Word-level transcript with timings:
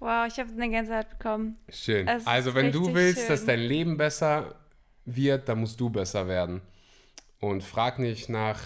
Wow, 0.00 0.26
ich 0.26 0.38
habe 0.38 0.50
eine 0.50 0.68
Gänsehaut 0.70 1.10
bekommen. 1.10 1.58
Schön. 1.68 2.08
Es 2.08 2.26
Also 2.26 2.54
wenn 2.54 2.72
du 2.72 2.94
willst, 2.94 3.20
schön. 3.20 3.28
dass 3.28 3.44
dein 3.44 3.60
Leben 3.60 3.98
besser 3.98 4.54
wird, 5.04 5.48
dann 5.48 5.60
musst 5.60 5.78
du 5.78 5.90
besser 5.90 6.26
werden. 6.26 6.62
Und 7.38 7.62
frag 7.62 7.98
nicht 7.98 8.30
nach 8.30 8.60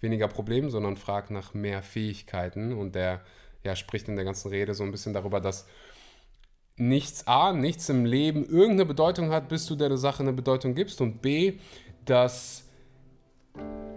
weniger 0.00 0.28
Problemen, 0.28 0.70
sondern 0.70 0.96
frag 0.96 1.30
nach 1.30 1.54
mehr 1.54 1.82
Fähigkeiten. 1.82 2.74
Und 2.74 2.94
der 2.94 3.22
ja, 3.64 3.74
spricht 3.74 4.08
in 4.08 4.16
der 4.16 4.26
ganzen 4.26 4.50
Rede 4.50 4.74
so 4.74 4.84
ein 4.84 4.90
bisschen 4.90 5.14
darüber, 5.14 5.40
dass 5.40 5.66
nichts 6.76 7.26
A, 7.26 7.54
nichts 7.54 7.88
im 7.88 8.04
Leben 8.04 8.44
irgendeine 8.44 8.84
Bedeutung 8.84 9.30
hat, 9.30 9.48
bis 9.48 9.64
du 9.64 9.76
der 9.76 9.96
Sache 9.96 10.22
eine 10.22 10.34
Bedeutung 10.34 10.74
gibst. 10.74 11.00
Und 11.00 11.22
B, 11.22 11.58
dass 12.04 12.68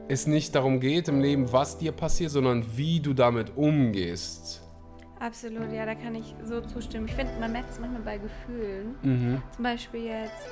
es 0.08 0.28
nicht 0.28 0.56
darum 0.56 0.80
geht 0.80 1.10
im 1.10 1.20
Leben, 1.20 1.52
was 1.52 1.78
dir 1.78 1.92
passiert, 1.92 2.32
sondern 2.32 2.78
wie 2.78 3.02
du 3.02 3.14
damit 3.14 3.58
umgehst. 3.58 4.62
Absolut, 5.20 5.74
ja, 5.74 5.86
da 5.86 5.96
kann 5.96 6.16
ich 6.16 6.34
so 6.44 6.62
zustimmen. 6.62 7.06
Ich 7.10 7.14
finde, 7.14 7.34
man 7.42 7.52
merkt 7.52 7.72
es 7.72 7.80
manchmal 7.80 8.02
bei 8.04 8.18
Gefühlen. 8.18 8.96
Mhm. 9.02 9.42
Zum 9.54 9.64
Beispiel 9.64 10.06
jetzt. 10.06 10.48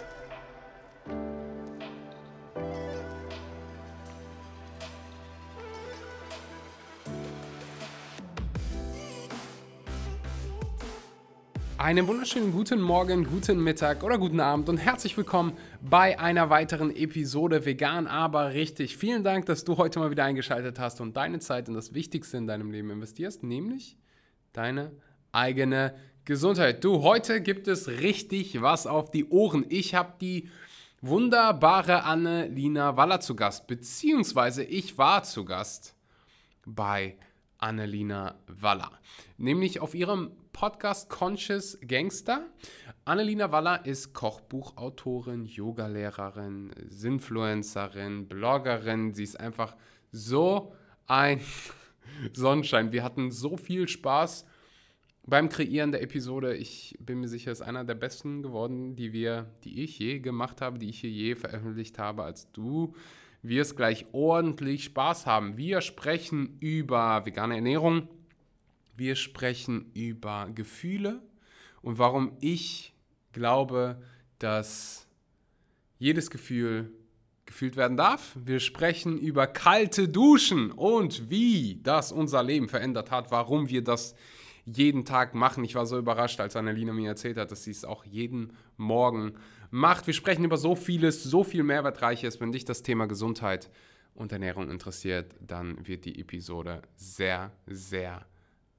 Einen 11.78 12.06
wunderschönen 12.06 12.52
guten 12.52 12.82
Morgen, 12.82 13.24
guten 13.24 13.64
Mittag 13.64 14.04
oder 14.04 14.18
guten 14.18 14.42
Abend 14.42 14.68
und 14.68 14.78
herzlich 14.78 15.16
willkommen 15.16 15.54
bei 15.80 16.20
einer 16.20 16.50
weiteren 16.50 16.94
Episode 16.94 17.64
Vegan, 17.64 18.08
aber 18.08 18.52
richtig. 18.52 18.98
Vielen 18.98 19.24
Dank, 19.24 19.46
dass 19.46 19.64
du 19.64 19.78
heute 19.78 20.00
mal 20.00 20.12
wieder 20.12 20.26
eingeschaltet 20.26 20.78
hast 20.78 21.00
und 21.00 21.16
deine 21.16 21.40
Zeit 21.40 21.70
in 21.70 21.74
das 21.74 21.94
Wichtigste 21.94 22.36
in 22.36 22.48
deinem 22.48 22.72
Leben 22.72 22.90
investierst, 22.90 23.44
nämlich 23.44 23.96
deine 24.58 24.92
eigene 25.32 25.94
Gesundheit. 26.26 26.84
Du, 26.84 27.04
heute 27.04 27.42
gibt 27.42 27.68
es 27.68 27.88
richtig 27.88 28.62
was 28.62 28.88
auf 28.88 29.12
die 29.12 29.30
Ohren. 29.30 29.66
Ich 29.70 29.94
habe 29.94 30.14
die 30.20 30.50
wunderbare 31.02 32.04
Annelina 32.04 32.98
Waller 32.98 33.20
zu 33.20 33.36
Gast, 33.36 33.68
beziehungsweise 33.68 34.64
ich 34.64 34.98
war 34.98 35.24
zu 35.24 35.46
Gast 35.46 35.96
bei 36.66 37.18
Annelina 37.60 38.36
Waller. 38.48 38.92
Nämlich 39.38 39.80
auf 39.80 39.94
ihrem 39.94 40.32
Podcast 40.54 41.08
Conscious 41.10 41.78
Gangster. 41.88 42.48
Annelina 43.06 43.52
Waller 43.52 43.86
ist 43.86 44.14
Kochbuchautorin, 44.14 45.46
Yogalehrerin, 45.46 46.72
Sinfluencerin, 46.90 48.28
Bloggerin. 48.28 49.14
Sie 49.14 49.24
ist 49.24 49.40
einfach 49.40 49.76
so 50.12 50.74
ein 51.06 51.42
Sonnenschein. 52.34 52.92
Wir 52.92 53.04
hatten 53.04 53.32
so 53.32 53.56
viel 53.56 53.88
Spaß 53.88 54.46
beim 55.28 55.50
Kreieren 55.50 55.92
der 55.92 56.02
Episode. 56.02 56.56
Ich 56.56 56.98
bin 57.00 57.20
mir 57.20 57.28
sicher, 57.28 57.52
ist 57.52 57.62
einer 57.62 57.84
der 57.84 57.96
besten 57.96 58.42
geworden, 58.42 58.96
die 58.96 59.12
wir, 59.12 59.52
die 59.66 59.84
ich 59.84 60.00
je 60.00 60.20
gemacht 60.20 60.62
habe, 60.62 60.80
die 60.80 60.90
ich 60.90 61.02
hier 61.02 61.12
je 61.12 61.36
veröffentlicht 61.36 62.00
habe, 62.00 62.24
als 62.24 62.52
du 62.54 62.96
wirst 63.44 63.76
gleich 63.76 64.08
ordentlich 64.14 64.86
Spaß 64.86 65.26
haben. 65.26 65.58
Wir 65.58 65.82
sprechen 65.82 66.58
über 66.60 67.26
vegane 67.26 67.56
Ernährung, 67.56 68.08
wir 68.96 69.16
sprechen 69.16 69.92
über 69.94 70.50
Gefühle 70.56 71.22
und 71.82 72.00
warum 72.00 72.38
ich 72.40 72.94
glaube, 73.34 74.02
dass 74.40 75.08
jedes 76.00 76.32
Gefühl 76.32 76.92
gefühlt 77.46 77.76
werden 77.76 77.98
darf. 77.98 78.36
Wir 78.44 78.60
sprechen 78.60 79.18
über 79.18 79.46
kalte 79.46 80.08
Duschen 80.08 80.72
und 80.72 81.30
wie 81.30 81.80
das 81.84 82.12
unser 82.12 82.44
Leben 82.44 82.70
verändert 82.70 83.12
hat, 83.12 83.30
warum 83.30 83.70
wir 83.70 83.84
das 83.84 84.16
jeden 84.76 85.06
Tag 85.06 85.34
machen. 85.34 85.64
Ich 85.64 85.76
war 85.76 85.86
so 85.86 85.98
überrascht, 85.98 86.40
als 86.40 86.56
Annalena 86.56 86.94
mir 86.94 87.10
erzählt 87.10 87.38
hat, 87.38 87.52
dass 87.52 87.64
sie 87.64 87.72
es 87.72 87.86
auch 87.86 88.06
jeden 88.06 88.54
Morgen 88.76 89.34
macht. 89.72 90.08
Wir 90.08 90.14
sprechen 90.14 90.44
über 90.44 90.58
so 90.58 90.76
vieles, 90.76 91.24
so 91.24 91.44
viel 91.44 91.64
Mehrwertreiches. 91.64 92.42
Wenn 92.42 92.52
dich 92.52 92.66
das 92.66 92.84
Thema 92.84 93.08
Gesundheit 93.08 93.70
und 94.14 94.32
Ernährung 94.32 94.70
interessiert, 94.70 95.36
dann 95.40 95.88
wird 95.88 96.06
die 96.06 96.20
Episode 96.20 96.82
sehr, 96.96 97.52
sehr 97.66 98.26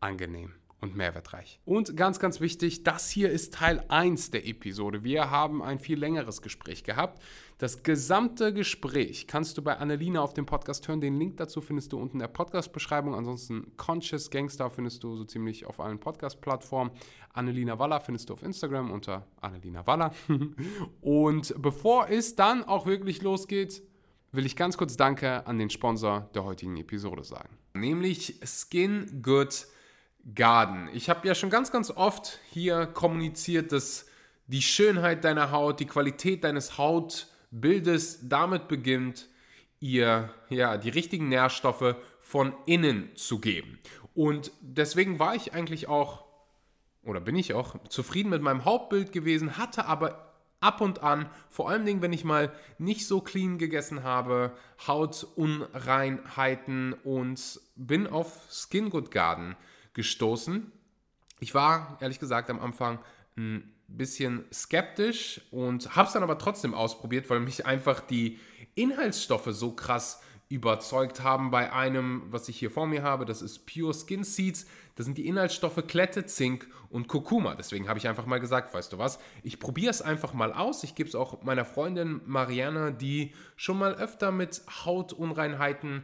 angenehm 0.00 0.52
und 0.80 0.96
mehrwertreich. 0.96 1.60
Und 1.64 1.96
ganz, 1.96 2.20
ganz 2.20 2.40
wichtig, 2.40 2.84
das 2.84 3.10
hier 3.10 3.30
ist 3.30 3.54
Teil 3.54 3.84
1 3.88 4.30
der 4.30 4.46
Episode. 4.46 5.02
Wir 5.02 5.30
haben 5.30 5.62
ein 5.62 5.78
viel 5.78 5.98
längeres 5.98 6.40
Gespräch 6.40 6.84
gehabt. 6.84 7.20
Das 7.58 7.82
gesamte 7.82 8.52
Gespräch 8.54 9.26
kannst 9.26 9.58
du 9.58 9.62
bei 9.62 9.76
Annelina 9.76 10.20
auf 10.20 10.34
dem 10.34 10.46
Podcast 10.46 10.86
hören. 10.86 11.00
Den 11.00 11.18
Link 11.18 11.38
dazu 11.38 11.60
findest 11.60 11.92
du 11.92 11.98
unten 11.98 12.16
in 12.16 12.20
der 12.20 12.28
Podcast-Beschreibung. 12.28 13.16
Ansonsten 13.16 13.76
Conscious 13.76 14.30
Gangster 14.30 14.70
findest 14.70 15.02
du 15.02 15.16
so 15.16 15.24
ziemlich 15.24 15.66
auf 15.66 15.80
allen 15.80 15.98
Podcast-Plattformen. 15.98 16.92
Annelina 17.32 17.78
Waller 17.80 18.00
findest 18.00 18.28
du 18.28 18.34
auf 18.34 18.44
Instagram 18.44 18.92
unter 18.92 19.26
Annelina 19.40 19.84
Waller. 19.88 20.14
Und 21.00 21.54
bevor 21.58 22.08
es 22.08 22.36
dann 22.36 22.62
auch 22.62 22.86
wirklich 22.86 23.22
losgeht, 23.22 23.82
will 24.30 24.46
ich 24.46 24.54
ganz 24.54 24.76
kurz 24.76 24.96
Danke 24.96 25.44
an 25.46 25.58
den 25.58 25.70
Sponsor 25.70 26.30
der 26.34 26.44
heutigen 26.44 26.76
Episode 26.76 27.24
sagen. 27.24 27.58
Nämlich 27.74 28.38
Skin 28.44 29.20
Good 29.22 29.66
Garden. 30.34 30.88
Ich 30.92 31.08
habe 31.08 31.26
ja 31.26 31.34
schon 31.34 31.50
ganz, 31.50 31.70
ganz 31.70 31.90
oft 31.90 32.38
hier 32.50 32.86
kommuniziert, 32.86 33.72
dass 33.72 34.06
die 34.46 34.62
Schönheit 34.62 35.24
deiner 35.24 35.50
Haut, 35.50 35.80
die 35.80 35.86
Qualität 35.86 36.44
deines 36.44 36.78
Hautbildes 36.78 38.28
damit 38.28 38.68
beginnt, 38.68 39.28
ihr 39.80 40.30
ja 40.48 40.76
die 40.76 40.90
richtigen 40.90 41.28
Nährstoffe 41.28 41.96
von 42.20 42.52
innen 42.66 43.10
zu 43.14 43.40
geben. 43.40 43.78
Und 44.14 44.50
deswegen 44.60 45.18
war 45.18 45.34
ich 45.34 45.54
eigentlich 45.54 45.88
auch 45.88 46.28
oder 47.08 47.20
bin 47.20 47.36
ich 47.36 47.54
auch 47.54 47.76
zufrieden 47.88 48.30
mit 48.30 48.42
meinem 48.42 48.64
Hauptbild 48.64 49.12
gewesen, 49.12 49.56
hatte 49.56 49.86
aber 49.86 50.34
ab 50.60 50.80
und 50.80 51.02
an, 51.02 51.30
vor 51.50 51.70
allem 51.70 51.86
Dingen, 51.86 52.02
wenn 52.02 52.12
ich 52.12 52.24
mal 52.24 52.52
nicht 52.78 53.06
so 53.06 53.20
clean 53.20 53.58
gegessen 53.58 54.02
habe, 54.02 54.52
Hautunreinheiten 54.86 56.92
und 56.92 57.60
bin 57.76 58.06
auf 58.06 58.46
Skin 58.50 58.90
Good 58.90 59.10
Garden 59.10 59.56
gestoßen. 59.98 60.70
Ich 61.40 61.54
war 61.54 61.98
ehrlich 62.00 62.20
gesagt 62.20 62.50
am 62.50 62.60
Anfang 62.60 63.00
ein 63.36 63.74
bisschen 63.88 64.44
skeptisch 64.52 65.40
und 65.50 65.96
habe 65.96 66.06
es 66.06 66.12
dann 66.12 66.22
aber 66.22 66.38
trotzdem 66.38 66.72
ausprobiert, 66.72 67.28
weil 67.30 67.40
mich 67.40 67.66
einfach 67.66 67.98
die 67.98 68.38
Inhaltsstoffe 68.76 69.48
so 69.50 69.72
krass 69.72 70.22
überzeugt 70.48 71.22
haben 71.22 71.50
bei 71.50 71.72
einem, 71.72 72.22
was 72.30 72.48
ich 72.48 72.56
hier 72.58 72.70
vor 72.70 72.86
mir 72.86 73.02
habe. 73.02 73.26
Das 73.26 73.42
ist 73.42 73.66
Pure 73.66 73.92
Skin 73.92 74.22
Seeds. 74.22 74.66
Das 74.94 75.04
sind 75.04 75.18
die 75.18 75.26
Inhaltsstoffe 75.26 75.84
Klette, 75.86 76.26
Zink 76.26 76.68
und 76.90 77.08
Kurkuma. 77.08 77.56
Deswegen 77.56 77.88
habe 77.88 77.98
ich 77.98 78.06
einfach 78.06 78.24
mal 78.24 78.38
gesagt, 78.38 78.72
weißt 78.72 78.92
du 78.92 78.98
was, 78.98 79.18
ich 79.42 79.58
probiere 79.58 79.90
es 79.90 80.00
einfach 80.00 80.32
mal 80.32 80.52
aus. 80.52 80.84
Ich 80.84 80.94
gebe 80.94 81.08
es 81.08 81.16
auch 81.16 81.42
meiner 81.42 81.64
Freundin 81.64 82.20
Mariana, 82.24 82.92
die 82.92 83.34
schon 83.56 83.78
mal 83.78 83.94
öfter 83.94 84.30
mit 84.30 84.62
Hautunreinheiten 84.84 85.98
äh, 85.98 86.02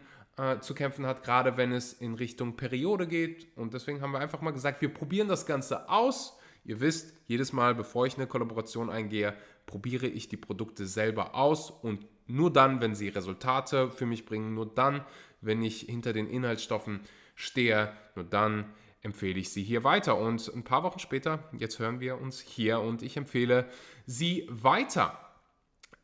zu 0.61 0.75
kämpfen 0.75 1.07
hat, 1.07 1.23
gerade 1.23 1.57
wenn 1.57 1.71
es 1.73 1.93
in 1.93 2.15
Richtung 2.15 2.57
Periode 2.57 3.07
geht. 3.07 3.57
Und 3.57 3.73
deswegen 3.73 4.01
haben 4.01 4.13
wir 4.13 4.19
einfach 4.19 4.41
mal 4.41 4.51
gesagt, 4.51 4.81
wir 4.81 4.93
probieren 4.93 5.29
das 5.29 5.47
Ganze 5.47 5.89
aus. 5.89 6.37
Ihr 6.65 6.81
wisst, 6.81 7.15
jedes 7.27 7.53
Mal, 7.53 7.75
bevor 7.75 8.07
ich 8.07 8.17
eine 8.17 8.27
Kollaboration 8.27 8.91
eingehe, 8.91 9.35
probiere 9.67 10.07
ich 10.07 10.29
die 10.29 10.37
Produkte 10.37 10.87
selber 10.87 11.35
aus 11.35 11.71
und 11.71 12.07
nur 12.27 12.53
dann, 12.53 12.81
wenn 12.81 12.95
sie 12.95 13.09
Resultate 13.09 13.91
für 13.91 14.07
mich 14.07 14.25
bringen, 14.25 14.55
nur 14.55 14.67
dann, 14.67 15.05
wenn 15.41 15.63
ich 15.63 15.81
hinter 15.83 16.13
den 16.13 16.27
Inhaltsstoffen 16.27 17.01
stehe, 17.35 17.93
nur 18.15 18.25
dann 18.25 18.73
empfehle 19.03 19.39
ich 19.39 19.51
sie 19.51 19.63
hier 19.63 19.85
weiter. 19.85 20.17
Und 20.17 20.51
ein 20.55 20.65
paar 20.65 20.83
Wochen 20.83 20.99
später, 20.99 21.45
jetzt 21.57 21.79
hören 21.79 22.01
wir 22.01 22.21
uns 22.21 22.41
hier 22.41 22.81
und 22.81 23.03
ich 23.03 23.17
empfehle 23.17 23.69
sie 24.07 24.49
weiter. 24.51 25.24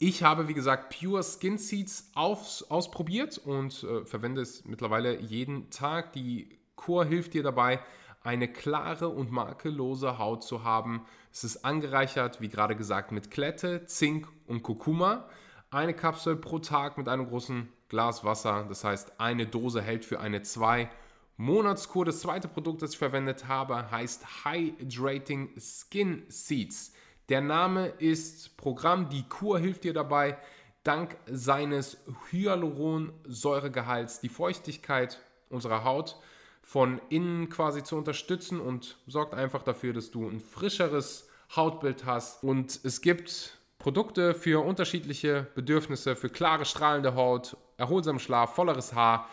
Ich 0.02 0.22
habe, 0.22 0.48
wie 0.48 0.54
gesagt, 0.54 0.98
Pure 0.98 1.22
Skin 1.22 1.58
Seeds 1.58 2.10
aus, 2.14 2.62
ausprobiert 2.70 3.36
und 3.36 3.82
äh, 3.82 4.06
verwende 4.06 4.40
es 4.40 4.64
mittlerweile 4.64 5.20
jeden 5.20 5.68
Tag. 5.68 6.14
Die 6.14 6.48
Kur 6.74 7.04
hilft 7.04 7.34
dir 7.34 7.42
dabei, 7.42 7.80
eine 8.22 8.50
klare 8.50 9.10
und 9.10 9.30
makellose 9.30 10.16
Haut 10.16 10.42
zu 10.42 10.64
haben. 10.64 11.04
Es 11.30 11.44
ist 11.44 11.66
angereichert, 11.66 12.40
wie 12.40 12.48
gerade 12.48 12.76
gesagt, 12.76 13.12
mit 13.12 13.30
Klette, 13.30 13.84
Zink 13.84 14.26
und 14.46 14.62
Kurkuma. 14.62 15.28
Eine 15.70 15.92
Kapsel 15.92 16.34
pro 16.36 16.60
Tag 16.60 16.96
mit 16.96 17.06
einem 17.06 17.28
großen 17.28 17.68
Glas 17.90 18.24
Wasser. 18.24 18.64
Das 18.70 18.84
heißt, 18.84 19.20
eine 19.20 19.46
Dose 19.46 19.82
hält 19.82 20.06
für 20.06 20.18
eine 20.18 20.40
zwei 20.40 20.88
Monatskur. 21.36 22.06
Das 22.06 22.20
zweite 22.20 22.48
Produkt, 22.48 22.80
das 22.80 22.92
ich 22.92 22.98
verwendet 22.98 23.48
habe, 23.48 23.90
heißt 23.90 24.46
Hydrating 24.46 25.50
Skin 25.58 26.22
Seeds. 26.28 26.94
Der 27.30 27.40
Name 27.40 27.86
ist 28.00 28.56
Programm. 28.56 29.08
Die 29.08 29.22
Kur 29.22 29.60
hilft 29.60 29.84
dir 29.84 29.92
dabei, 29.92 30.36
dank 30.82 31.16
seines 31.26 31.98
Hyaluronsäuregehalts 32.32 34.18
die 34.18 34.28
Feuchtigkeit 34.28 35.20
unserer 35.48 35.84
Haut 35.84 36.16
von 36.60 37.00
innen 37.08 37.48
quasi 37.48 37.84
zu 37.84 37.96
unterstützen 37.96 38.60
und 38.60 38.98
sorgt 39.06 39.34
einfach 39.34 39.62
dafür, 39.62 39.92
dass 39.92 40.10
du 40.10 40.28
ein 40.28 40.40
frischeres 40.40 41.28
Hautbild 41.54 42.04
hast. 42.04 42.42
Und 42.42 42.80
es 42.82 43.00
gibt 43.00 43.60
Produkte 43.78 44.34
für 44.34 44.64
unterschiedliche 44.64 45.46
Bedürfnisse, 45.54 46.16
für 46.16 46.30
klare, 46.30 46.64
strahlende 46.64 47.14
Haut, 47.14 47.56
erholsamen 47.76 48.18
Schlaf, 48.18 48.56
volleres 48.56 48.92
Haar 48.92 49.28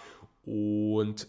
und 0.46 1.26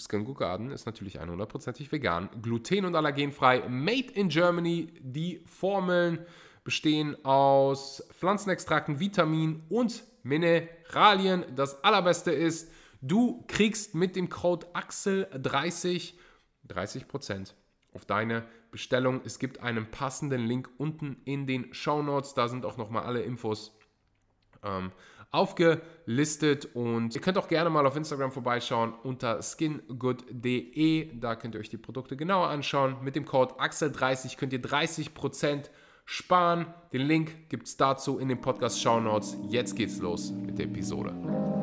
Skin 0.00 0.24
Good 0.24 0.38
Garden 0.38 0.70
ist 0.70 0.86
natürlich 0.86 1.20
100%ig 1.20 1.92
vegan, 1.92 2.28
gluten- 2.42 2.84
und 2.84 2.94
allergenfrei, 2.96 3.68
made 3.68 4.12
in 4.14 4.28
Germany. 4.28 4.92
Die 5.00 5.42
Formeln 5.46 6.24
bestehen 6.64 7.16
aus 7.24 8.02
Pflanzenextrakten, 8.12 9.00
Vitaminen 9.00 9.64
und 9.68 10.04
Mineralien. 10.22 11.44
Das 11.54 11.82
allerbeste 11.84 12.32
ist, 12.32 12.70
du 13.00 13.44
kriegst 13.46 13.94
mit 13.94 14.16
dem 14.16 14.28
Code 14.28 14.66
AXEL30 14.74 16.14
30% 16.68 17.54
auf 17.92 18.04
deine 18.04 18.46
Bestellung. 18.70 19.20
Es 19.24 19.38
gibt 19.38 19.60
einen 19.60 19.90
passenden 19.90 20.46
Link 20.46 20.70
unten 20.78 21.20
in 21.24 21.46
den 21.46 21.72
Show 21.74 22.02
Notes. 22.02 22.34
Da 22.34 22.48
sind 22.48 22.64
auch 22.64 22.76
nochmal 22.76 23.04
alle 23.04 23.22
Infos 23.22 23.76
ähm, 24.62 24.92
aufgelistet 25.30 26.68
und 26.74 27.14
ihr 27.14 27.20
könnt 27.20 27.38
auch 27.38 27.48
gerne 27.48 27.70
mal 27.70 27.86
auf 27.86 27.96
Instagram 27.96 28.32
vorbeischauen 28.32 28.92
unter 29.02 29.40
skingood.de. 29.42 31.18
Da 31.18 31.36
könnt 31.36 31.54
ihr 31.54 31.60
euch 31.60 31.70
die 31.70 31.78
Produkte 31.78 32.16
genauer 32.16 32.48
anschauen. 32.48 32.96
Mit 33.02 33.16
dem 33.16 33.24
Code 33.24 33.54
AXEL30 33.54 34.36
könnt 34.36 34.52
ihr 34.52 34.62
30% 34.62 35.70
sparen. 36.04 36.66
Den 36.92 37.02
Link 37.02 37.48
gibt 37.48 37.66
es 37.68 37.76
dazu 37.76 38.18
in 38.18 38.28
den 38.28 38.40
Podcast 38.40 38.80
Show 38.80 39.00
Notes. 39.00 39.36
Jetzt 39.48 39.76
geht's 39.76 39.98
los 39.98 40.32
mit 40.32 40.58
der 40.58 40.66
Episode. 40.66 41.59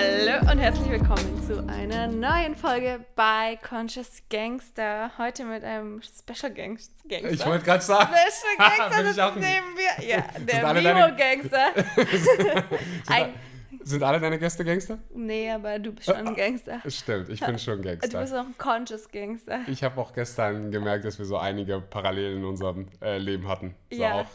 Hallo 0.00 0.52
und 0.52 0.58
herzlich 0.58 0.88
willkommen 0.90 1.42
zu 1.44 1.66
einer 1.68 2.06
neuen 2.06 2.54
Folge 2.54 3.00
bei 3.16 3.58
Conscious 3.68 4.22
Gangster. 4.30 5.10
Heute 5.18 5.44
mit 5.44 5.64
einem 5.64 6.00
Special 6.02 6.52
Gangs 6.54 6.92
Gangster. 7.08 7.30
Ich 7.32 7.44
wollte 7.44 7.64
gerade 7.64 7.82
sagen. 7.82 8.08
Special 8.12 8.76
Gangster, 8.78 9.02
das 9.02 9.34
neben 9.34 9.74
mir. 9.74 10.06
Ja, 10.08 10.24
der 10.38 10.64
alle 10.68 10.82
deine- 10.82 11.00
Mimo-Gangster. 11.00 11.66
Ein, 13.08 13.32
Sind 13.82 14.02
alle 14.04 14.20
deine 14.20 14.38
Gäste 14.38 14.64
Gangster? 14.64 14.98
nee, 15.16 15.50
aber 15.50 15.80
du 15.80 15.90
bist 15.92 16.06
schon 16.06 16.28
ein 16.28 16.36
Gangster. 16.36 16.80
Stimmt, 16.86 17.28
ich 17.30 17.40
bin 17.40 17.58
schon 17.58 17.82
Du 17.82 17.96
bist 17.96 18.12
Gangster. 18.12 18.42
auch 18.42 18.46
ein 18.46 18.54
Conscious 18.56 19.10
Gangster. 19.10 19.62
Ich 19.66 19.82
habe 19.82 20.00
auch 20.00 20.12
gestern 20.12 20.70
gemerkt, 20.70 21.06
dass 21.06 21.18
wir 21.18 21.26
so 21.26 21.38
einige 21.38 21.80
Parallelen 21.80 22.38
in 22.38 22.44
unserem 22.44 22.86
äh, 23.02 23.18
Leben 23.18 23.48
hatten. 23.48 23.74
So 23.90 24.00
Ja. 24.00 24.20
auch, 24.20 24.26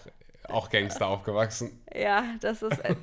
auch 0.50 0.70
Gangster 0.70 1.08
aufgewachsen. 1.08 1.82
Ja, 1.96 2.26
das 2.42 2.62
ist. 2.62 2.80
äh, 2.84 2.96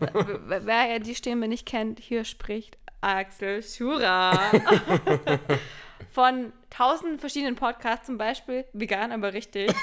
wer 0.47 0.87
ja 0.87 0.99
die 0.99 1.15
Stimme 1.15 1.49
nicht 1.49 1.67
kennt, 1.67 2.01
hier 2.01 2.25
spricht 2.25 2.77
Axel 3.01 3.63
Schura. 3.63 4.39
Von 6.11 6.53
tausend 6.71 7.21
verschiedenen 7.21 7.57
Podcasts, 7.57 8.07
zum 8.07 8.19
Beispiel 8.19 8.65
Vegan, 8.73 9.13
aber 9.13 9.33
richtig. 9.33 9.71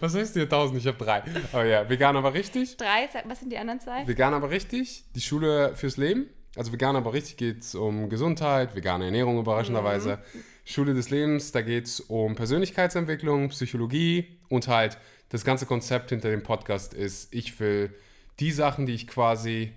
Was 0.00 0.14
heißt 0.14 0.34
hier 0.34 0.44
1000? 0.44 0.78
Ich 0.78 0.86
habe 0.86 0.98
drei. 0.98 1.22
Oh 1.52 1.60
ja, 1.60 1.88
vegan 1.88 2.16
aber 2.16 2.34
richtig. 2.34 2.76
Drei, 2.76 3.08
was 3.24 3.40
sind 3.40 3.50
die 3.50 3.58
anderen 3.58 3.80
zwei? 3.80 4.06
Vegan 4.06 4.34
aber 4.34 4.50
richtig. 4.50 5.04
Die 5.14 5.20
Schule 5.20 5.74
fürs 5.76 5.96
Leben. 5.96 6.28
Also 6.56 6.72
vegan 6.72 6.96
aber 6.96 7.12
richtig 7.12 7.36
geht 7.36 7.62
es 7.62 7.74
um 7.74 8.08
Gesundheit, 8.08 8.74
vegane 8.74 9.06
Ernährung 9.06 9.38
überraschenderweise. 9.38 10.18
Schule 10.64 10.94
des 10.94 11.10
Lebens, 11.10 11.52
da 11.52 11.62
geht 11.62 11.86
es 11.86 12.00
um 12.00 12.34
Persönlichkeitsentwicklung, 12.36 13.50
Psychologie 13.50 14.38
und 14.48 14.68
halt 14.68 14.98
das 15.28 15.44
ganze 15.44 15.66
Konzept 15.66 16.10
hinter 16.10 16.30
dem 16.30 16.42
Podcast 16.42 16.94
ist, 16.94 17.34
ich 17.34 17.58
will 17.60 17.94
die 18.40 18.50
Sachen, 18.50 18.86
die 18.86 18.94
ich 18.94 19.06
quasi 19.06 19.72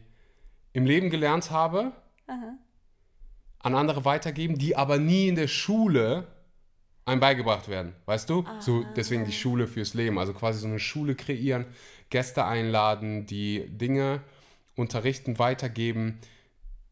im 0.74 0.86
Leben 0.86 1.10
gelernt 1.10 1.52
habe, 1.52 1.92
an 3.60 3.76
andere 3.76 4.06
weitergeben, 4.06 4.58
die 4.58 4.76
aber 4.76 4.98
nie 4.98 5.28
in 5.28 5.36
der 5.36 5.48
Schule 5.48 6.28
einem 7.06 7.20
beigebracht 7.22 7.70
werden, 7.70 7.94
weißt 8.06 8.30
du? 8.30 8.46
So 8.60 8.84
deswegen 8.96 9.26
die 9.26 9.32
Schule 9.32 9.68
fürs 9.68 9.94
Leben, 9.94 10.20
also 10.20 10.34
quasi 10.34 10.60
so 10.60 10.68
eine 10.68 10.80
Schule 10.80 11.16
kreieren, 11.16 11.66
Gäste 12.10 12.46
einladen, 12.46 13.26
die 13.26 13.66
Dinge 13.70 14.22
unterrichten, 14.76 15.40
weitergeben, 15.40 16.20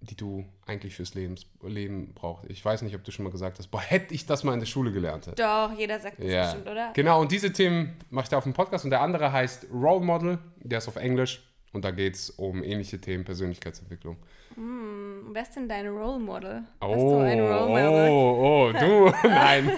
die 0.05 0.15
du 0.15 0.45
eigentlich 0.65 0.95
fürs 0.95 1.13
Lebens, 1.13 1.45
Leben 1.63 2.13
brauchst. 2.13 2.49
Ich 2.49 2.63
weiß 2.63 2.81
nicht, 2.81 2.95
ob 2.95 3.03
du 3.03 3.11
schon 3.11 3.23
mal 3.23 3.31
gesagt 3.31 3.57
hast, 3.59 3.67
boah, 3.67 3.81
hätte 3.81 4.13
ich 4.13 4.25
das 4.25 4.43
mal 4.43 4.53
in 4.53 4.59
der 4.59 4.67
Schule 4.67 4.91
gelernt. 4.91 5.27
hätte. 5.27 5.41
Doch, 5.41 5.71
jeder 5.77 5.99
sagt 5.99 6.19
das 6.19 6.25
Ja, 6.31 6.43
bestimmt, 6.45 6.67
oder? 6.69 6.91
genau. 6.93 7.21
Und 7.21 7.31
diese 7.31 7.51
Themen 7.51 7.95
mache 8.09 8.23
ich 8.25 8.29
da 8.29 8.37
auf 8.37 8.43
dem 8.43 8.53
Podcast. 8.53 8.85
Und 8.85 8.91
der 8.91 9.01
andere 9.01 9.31
heißt 9.31 9.67
Role 9.73 10.03
Model. 10.05 10.39
Der 10.61 10.77
ist 10.79 10.87
auf 10.87 10.95
Englisch. 10.95 11.41
Und 11.73 11.83
da 11.83 11.91
geht 11.91 12.15
es 12.15 12.29
um 12.29 12.63
ähnliche 12.63 13.01
Themen, 13.01 13.25
Persönlichkeitsentwicklung. 13.25 14.15
Hm, 14.55 15.29
Wer 15.33 15.41
ist 15.41 15.55
denn 15.55 15.67
dein 15.67 15.87
Role 15.87 16.19
Model? 16.19 16.63
Oh, 16.79 16.85
Role 16.85 17.35
Model? 17.67 18.09
oh, 18.09 18.71
oh, 18.71 18.79
du. 18.79 19.27
Nein. 19.27 19.71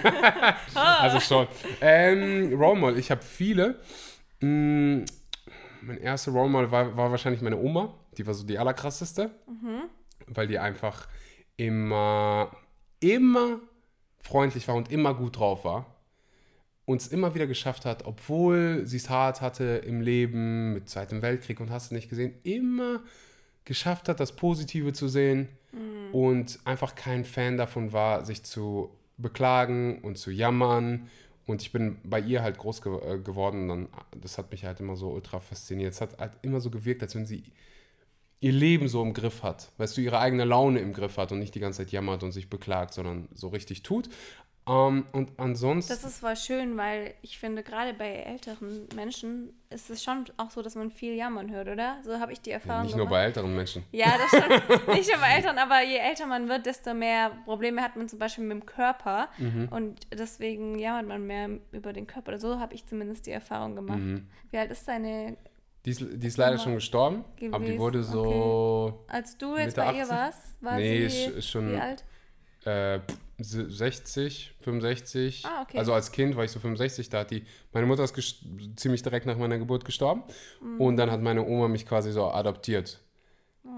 also 0.74 1.18
schon. 1.18 1.48
Ähm, 1.80 2.52
Role 2.54 2.78
Model. 2.78 2.98
Ich 2.98 3.10
habe 3.10 3.22
viele. 3.22 3.80
Mm, 4.40 5.02
mein 5.82 5.98
erster 6.00 6.30
Role 6.32 6.48
Model 6.48 6.70
war, 6.70 6.96
war 6.96 7.10
wahrscheinlich 7.10 7.42
meine 7.42 7.56
Oma. 7.58 7.94
Die 8.16 8.26
war 8.26 8.34
so 8.34 8.44
die 8.46 8.58
allerkrasseste. 8.58 9.30
Weil 10.30 10.46
die 10.46 10.58
einfach 10.58 11.08
immer, 11.56 12.50
immer 13.00 13.60
freundlich 14.20 14.68
war 14.68 14.74
und 14.74 14.90
immer 14.90 15.14
gut 15.14 15.38
drauf 15.38 15.64
war. 15.64 15.86
Uns 16.84 17.08
immer 17.08 17.34
wieder 17.34 17.46
geschafft 17.46 17.84
hat, 17.84 18.06
obwohl 18.06 18.86
sie 18.86 18.96
es 18.96 19.10
hart 19.10 19.40
hatte 19.40 19.82
im 19.84 20.00
Leben, 20.00 20.72
mit 20.72 20.88
Zweitem 20.88 21.20
Weltkrieg 21.20 21.60
und 21.60 21.70
hast 21.70 21.90
du 21.90 21.94
nicht 21.94 22.08
gesehen, 22.08 22.34
immer 22.44 23.02
geschafft 23.64 24.08
hat, 24.08 24.20
das 24.20 24.34
Positive 24.34 24.94
zu 24.94 25.08
sehen 25.08 25.48
und 26.12 26.58
einfach 26.64 26.94
kein 26.94 27.24
Fan 27.24 27.56
davon 27.56 27.92
war, 27.92 28.24
sich 28.24 28.42
zu 28.42 28.90
beklagen 29.18 30.00
und 30.02 30.16
zu 30.16 30.30
jammern. 30.30 31.08
Und 31.46 31.62
ich 31.62 31.72
bin 31.72 31.98
bei 32.04 32.20
ihr 32.20 32.42
halt 32.42 32.58
groß 32.58 32.82
ge 32.82 32.94
äh, 32.94 33.18
geworden. 33.18 33.62
Und 33.62 33.68
dann, 33.68 33.88
das 34.20 34.38
hat 34.38 34.50
mich 34.50 34.64
halt 34.64 34.80
immer 34.80 34.96
so 34.96 35.10
ultra 35.10 35.40
fasziniert. 35.40 35.92
Es 35.92 36.00
hat 36.00 36.18
halt 36.18 36.32
immer 36.42 36.60
so 36.60 36.70
gewirkt, 36.70 37.02
als 37.02 37.14
wenn 37.14 37.26
sie 37.26 37.42
ihr 38.40 38.52
Leben 38.52 38.88
so 38.88 39.02
im 39.02 39.14
Griff 39.14 39.42
hat. 39.42 39.72
Weißt 39.78 39.96
du, 39.96 40.00
ihre 40.00 40.20
eigene 40.20 40.44
Laune 40.44 40.78
im 40.80 40.92
Griff 40.92 41.16
hat 41.16 41.32
und 41.32 41.40
nicht 41.40 41.54
die 41.54 41.60
ganze 41.60 41.78
Zeit 41.78 41.90
jammert 41.90 42.22
und 42.22 42.32
sich 42.32 42.48
beklagt, 42.48 42.94
sondern 42.94 43.28
so 43.34 43.48
richtig 43.48 43.82
tut. 43.82 44.08
Ähm, 44.68 45.06
und 45.12 45.30
ansonsten. 45.38 45.92
Das 45.92 46.04
ist 46.04 46.18
voll 46.18 46.36
schön, 46.36 46.76
weil 46.76 47.14
ich 47.22 47.38
finde, 47.38 47.62
gerade 47.62 47.94
bei 47.94 48.08
älteren 48.08 48.86
Menschen 48.94 49.54
ist 49.70 49.88
es 49.88 50.04
schon 50.04 50.26
auch 50.36 50.50
so, 50.50 50.62
dass 50.62 50.74
man 50.74 50.90
viel 50.90 51.14
jammern 51.14 51.50
hört, 51.50 51.68
oder? 51.68 51.98
So 52.04 52.18
habe 52.20 52.32
ich 52.32 52.40
die 52.40 52.50
Erfahrung 52.50 52.84
nicht 52.84 52.96
nur 52.96 53.06
gemacht. 53.06 53.20
bei 53.20 53.24
älteren 53.24 53.56
Menschen. 53.56 53.84
Ja, 53.92 54.14
das 54.18 54.28
stimmt. 54.28 54.88
Nicht 54.88 55.10
nur 55.10 55.20
bei 55.20 55.28
Eltern, 55.28 55.58
aber 55.58 55.82
je 55.82 55.96
älter 55.96 56.26
man 56.26 56.48
wird, 56.48 56.66
desto 56.66 56.94
mehr 56.94 57.30
Probleme 57.44 57.82
hat 57.82 57.96
man 57.96 58.08
zum 58.08 58.18
Beispiel 58.18 58.44
mit 58.44 58.60
dem 58.60 58.66
Körper. 58.66 59.28
Mhm. 59.38 59.68
Und 59.70 60.00
deswegen 60.12 60.78
jammert 60.78 61.06
man 61.06 61.26
mehr 61.26 61.50
über 61.72 61.92
den 61.92 62.06
Körper. 62.06 62.38
So 62.38 62.58
habe 62.58 62.74
ich 62.74 62.86
zumindest 62.86 63.26
die 63.26 63.30
Erfahrung 63.30 63.74
gemacht. 63.74 63.98
Mhm. 63.98 64.26
Wie 64.50 64.58
alt 64.58 64.70
ist 64.70 64.86
deine, 64.88 65.36
Die 65.88 65.92
ist, 65.92 66.04
die 66.22 66.26
ist 66.26 66.36
leider 66.36 66.58
schon 66.58 66.74
gestorben, 66.74 67.24
aber 67.50 67.60
die 67.60 67.64
Gewesen, 67.72 67.78
wurde 67.78 68.02
so 68.02 69.04
als 69.08 69.38
du 69.38 69.56
jetzt 69.56 69.76
Mitte 69.76 69.80
bei 69.80 69.94
ihr 69.96 70.02
80? 70.02 70.10
warst? 70.10 70.62
War 70.62 70.76
Nee, 70.76 71.08
sie 71.08 71.24
ist- 71.24 71.48
schon- 71.48 71.72
wie 71.72 71.76
alt? 71.80 72.04
äh, 72.66 73.00
60, 73.40 74.54
65. 74.60 75.44
Ah, 75.46 75.62
okay. 75.62 75.78
Also 75.78 75.94
als 75.94 76.12
Kind 76.12 76.36
war 76.36 76.44
ich 76.44 76.50
so 76.50 76.60
65, 76.60 77.08
da 77.08 77.20
hat 77.20 77.30
die, 77.30 77.44
meine 77.72 77.86
Mutter 77.86 78.04
ist 78.04 78.14
ziemlich 78.76 79.02
direkt 79.02 79.24
nach 79.24 79.38
meiner 79.38 79.56
Geburt 79.56 79.84
gestorben 79.86 80.24
Mhm. 80.60 80.80
und 80.80 80.96
dann 80.98 81.10
hat 81.10 81.22
meine 81.22 81.42
Oma 81.46 81.68
mich 81.68 81.86
quasi 81.86 82.12
so 82.12 82.26
adoptiert. 82.30 83.00
Oh. 83.64 83.68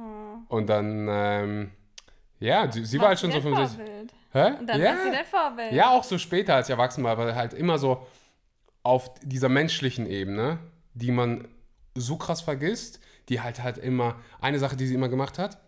Und 0.48 0.68
dann, 0.68 1.06
ähm, 1.08 1.70
ja, 2.40 2.70
sie, 2.72 2.84
sie 2.84 2.98
war 2.98 3.08
halt 3.08 3.20
schon 3.20 3.30
so 3.30 3.40
65. 3.40 3.76
Vorbild. 3.78 4.12
Hä? 4.32 4.52
Und 4.60 4.66
dann 4.66 4.80
ja. 4.80 4.86
war 4.96 5.02
sie 5.04 5.10
dein 5.12 5.26
Vorbild. 5.26 5.72
Ja, 5.72 5.90
auch 5.90 6.02
so 6.04 6.18
später 6.18 6.54
als 6.56 6.68
ich 6.68 6.72
erwachsen 6.72 7.04
war, 7.04 7.12
aber 7.12 7.34
halt 7.36 7.52
immer 7.54 7.78
so 7.78 8.06
auf 8.82 9.12
dieser 9.22 9.48
menschlichen 9.48 10.06
Ebene, 10.06 10.58
die 10.94 11.12
man 11.12 11.46
so 11.94 12.16
krass 12.16 12.40
vergisst, 12.40 13.00
die 13.28 13.40
halt 13.40 13.62
halt 13.62 13.78
immer, 13.78 14.16
eine 14.40 14.58
Sache, 14.58 14.76
die 14.76 14.86
sie 14.86 14.94
immer 14.94 15.08
gemacht 15.08 15.38
hat, 15.38 15.60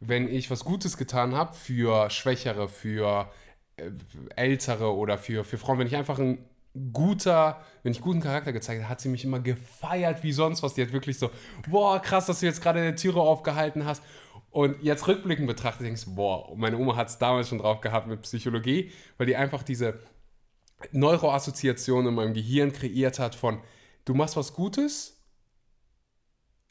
wenn 0.00 0.28
ich 0.28 0.50
was 0.50 0.64
Gutes 0.64 0.96
getan 0.96 1.34
habe 1.34 1.54
für 1.54 2.08
Schwächere, 2.10 2.68
für 2.68 3.30
äh, 3.76 3.90
Ältere 4.36 4.94
oder 4.94 5.18
für, 5.18 5.44
für 5.44 5.58
Frauen, 5.58 5.78
wenn 5.78 5.86
ich 5.86 5.96
einfach 5.96 6.18
ein 6.18 6.44
guter, 6.92 7.60
wenn 7.82 7.92
ich 7.92 8.00
guten 8.00 8.20
Charakter 8.20 8.52
gezeigt 8.52 8.82
habe, 8.82 8.88
hat 8.88 9.00
sie 9.00 9.08
mich 9.08 9.24
immer 9.24 9.40
gefeiert 9.40 10.22
wie 10.22 10.32
sonst 10.32 10.62
was. 10.62 10.74
Die 10.74 10.82
hat 10.82 10.92
wirklich 10.92 11.18
so, 11.18 11.30
boah, 11.68 12.00
krass, 12.00 12.26
dass 12.26 12.40
du 12.40 12.46
jetzt 12.46 12.62
gerade 12.62 12.92
die 12.92 12.96
Türe 12.96 13.20
aufgehalten 13.20 13.84
hast. 13.84 14.02
Und 14.50 14.82
jetzt 14.82 15.06
rückblickend 15.06 15.46
betrachtet 15.46 15.86
denkst 15.86 16.04
du, 16.04 16.14
boah, 16.14 16.54
meine 16.56 16.76
Oma 16.76 16.96
hat 16.96 17.08
es 17.08 17.18
damals 17.18 17.48
schon 17.48 17.58
drauf 17.58 17.80
gehabt 17.80 18.06
mit 18.06 18.22
Psychologie, 18.22 18.90
weil 19.16 19.26
die 19.26 19.36
einfach 19.36 19.62
diese 19.62 20.00
Neuroassoziation 20.92 22.06
in 22.06 22.14
meinem 22.14 22.34
Gehirn 22.34 22.72
kreiert 22.72 23.18
hat 23.18 23.34
von, 23.34 23.60
du 24.04 24.14
machst 24.14 24.36
was 24.36 24.54
Gutes, 24.54 25.19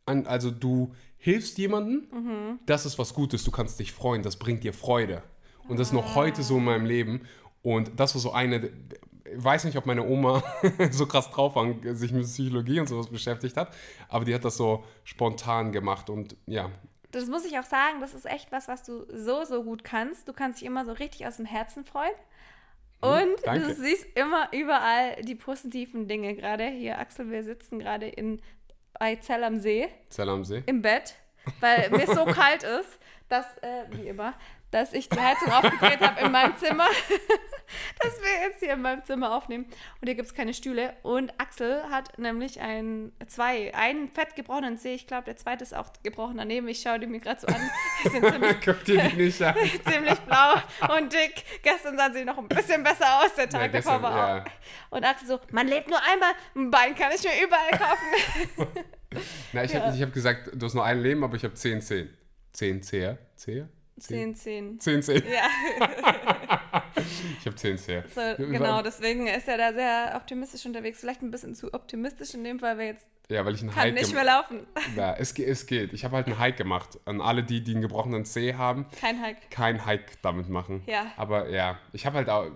an, 0.09 0.27
also 0.27 0.51
du 0.51 0.93
hilfst 1.17 1.57
jemandem, 1.57 2.59
das 2.65 2.85
ist 2.85 2.97
was 2.97 3.13
Gutes, 3.13 3.43
du 3.43 3.51
kannst 3.51 3.79
dich 3.79 3.91
freuen, 3.93 4.23
das 4.23 4.37
bringt 4.37 4.63
dir 4.63 4.73
Freude. 4.73 5.23
Und 5.67 5.79
das 5.79 5.89
ist 5.89 5.93
noch 5.93 6.15
heute 6.15 6.41
so 6.43 6.57
in 6.57 6.65
meinem 6.65 6.85
Leben. 6.85 7.21
Und 7.61 7.99
das 7.99 8.15
war 8.15 8.21
so 8.21 8.31
eine, 8.31 8.65
ich 9.25 9.43
weiß 9.43 9.65
nicht, 9.65 9.77
ob 9.77 9.85
meine 9.85 10.05
Oma 10.07 10.41
so 10.91 11.05
krass 11.05 11.29
drauf 11.29 11.55
war, 11.55 11.73
sich 11.93 12.11
mit 12.11 12.23
Psychologie 12.23 12.79
und 12.79 12.87
sowas 12.87 13.07
beschäftigt 13.07 13.55
hat, 13.55 13.73
aber 14.07 14.25
die 14.25 14.33
hat 14.33 14.43
das 14.43 14.57
so 14.57 14.83
spontan 15.03 15.71
gemacht 15.71 16.09
und 16.09 16.35
ja, 16.47 16.71
Das 17.11 17.27
muss 17.27 17.45
ich 17.45 17.57
auch 17.59 17.65
sagen, 17.65 17.99
das 18.01 18.13
ist 18.13 18.25
echt 18.25 18.51
was, 18.51 18.67
was 18.67 18.83
du 18.83 19.05
so, 19.13 19.43
so 19.43 19.63
gut 19.63 19.83
kannst. 19.83 20.27
Du 20.27 20.33
kannst 20.33 20.61
dich 20.61 20.65
immer 20.67 20.85
so 20.85 20.93
richtig 20.93 21.27
aus 21.27 21.37
dem 21.37 21.45
Herzen 21.45 21.85
freuen. 21.85 22.13
Und 23.01 23.35
danke. 23.45 23.67
du 23.67 23.73
siehst 23.75 24.05
immer 24.15 24.49
überall 24.51 25.21
die 25.23 25.35
positiven 25.35 26.07
Dinge. 26.07 26.35
Gerade 26.35 26.67
hier, 26.67 26.99
Axel, 26.99 27.31
wir 27.31 27.43
sitzen 27.43 27.79
gerade 27.79 28.07
in 28.07 28.41
bei 28.99 29.15
Zell 29.15 29.43
am 29.43 29.59
See 29.59 29.87
Zell 30.09 30.29
am 30.29 30.43
See. 30.43 30.61
im 30.67 30.81
Bett, 30.81 31.15
weil 31.59 31.89
mir 31.89 32.05
so 32.05 32.25
kalt 32.25 32.63
ist, 32.63 32.99
dass, 33.29 33.57
äh, 33.59 33.85
wie 33.91 34.07
immer, 34.09 34.33
dass 34.71 34.93
ich 34.93 35.09
die 35.09 35.19
Heizung 35.19 35.51
aufgedreht 35.51 35.99
habe 36.01 36.21
in 36.25 36.31
meinem 36.31 36.55
Zimmer, 36.57 36.87
dass 38.03 38.19
wir 38.21 38.47
jetzt 38.47 38.59
hier 38.59 38.73
in 38.73 38.81
meinem 38.81 39.03
Zimmer 39.03 39.35
aufnehmen. 39.35 39.65
Und 39.65 40.05
hier 40.07 40.15
gibt 40.15 40.27
es 40.27 40.33
keine 40.33 40.53
Stühle. 40.53 40.93
Und 41.03 41.33
Axel 41.39 41.83
hat 41.89 42.17
nämlich 42.19 42.59
ein, 42.61 43.11
zwei, 43.27 43.73
einen 43.73 44.09
fett 44.09 44.35
gebrochenen 44.35 44.77
Zeh. 44.77 44.93
Ich 44.93 45.07
glaube, 45.07 45.25
der 45.25 45.37
zweite 45.37 45.63
ist 45.63 45.75
auch 45.75 45.91
gebrochen 46.03 46.37
daneben. 46.37 46.67
Ich 46.67 46.81
schaue 46.81 46.99
die 46.99 47.07
mir 47.07 47.19
gerade 47.19 47.41
so 47.41 47.47
an. 47.47 47.69
Die 48.03 48.09
sind 48.09 48.25
ziemlich, 48.31 48.55
Guck 48.63 48.83
dir 48.85 49.01
die 49.09 49.15
nicht 49.15 49.41
an. 49.41 49.55
ziemlich 49.91 50.19
blau 50.19 50.53
und 50.97 51.11
dick. 51.13 51.43
Gestern 51.63 51.97
sahen 51.97 52.13
sie 52.13 52.25
noch 52.25 52.37
ein 52.37 52.47
bisschen 52.47 52.83
besser 52.83 53.19
aus, 53.21 53.33
der 53.35 53.49
Tag 53.49 53.61
Ja, 53.73 53.79
davor 53.81 54.01
war 54.01 54.17
ja. 54.37 54.43
auch. 54.43 54.95
Und 54.97 55.03
Axel 55.03 55.27
so, 55.27 55.39
man 55.51 55.67
lebt 55.67 55.89
nur 55.89 55.99
einmal, 56.03 56.31
ein 56.55 56.69
Bein 56.71 56.95
kann 56.95 57.11
ich 57.15 57.23
mir 57.23 57.43
überall 57.43 57.71
kaufen. 57.71 58.67
Na, 59.53 59.63
ich 59.63 59.71
Ja. 59.73 59.85
habe 59.87 59.97
hab 59.99 60.13
gesagt, 60.13 60.51
du 60.53 60.65
hast 60.65 60.73
nur 60.75 60.85
ein 60.85 61.01
Leben, 61.01 61.23
aber 61.23 61.35
ich 61.35 61.43
habe 61.43 61.53
zehn 61.55 61.81
Zehen. 61.81 62.15
Zehn 62.53 62.81
Zeher? 62.83 63.17
Zeher? 63.35 63.67
Zehn, 63.99 64.35
zehn. 64.35 64.79
Zehn 64.79 65.01
Zehen. 65.01 65.23
Ja. 65.31 65.47
Ich 67.39 67.45
habe 67.45 67.55
zehn 67.55 67.77
Zeher. 67.77 68.03
So, 68.13 68.21
genau, 68.37 68.81
deswegen 68.81 69.27
ist 69.27 69.47
er 69.47 69.57
da 69.57 69.73
sehr 69.73 70.13
optimistisch 70.15 70.65
unterwegs. 70.65 70.99
Vielleicht 70.99 71.21
ein 71.21 71.31
bisschen 71.31 71.55
zu 71.55 71.73
optimistisch 71.73 72.33
in 72.33 72.43
dem 72.43 72.59
Fall, 72.59 72.77
weil 72.77 72.87
jetzt 72.87 73.07
Ja, 73.29 73.45
weil 73.45 73.55
ich 73.55 73.61
einen 73.61 73.69
kann 73.71 73.83
Hike 73.83 73.93
nicht 73.95 74.13
mehr 74.13 74.25
laufen. 74.25 74.65
Ja, 74.95 75.13
es, 75.13 75.31
es 75.37 75.65
geht. 75.65 75.93
Ich 75.93 76.03
habe 76.03 76.15
halt 76.17 76.27
einen 76.27 76.39
Hike 76.39 76.57
gemacht. 76.57 76.99
An 77.05 77.21
alle, 77.21 77.43
die, 77.43 77.63
die 77.63 77.71
einen 77.71 77.81
gebrochenen 77.81 78.25
Zeh 78.25 78.55
haben, 78.55 78.85
Kein 78.99 79.23
Hike. 79.23 79.37
kein 79.49 79.85
Hike 79.85 80.11
damit 80.21 80.49
machen. 80.49 80.83
Ja. 80.87 81.11
Aber 81.15 81.49
ja, 81.49 81.77
ich 81.93 82.05
habe 82.05 82.17
halt 82.17 82.29
auch, 82.29 82.47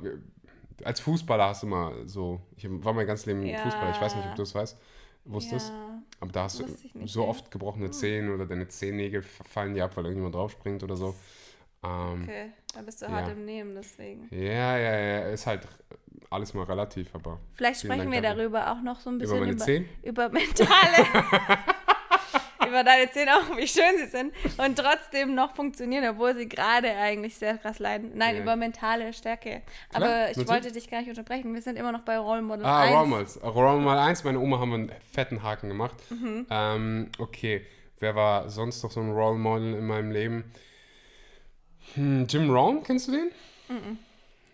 als 0.83 0.99
Fußballer 0.99 1.47
hast 1.49 1.63
du 1.63 1.67
immer 1.67 1.93
so, 2.05 2.41
ich 2.57 2.65
war 2.69 2.93
mein 2.93 3.07
ganzes 3.07 3.25
Leben 3.25 3.45
Ja. 3.45 3.59
Fußballer, 3.59 3.91
ich 3.91 4.01
weiß 4.01 4.15
nicht, 4.15 4.25
ob 4.27 4.35
du 4.35 4.41
das 4.41 4.53
weißt, 4.55 4.77
wusstest, 5.25 5.69
Ja. 5.69 6.01
aber 6.19 6.31
da 6.31 6.43
hast 6.43 6.59
du 6.59 6.65
so 7.05 7.21
nee. 7.21 7.27
oft 7.27 7.49
gebrochene 7.51 7.91
Zehen 7.91 8.33
oder 8.33 8.45
deine 8.45 8.67
Zehennägel 8.67 9.21
fallen 9.23 9.73
dir 9.73 9.85
ab, 9.85 9.95
weil 9.95 10.05
irgendjemand 10.05 10.35
draufspringt 10.35 10.83
oder 10.83 10.95
so. 10.95 11.15
Ähm, 11.83 12.23
Okay, 12.23 12.51
da 12.73 12.81
bist 12.81 13.01
du 13.01 13.07
hart 13.07 13.27
Ja. 13.27 13.33
im 13.33 13.45
Nehmen, 13.45 13.73
deswegen. 13.75 14.27
Ja, 14.31 14.77
ja, 14.77 14.99
ja, 14.99 15.19
ist 15.29 15.45
halt 15.47 15.67
alles 16.29 16.53
mal 16.53 16.63
relativ, 16.63 17.13
aber 17.13 17.39
Vielleicht 17.53 17.81
sprechen 17.81 17.99
Dank 17.99 18.11
wir 18.11 18.21
darüber 18.21 18.71
auch 18.71 18.81
noch 18.81 18.99
so 18.99 19.09
ein 19.09 19.17
bisschen 19.17 19.35
über 19.37 19.45
meine 19.45 19.53
über, 19.55 19.65
Zehen. 19.65 19.85
über 20.03 20.29
mentale. 20.29 21.05
über 22.73 22.83
deine 22.83 23.09
Zähne 23.11 23.31
auch, 23.37 23.55
wie 23.57 23.67
schön 23.67 23.97
sie 23.97 24.07
sind 24.07 24.33
und 24.57 24.77
trotzdem 24.77 25.35
noch 25.35 25.55
funktionieren, 25.55 26.05
obwohl 26.09 26.35
sie 26.35 26.49
gerade 26.49 26.89
eigentlich 26.95 27.35
sehr 27.37 27.57
krass 27.57 27.79
leiden. 27.79 28.11
Nein, 28.15 28.35
Ja. 28.37 28.41
über 28.41 28.55
mentale 28.55 29.13
Stärke. 29.13 29.61
Klar, 29.89 30.03
Aber 30.03 30.21
ich 30.31 30.37
natürlich. 30.37 30.49
wollte 30.49 30.71
dich 30.71 30.89
gar 30.89 30.99
nicht 30.99 31.09
unterbrechen. 31.09 31.53
Wir 31.53 31.61
sind 31.61 31.77
immer 31.77 31.91
noch 31.91 32.01
bei 32.01 32.17
Role 32.17 32.41
Model 32.41 32.65
Ah, 32.65 32.81
1. 32.81 32.95
Role 32.95 33.07
Models. 33.07 33.43
Role 33.43 33.79
Model 33.81 33.99
1, 33.99 34.23
meine 34.23 34.39
Oma 34.39 34.59
haben 34.59 34.73
einen 34.73 34.91
fetten 35.11 35.43
Haken 35.43 35.69
gemacht. 35.69 35.95
Mhm. 36.09 36.47
Ähm, 36.49 37.09
okay, 37.19 37.65
wer 37.99 38.15
war 38.15 38.49
sonst 38.49 38.83
noch 38.83 38.91
so 38.91 38.99
ein 38.99 39.11
Role 39.11 39.37
Model 39.37 39.75
in 39.75 39.85
meinem 39.87 40.11
Leben? 40.11 40.51
Hm, 41.95 42.25
Jim 42.27 42.49
Rohn, 42.49 42.83
kennst 42.83 43.07
du 43.07 43.11
den? 43.11 43.31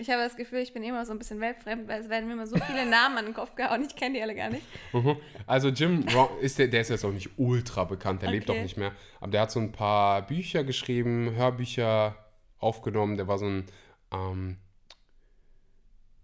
Ich 0.02 0.10
habe 0.10 0.24
das 0.24 0.38
Gefühl, 0.38 0.60
ich 0.60 0.74
bin 0.74 0.82
immer 0.82 1.06
so 1.06 1.12
ein 1.12 1.18
bisschen 1.20 1.42
weltfremd, 1.42 1.88
weil 1.90 2.00
es 2.02 2.08
werden 2.10 2.28
mir 2.28 2.34
immer 2.34 2.48
so 2.48 2.56
viele 2.56 2.86
Namen 2.90 3.18
an 3.18 3.26
den 3.26 3.34
Kopf 3.34 3.54
gehauen. 3.56 3.84
Ich 3.86 3.96
kenne 3.98 4.16
die 4.16 4.22
alle 4.24 4.34
gar 4.34 4.50
nicht. 4.50 4.64
Mhm. 4.94 5.18
Also 5.46 5.68
Jim 5.70 6.06
Rohn, 6.14 6.30
ist 6.40 6.58
der, 6.58 6.70
der 6.70 6.82
ist 6.82 6.90
jetzt 6.90 7.04
auch 7.04 7.12
nicht 7.12 7.32
ultra 7.38 7.84
bekannt, 7.84 8.22
der 8.22 8.32
lebt 8.32 8.50
auch 8.50 8.54
Okay. 8.54 8.64
nicht 8.64 8.78
mehr. 8.78 8.94
Aber 9.20 9.30
der 9.32 9.42
hat 9.42 9.52
so 9.52 9.60
ein 9.60 9.74
paar 9.74 10.26
Bücher 10.26 10.64
geschrieben, 10.64 11.36
Hörbücher 11.36 12.16
aufgenommen. 12.60 13.18
Der 13.18 13.28
war 13.28 13.38
so 13.38 13.46
ein, 13.48 13.66
ähm, 14.14 14.58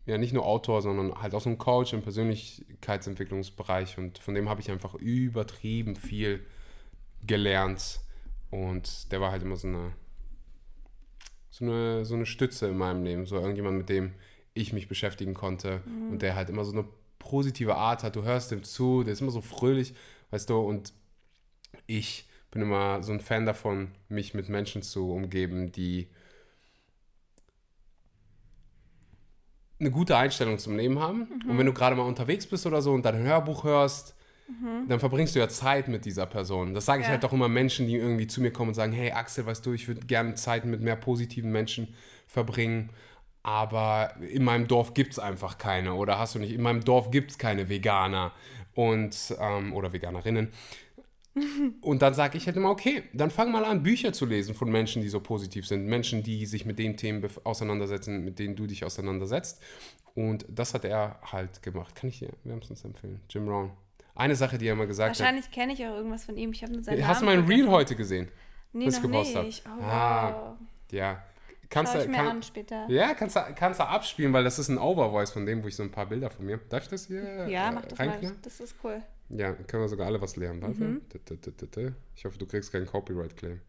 ja, 0.06 0.18
nicht 0.18 0.34
nur 0.34 0.46
Autor, 0.46 0.82
sondern 0.82 1.22
halt 1.22 1.36
auch 1.36 1.42
so 1.42 1.50
ein 1.50 1.58
Coach 1.58 1.92
im 1.92 2.02
Persönlichkeitsentwicklungsbereich. 2.02 3.98
Und 3.98 4.20
von 4.20 4.36
dem 4.36 4.48
habe 4.48 4.62
ich 4.62 4.72
einfach 4.72 4.96
übertrieben 4.96 5.98
viel 5.98 6.46
gelernt. 7.28 8.00
Und 8.52 9.12
der 9.12 9.20
war 9.20 9.32
halt 9.32 9.44
immer 9.44 9.58
so 9.58 9.68
eine, 9.68 9.92
so 11.58 11.64
eine, 11.64 12.04
so 12.04 12.16
eine 12.16 12.26
Stütze 12.26 12.68
in 12.68 12.78
meinem 12.78 13.04
Leben. 13.04 13.26
So 13.26 13.38
irgendjemand, 13.38 13.78
mit 13.78 13.88
dem 13.88 14.14
ich 14.54 14.74
mich 14.74 14.90
beschäftigen 14.90 15.34
konnte. 15.34 15.82
Und 16.12 16.22
der 16.22 16.36
halt 16.36 16.50
immer 16.50 16.66
so 16.66 16.74
eine 16.74 16.86
positive 17.18 17.76
Art 17.76 18.04
hat. 18.04 18.18
Du 18.18 18.24
hörst 18.24 18.52
ihm 18.52 18.64
zu, 18.64 19.04
der 19.04 19.14
ist 19.14 19.22
immer 19.22 19.32
so 19.32 19.40
fröhlich, 19.40 19.94
weißt 20.32 20.50
du. 20.50 20.58
Und 20.58 20.92
ich 21.88 22.28
bin 22.52 22.62
immer 22.62 23.02
so 23.04 23.14
ein 23.14 23.22
Fan 23.22 23.46
davon, 23.46 23.92
mich 24.10 24.34
mit 24.34 24.50
Menschen 24.50 24.82
zu 24.82 25.12
umgeben, 25.12 25.72
die 25.72 26.10
eine 29.80 29.92
gute 29.92 30.18
Einstellung 30.18 30.60
zum 30.60 30.76
Leben 30.76 31.00
haben. 31.00 31.42
Und 31.48 31.58
wenn 31.58 31.66
du 31.66 31.74
gerade 31.74 31.96
mal 31.96 32.04
unterwegs 32.04 32.48
bist 32.48 32.66
oder 32.66 32.82
so 32.82 32.92
und 32.92 33.06
dein 33.06 33.18
Hörbuch 33.18 33.64
hörst, 33.64 34.14
dann 34.88 35.00
verbringst 35.00 35.36
du 35.36 35.40
ja 35.40 35.50
Zeit 35.50 35.88
mit 35.88 36.06
dieser 36.06 36.26
Person. 36.26 36.74
Das 36.74 36.86
sage 36.86 37.02
ich 37.02 37.08
Ja. 37.08 37.14
halt 37.14 37.26
auch 37.26 37.34
immer 37.34 37.48
Menschen, 37.50 37.88
die 37.88 37.96
irgendwie 37.96 38.28
zu 38.28 38.42
mir 38.42 38.52
kommen 38.52 38.70
und 38.70 38.74
sagen, 38.76 38.92
hey 38.94 39.12
Axel, 39.12 39.46
weißt 39.46 39.66
du, 39.66 39.74
ich 39.74 39.88
würde 39.88 40.02
gerne 40.06 40.36
Zeit 40.36 40.66
mit 40.66 40.82
mehr 40.82 40.96
positiven 40.96 41.52
Menschen 41.52 41.96
verbringen, 42.28 42.92
aber 43.44 44.16
in 44.22 44.44
meinem 44.44 44.68
Dorf 44.68 44.94
gibt 44.94 45.14
es 45.14 45.20
einfach 45.20 45.58
keine. 45.58 45.94
Oder 45.96 46.20
hast 46.20 46.36
du 46.36 46.40
nicht, 46.40 46.54
in 46.54 46.62
meinem 46.62 46.84
Dorf 46.84 47.12
gibt 47.12 47.32
es 47.32 47.38
keine 47.38 47.70
Veganer 47.70 48.32
und 48.76 49.36
ähm, 49.40 49.74
oder 49.74 49.94
Veganerinnen. 49.94 50.50
Und 51.82 52.02
dann 52.02 52.14
sage 52.14 52.38
ich 52.38 52.46
halt 52.48 52.56
immer, 52.56 52.70
okay, 52.70 53.04
dann 53.14 53.30
fang 53.30 53.52
mal 53.52 53.66
an, 53.66 53.84
Bücher 53.84 54.14
zu 54.14 54.26
lesen 54.26 54.56
von 54.56 54.72
Menschen, 54.72 55.02
die 55.02 55.10
so 55.10 55.20
positiv 55.20 55.68
sind. 55.68 55.86
Menschen, 55.86 56.24
die 56.24 56.46
sich 56.46 56.66
mit 56.66 56.80
den 56.80 56.96
Themen 56.96 57.28
auseinandersetzen, 57.44 58.24
mit 58.24 58.40
denen 58.40 58.56
du 58.56 58.68
dich 58.68 58.86
auseinandersetzt. 58.86 59.62
Und 60.14 60.46
das 60.48 60.74
hat 60.74 60.86
er 60.86 61.20
halt 61.30 61.62
gemacht. 61.62 61.94
Kann 61.94 62.10
ich 62.10 62.20
dir 62.20 62.30
wärmstens 62.46 62.86
empfehlen. 62.86 63.20
Jim 63.30 63.50
Rohn. 63.50 63.72
Eine 64.16 64.36
Sache, 64.36 64.58
die 64.58 64.68
er 64.68 64.76
mal 64.76 64.88
gesagt 64.88 65.20
Wahrscheinlich 65.20 65.52
kenne 65.52 65.74
ich 65.74 65.80
auch 65.86 65.96
irgendwas 65.96 66.24
von 66.26 66.38
ihm. 66.38 66.52
Ich 66.54 66.64
habe 66.64 66.72
nur 66.74 66.84
seinen 66.84 67.02
hat. 67.02 67.08
Hast 67.10 67.22
du 67.22 67.26
Namen 67.26 67.40
mein 67.42 67.48
Reel 67.48 67.68
heute 67.68 67.96
gesehen? 67.96 68.30
Nee, 68.74 68.86
das 68.86 68.96
noch 68.96 69.02
gepostet 69.04 69.36
hab? 69.38 69.44
nicht. 69.46 69.64
Oh, 69.68 69.82
Ah, 69.84 70.32
wow. 70.34 70.58
Ja. 70.92 71.24
Kannst 71.70 71.92
Schau 71.94 72.00
du, 72.00 72.06
ich 72.06 72.12
mir 72.12 72.18
kann, 72.18 72.28
an 72.28 72.44
später. 72.44 72.86
ja, 72.90 73.14
kannst 73.16 73.36
du, 73.36 73.42
kannst 73.56 73.80
du 73.80 73.84
abspielen, 73.88 74.32
weil 74.34 74.44
das 74.44 74.60
ist 74.60 74.70
ein 74.70 74.78
Overvoice 74.78 75.32
von 75.32 75.46
dem, 75.46 75.64
wo 75.64 75.68
ich 75.68 75.76
so 75.76 75.84
ein 75.84 75.92
paar 75.92 76.06
Bilder 76.06 76.30
von 76.30 76.46
mir. 76.46 76.60
Darf 76.70 76.84
ich 76.84 76.90
das 76.90 77.08
hier 77.08 77.48
Ja, 77.48 77.70
äh, 77.70 77.72
mach 77.74 77.86
das 77.86 77.98
mal. 77.98 78.36
Das 78.44 78.60
ist 78.60 78.76
cool. 78.84 79.02
Ja, 79.30 79.52
können 79.54 79.84
wir 79.84 79.90
sogar 79.90 80.06
alle 80.08 80.22
was 80.22 80.36
lernen. 80.36 80.62
Warte. 80.62 80.80
Mhm. 80.80 81.02
Ich 82.16 82.24
hoffe, 82.26 82.38
du 82.38 82.46
kriegst 82.46 82.72
keinen 82.72 82.86
Copyright-Claim. 82.86 83.60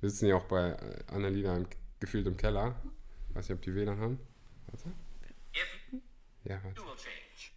Wir 0.00 0.10
sitzen 0.10 0.26
ja 0.26 0.36
auch 0.36 0.44
bei 0.44 0.70
äh, 0.70 0.76
Annalena 1.12 1.56
im, 1.56 1.66
gefühlt 1.98 2.26
im 2.26 2.36
Keller. 2.36 2.76
Weiß 3.30 3.48
nicht, 3.48 3.56
ob 3.56 3.62
die 3.62 3.74
WLAN 3.74 3.98
haben. 3.98 4.18
Warte. 4.66 4.88
If 5.54 6.00
Ja, 6.44 6.60
warte. 6.62 6.80
you 6.80 6.86
will 6.86 6.96
change. 6.96 7.52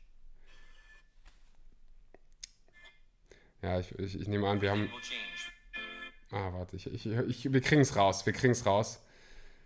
Ja, 3.65 3.79
ich, 3.79 3.98
ich, 3.98 4.22
ich 4.22 4.27
nehme 4.27 4.48
an, 4.48 4.62
wir 4.62 4.69
haben. 4.69 4.81
Will 4.81 5.01
change. 5.01 5.51
Ah, 6.31 6.53
warte. 6.53 6.75
Ich, 6.75 6.86
ich, 6.86 7.07
ich, 7.07 7.51
wir 7.51 7.62
kriegen 7.62 7.81
es 7.81 7.95
raus. 7.95 8.24
Wir 8.24 8.34
kriegen 8.34 8.51
es 8.51 8.63
raus. 8.63 9.01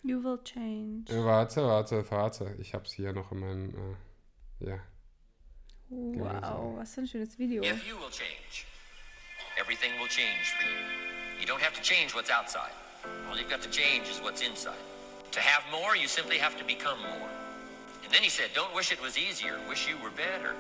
You 0.04 0.24
will 0.24 0.40
change. 0.42 1.12
Äh, 1.12 1.26
Warte, 1.26 1.62
warte, 1.64 2.10
warte. 2.10 2.56
Ich 2.60 2.74
hab's 2.74 2.94
hier 2.94 3.12
noch 3.12 3.34
in 3.34 3.40
meinem. 3.40 3.98
Äh, 4.62 4.70
ja. 4.70 4.80
Wow, 5.90 6.78
was 6.78 6.94
für 6.94 7.02
ein 7.02 7.08
schönes 7.08 7.38
Video. 7.38 7.62
If 7.62 7.86
you 7.86 7.98
will 7.98 8.12
change, 8.12 8.66
everything 9.60 9.92
will 10.00 10.08
change 10.08 10.54
for 10.56 10.64
you. 10.64 11.42
You 11.42 11.46
don't 11.46 11.62
have 11.62 11.76
to 11.76 11.82
change 11.82 12.16
what's 12.16 12.30
outside. 12.32 12.72
All 13.30 13.38
you've 13.38 13.50
got 13.50 13.62
to 13.64 13.70
change 13.70 14.08
is 14.10 14.22
what's 14.22 14.42
inside. 14.42 14.80
To 15.32 15.40
have 15.42 15.64
more, 15.72 15.98
you 15.98 16.08
simply 16.08 16.38
have 16.38 16.58
to 16.58 16.64
become 16.64 17.00
more. 17.00 17.30
And 18.06 18.14
then 18.14 18.24
he 18.24 18.30
said, 18.30 18.52
Don't 18.56 18.74
wish 18.74 18.94
it 18.94 19.02
was 19.02 19.18
easier, 19.18 19.60
wish 19.68 19.90
you 19.90 19.98
were 20.02 20.12
better. 20.12 20.56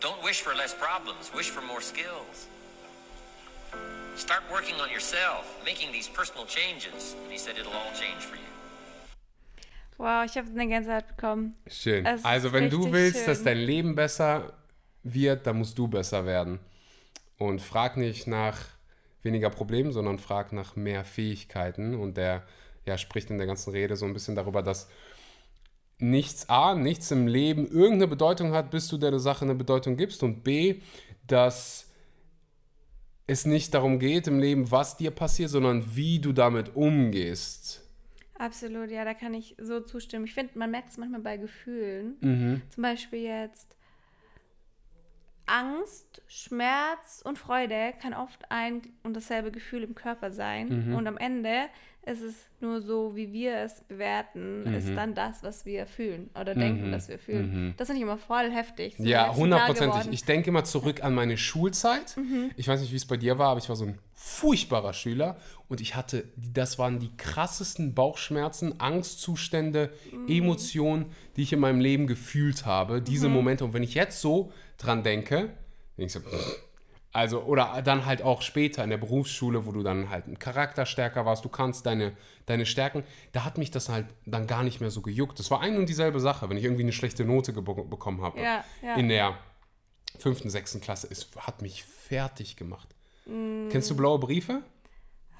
Don't 0.00 0.22
wish 0.22 0.42
for 0.42 0.54
less 0.54 0.74
problems, 0.74 1.32
wish 1.34 1.50
for 1.50 1.62
more 1.62 1.80
skills. 1.80 2.46
Start 4.16 4.42
working 4.50 4.76
on 4.80 4.90
yourself, 4.90 5.44
making 5.64 5.90
these 5.92 6.08
personal 6.08 6.46
changes. 6.46 7.16
And 7.22 7.32
he 7.32 7.38
said, 7.38 7.56
It'll 7.58 7.72
all 7.72 7.92
change 7.94 8.24
for 8.24 8.36
you. 8.36 8.42
Wow, 9.98 10.24
ich 10.24 10.36
habe 10.36 10.48
eine 10.50 10.68
Gänsehaut 10.68 11.08
bekommen. 11.08 11.56
Schön. 11.66 12.06
Es 12.06 12.24
Also, 12.24 12.52
wenn 12.52 12.70
du 12.70 12.92
willst, 12.92 13.16
schön. 13.18 13.26
dass 13.26 13.42
dein 13.42 13.58
Leben 13.58 13.96
besser 13.96 14.52
wird, 15.02 15.44
dann 15.46 15.58
musst 15.58 15.76
du 15.76 15.88
besser 15.88 16.24
werden. 16.24 16.60
Und 17.36 17.60
frag 17.60 17.96
nicht 17.96 18.28
nach 18.28 18.56
weniger 19.22 19.50
Problemen, 19.50 19.92
sondern 19.92 20.20
frag 20.20 20.52
nach 20.52 20.76
mehr 20.76 21.04
Fähigkeiten. 21.04 21.96
Und 21.96 22.16
der 22.16 22.44
ja, 22.86 22.96
spricht 22.96 23.30
in 23.30 23.38
der 23.38 23.48
ganzen 23.48 23.72
Rede 23.72 23.96
so 23.96 24.06
ein 24.06 24.12
bisschen 24.12 24.36
darüber, 24.36 24.62
dass 24.62 24.88
nichts 25.98 26.48
A, 26.48 26.74
nichts 26.74 27.10
im 27.10 27.26
Leben 27.26 27.66
irgendeine 27.66 28.08
Bedeutung 28.08 28.52
hat, 28.52 28.70
bis 28.70 28.88
du 28.88 28.98
der 28.98 29.18
Sache 29.18 29.44
eine 29.44 29.54
Bedeutung 29.54 29.96
gibst. 29.96 30.22
Und 30.22 30.44
B, 30.44 30.80
dass 31.26 31.90
es 33.26 33.44
nicht 33.44 33.74
darum 33.74 33.98
geht 33.98 34.26
im 34.26 34.38
Leben, 34.38 34.70
was 34.70 34.96
dir 34.96 35.10
passiert, 35.10 35.50
sondern 35.50 35.96
wie 35.96 36.18
du 36.18 36.32
damit 36.32 36.74
umgehst. 36.74 37.84
Absolut, 38.38 38.90
ja, 38.90 39.04
da 39.04 39.14
kann 39.14 39.34
ich 39.34 39.56
so 39.60 39.80
zustimmen. 39.80 40.24
Ich 40.24 40.34
finde, 40.34 40.56
man 40.58 40.70
merkt 40.70 40.90
es 40.90 40.96
manchmal 40.96 41.20
bei 41.20 41.36
Gefühlen. 41.36 42.16
Mhm. 42.20 42.62
Zum 42.70 42.82
Beispiel 42.82 43.20
jetzt 43.20 43.76
Angst, 45.46 46.22
Schmerz 46.28 47.22
und 47.24 47.38
Freude 47.38 47.94
kann 48.00 48.14
oft 48.14 48.50
ein 48.50 48.82
und 49.02 49.14
dasselbe 49.14 49.50
Gefühl 49.50 49.82
im 49.82 49.94
Körper 49.94 50.30
sein. 50.30 50.88
Mhm. 50.88 50.94
Und 50.94 51.06
am 51.06 51.16
Ende 51.16 51.68
es 52.10 52.20
ist 52.22 52.38
nur 52.60 52.80
so, 52.80 53.14
wie 53.14 53.32
wir 53.32 53.56
es 53.58 53.82
bewerten, 53.82 54.64
Mhm. 54.64 54.74
ist 54.74 54.88
dann 54.96 55.14
das, 55.14 55.42
was 55.42 55.66
wir 55.66 55.86
fühlen 55.86 56.30
oder 56.40 56.54
denken, 56.54 56.90
dass 56.90 57.08
wir 57.08 57.18
fühlen. 57.18 57.74
Das 57.76 57.88
finde 57.88 57.98
ich 58.00 58.02
immer 58.02 58.18
voll 58.18 58.50
heftig. 58.50 58.94
So 58.98 59.04
Ja, 59.04 59.34
hundertprozentig. 59.34 60.08
Ich 60.10 60.24
denke 60.24 60.48
immer 60.50 60.64
zurück 60.64 61.04
an 61.04 61.14
meine 61.14 61.36
Schulzeit. 61.36 62.16
Ich 62.56 62.66
weiß 62.66 62.80
nicht, 62.80 62.92
wie 62.92 62.96
es 62.96 63.06
bei 63.06 63.16
dir 63.16 63.38
war, 63.38 63.50
aber 63.50 63.60
ich 63.60 63.68
war 63.68 63.76
so 63.76 63.84
ein 63.84 63.98
furchtbarer 64.14 64.92
Schüler 64.94 65.36
und 65.68 65.80
ich 65.80 65.94
hatte, 65.94 66.24
das 66.36 66.78
waren 66.78 66.98
die 66.98 67.10
krassesten 67.16 67.94
Bauchschmerzen, 67.94 68.80
Angstzustände, 68.80 69.90
Emotionen, 70.26 71.06
die 71.36 71.42
ich 71.42 71.52
in 71.52 71.60
meinem 71.60 71.80
Leben 71.80 72.06
gefühlt 72.06 72.66
habe. 72.66 73.00
Diese 73.02 73.28
Momente. 73.28 73.64
Und 73.64 73.74
wenn 73.74 73.82
ich 73.82 73.94
jetzt 73.94 74.20
so 74.20 74.50
dran 74.78 75.02
denke, 75.02 75.50
denke 75.96 76.06
ich 76.06 76.12
so, 76.12 76.20
pff. 76.20 76.64
Also, 77.18 77.42
oder 77.42 77.82
dann 77.84 78.06
halt 78.06 78.22
auch 78.22 78.42
später 78.42 78.84
in 78.84 78.90
der 78.90 78.96
Berufsschule, 78.96 79.66
wo 79.66 79.72
du 79.72 79.82
dann 79.82 80.08
halt 80.08 80.28
ein 80.28 80.38
Charakter 80.38 80.86
stärker 80.86 81.26
warst, 81.26 81.44
du 81.44 81.48
kannst 81.48 81.84
deine, 81.84 82.12
deine 82.46 82.64
Stärken, 82.64 83.02
da 83.32 83.44
hat 83.44 83.58
mich 83.58 83.70
das 83.70 83.88
halt 83.88 84.06
dann 84.24 84.46
gar 84.46 84.62
nicht 84.62 84.80
mehr 84.80 84.90
so 84.90 85.02
gejuckt. 85.02 85.38
Das 85.38 85.50
war 85.50 85.60
ein 85.60 85.76
und 85.76 85.88
dieselbe 85.88 86.20
Sache, 86.20 86.48
wenn 86.48 86.56
ich 86.56 86.64
irgendwie 86.64 86.84
eine 86.84 86.92
schlechte 86.92 87.24
Note 87.24 87.52
bekommen 87.52 88.22
habe 88.22 88.40
Ja, 88.40 88.64
ja. 88.82 88.94
in 88.94 89.08
der 89.08 89.36
fünften, 90.18 90.48
sechsten 90.48 90.80
Klasse. 90.80 91.08
Es 91.10 91.28
hat 91.38 91.60
mich 91.60 91.84
fertig 91.84 92.56
gemacht. 92.56 92.94
Mm. 93.26 93.68
Kennst 93.68 93.90
du 93.90 93.96
blaue 93.96 94.18
Briefe? 94.18 94.62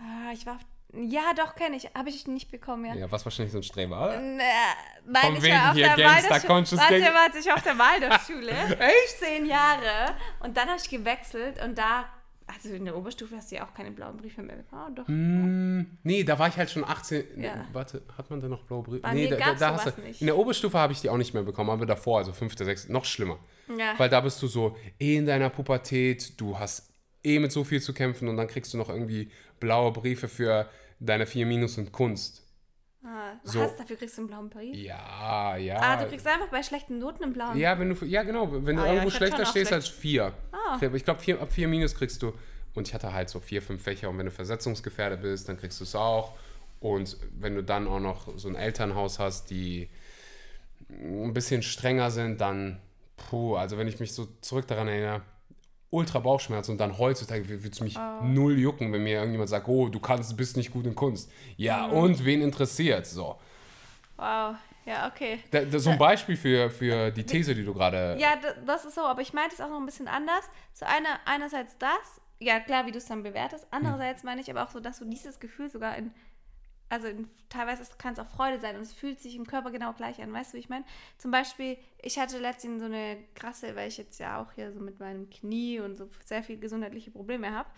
Ah, 0.01 0.33
ich 0.33 0.47
war. 0.47 0.59
Ja, 0.95 1.35
doch, 1.37 1.55
kenne 1.55 1.77
ich. 1.77 1.89
Habe 1.95 2.09
ich 2.09 2.27
nicht 2.27 2.51
bekommen, 2.51 2.87
ja. 2.87 2.95
Ja, 2.95 3.13
was 3.13 3.25
wahrscheinlich 3.25 3.53
so 3.53 3.59
ein 3.59 3.63
Streber. 3.63 4.15
Äh, 4.15 4.21
Nein, 4.21 5.23
Von 5.23 5.37
ich 5.37 5.51
war 5.53 5.71
auf 5.71 5.77
der 5.77 5.99
Waldorfschule. 5.99 6.81
Warte, 6.81 7.15
warte, 7.15 7.39
ich 7.39 7.47
war 7.47 7.55
auf 7.57 7.63
der 7.63 7.79
Waldorfschule. 7.79 8.51
Echt? 8.81 9.19
Zehn 9.19 9.47
Jahre. 9.47 10.15
Und 10.41 10.57
dann 10.57 10.69
habe 10.69 10.79
ich 10.83 10.89
gewechselt 10.89 11.63
und 11.63 11.77
da, 11.77 12.07
also 12.47 12.71
in 12.75 12.87
der 12.87 12.97
Oberstufe 12.97 13.37
hast 13.37 13.51
du 13.53 13.57
ja 13.57 13.67
auch 13.67 13.75
keine 13.75 13.91
blauen 13.91 14.17
Briefe 14.17 14.43
mehr 14.43 14.57
bekommen. 14.57 14.83
Oh, 14.89 14.95
doch. 14.95 15.07
Hm. 15.09 15.99
Nee, 16.05 16.25
da 16.25 16.39
war 16.39 16.49
ich 16.49 16.57
halt 16.57 16.71
schon 16.71 16.85
18. 16.85 17.25
Nee, 17.37 17.47
Ja. 17.47 17.67
warte, 17.73 18.03
hat 18.17 18.31
man 18.31 18.41
da 18.41 18.49
noch 18.49 18.63
blaue 18.65 18.83
Briefe? 18.83 19.01
Bei 19.03 19.13
mir 19.13 19.29
da, 19.29 19.37
da, 19.37 19.55
da 19.55 19.73
hast 19.85 19.99
du, 19.99 20.01
nicht. 20.01 20.23
In 20.23 20.27
der 20.27 20.39
Oberstufe 20.39 20.79
habe 20.79 20.95
ich 20.95 21.03
die 21.03 21.11
auch 21.11 21.19
nicht 21.19 21.35
mehr 21.35 21.43
bekommen, 21.43 21.69
aber 21.69 21.85
davor, 21.85 22.19
also 22.19 22.33
fünfte, 22.33 22.65
sechste, 22.65 22.91
noch 22.91 23.05
schlimmer. 23.05 23.39
Ja. 23.77 23.93
Weil 23.99 24.09
da 24.09 24.23
bist 24.23 24.41
du 24.41 24.47
so 24.47 24.75
eh 24.99 25.17
in 25.17 25.27
deiner 25.27 25.51
Pubertät, 25.51 26.41
du 26.41 26.59
hast 26.59 26.88
eh 27.25 27.39
mit 27.39 27.53
so 27.53 27.65
viel 27.65 27.81
zu 27.83 27.93
kämpfen 27.93 28.29
und 28.29 28.37
dann 28.37 28.47
kriegst 28.49 28.73
du 28.75 28.79
noch 28.79 28.89
irgendwie 28.89 29.31
blaue 29.61 29.93
Briefe 29.93 30.29
für 30.29 30.69
deine 31.01 31.27
4 31.27 31.47
Minus 31.47 31.79
in 31.79 31.91
Kunst. 31.93 32.45
Ah, 33.05 33.35
so- 33.45 33.61
Was? 33.61 33.77
Dafür 33.77 33.97
kriegst 33.97 34.17
du 34.17 34.23
einen 34.23 34.29
blauen 34.29 34.51
Brief? 34.51 34.75
Ja, 34.77 35.57
ja. 35.57 35.79
Ah, 35.81 35.97
du 36.03 36.09
kriegst 36.09 36.27
einfach 36.27 36.49
bei 36.49 36.63
schlechten 36.63 36.99
Noten 36.99 37.23
einen 37.25 37.33
blauen. 37.33 37.57
Ja, 37.57 37.79
wenn 37.79 37.95
du, 37.95 38.05
ja 38.05 38.23
genau, 38.25 38.51
wenn 38.53 38.77
du 38.77 38.83
Ah, 38.83 38.87
ja, 38.87 38.93
irgendwo 38.95 39.11
hab 39.11 39.17
schlechter 39.17 39.47
stehst 39.47 39.69
schlecht- 39.69 39.73
als 39.73 39.89
vier. 39.89 40.33
Ah. 40.53 40.79
Ich 40.93 41.05
glaube, 41.05 41.21
vier, 41.21 41.41
ab 41.41 41.53
vier 41.53 41.69
Minus 41.69 41.95
kriegst 41.95 42.21
du, 42.23 42.33
und 42.75 42.89
ich 42.89 42.95
hatte 42.95 43.13
halt 43.13 43.29
so 43.29 43.41
vier, 43.41 43.63
fünf 43.63 43.83
Fächer, 43.83 44.11
und 44.11 44.19
wenn 44.19 44.27
du 44.27 44.33
versetzungsgefährdet 44.33 45.23
bist, 45.23 45.49
dann 45.49 45.57
kriegst 45.57 45.79
du 45.81 45.85
es 45.85 45.95
auch. 45.95 46.37
Und 46.81 47.17
wenn 47.39 47.55
du 47.55 47.63
dann 47.63 47.87
auch 47.89 48.01
noch 48.01 48.37
so 48.37 48.49
ein 48.49 48.55
Elternhaus 48.57 49.19
hast, 49.19 49.51
die 49.51 49.89
ein 50.91 51.33
bisschen 51.35 51.63
strenger 51.63 52.11
sind, 52.11 52.41
dann, 52.41 52.81
puh, 53.17 53.57
also 53.57 53.79
wenn 53.79 53.89
ich 53.89 54.01
mich 54.01 54.13
so 54.13 54.27
zurück 54.41 54.67
daran 54.67 54.89
erinnere, 54.89 55.23
ultra 55.91 56.19
Bauchschmerzen 56.19 56.73
und 56.73 56.79
dann 56.79 56.99
heutzutage 56.99 57.49
würde 57.49 57.69
es 57.69 57.81
mich 57.81 57.97
Ah. 57.97 58.21
null 58.23 58.59
jucken, 58.59 58.93
wenn 58.93 59.03
mir 59.03 59.15
irgendjemand 59.19 59.49
sagt, 59.49 59.69
oh, 59.69 59.89
du 59.89 60.01
kannst, 60.01 60.37
bist 60.37 60.57
nicht 60.57 60.71
gut 60.71 60.87
in 60.87 60.95
Kunst. 60.95 61.31
Ja, 61.57 61.87
und 61.87 62.25
wen 62.25 62.43
interessiert 62.43 63.07
so? 63.07 63.37
Wow. 64.17 64.57
Ja, 64.85 65.07
okay. 65.07 65.41
Da, 65.51 65.61
da, 65.61 65.79
so 65.79 65.91
ein 65.91 65.99
Beispiel 65.99 66.37
für, 66.37 66.71
für 66.71 67.11
die 67.11 67.25
These, 67.25 67.55
die 67.55 67.65
du 67.65 67.75
gerade 67.75 68.17
Ja, 68.19 68.31
das 68.65 68.87
ist 68.87 68.95
so, 68.95 69.03
aber 69.03 69.21
ich 69.21 69.33
meinte 69.35 69.55
es 69.55 69.61
auch 69.61 69.69
noch 69.69 69.79
ein 69.79 69.85
bisschen 69.87 70.09
anders. 70.09 70.45
So 70.73 70.87
einer, 70.87 71.21
einerseits 71.27 71.77
das, 71.79 72.21
ja 72.39 72.59
klar, 72.61 72.87
wie 72.87 72.93
du 72.93 72.99
es 72.99 73.05
dann 73.07 73.23
bewertest. 73.23 73.67
Andererseits 73.71 74.25
meine 74.25 74.41
ich 74.41 74.51
aber 74.51 74.65
auch 74.65 74.71
so, 74.71 74.81
dass 74.81 74.99
du 74.99 75.05
dieses 75.05 75.41
Gefühl 75.41 75.71
sogar 75.71 75.97
in, 75.97 76.11
also 76.91 77.09
teilweise 77.49 77.85
kann 77.99 78.15
es 78.15 78.19
auch 78.19 78.29
Freude 78.29 78.61
sein 78.61 78.77
und 78.77 78.83
es 78.83 78.93
fühlt 78.93 79.21
sich 79.21 79.37
im 79.37 79.47
Körper 79.47 79.71
genau 79.71 79.93
gleich 79.93 80.23
an. 80.23 80.33
Weißt 80.33 80.53
du, 80.53 80.57
wie 80.57 80.61
ich 80.61 80.69
meine? 80.69 80.85
Zum 81.19 81.31
Beispiel, 81.31 81.77
ich 82.03 82.19
hatte 82.19 82.39
letztens 82.39 82.81
so 82.81 82.87
eine 82.87 83.19
krasse, 83.35 83.77
weil 83.77 83.89
ich 83.89 83.99
jetzt 83.99 84.19
ja 84.21 84.41
auch 84.41 84.53
hier 84.53 84.73
so 84.73 84.81
mit 84.81 84.99
meinem 85.01 85.29
Knie 85.31 85.81
und 85.81 85.97
so 85.99 86.09
sehr 86.25 86.43
viele 86.43 86.59
gesundheitliche 86.59 87.11
Probleme 87.11 87.53
habe. 87.53 87.69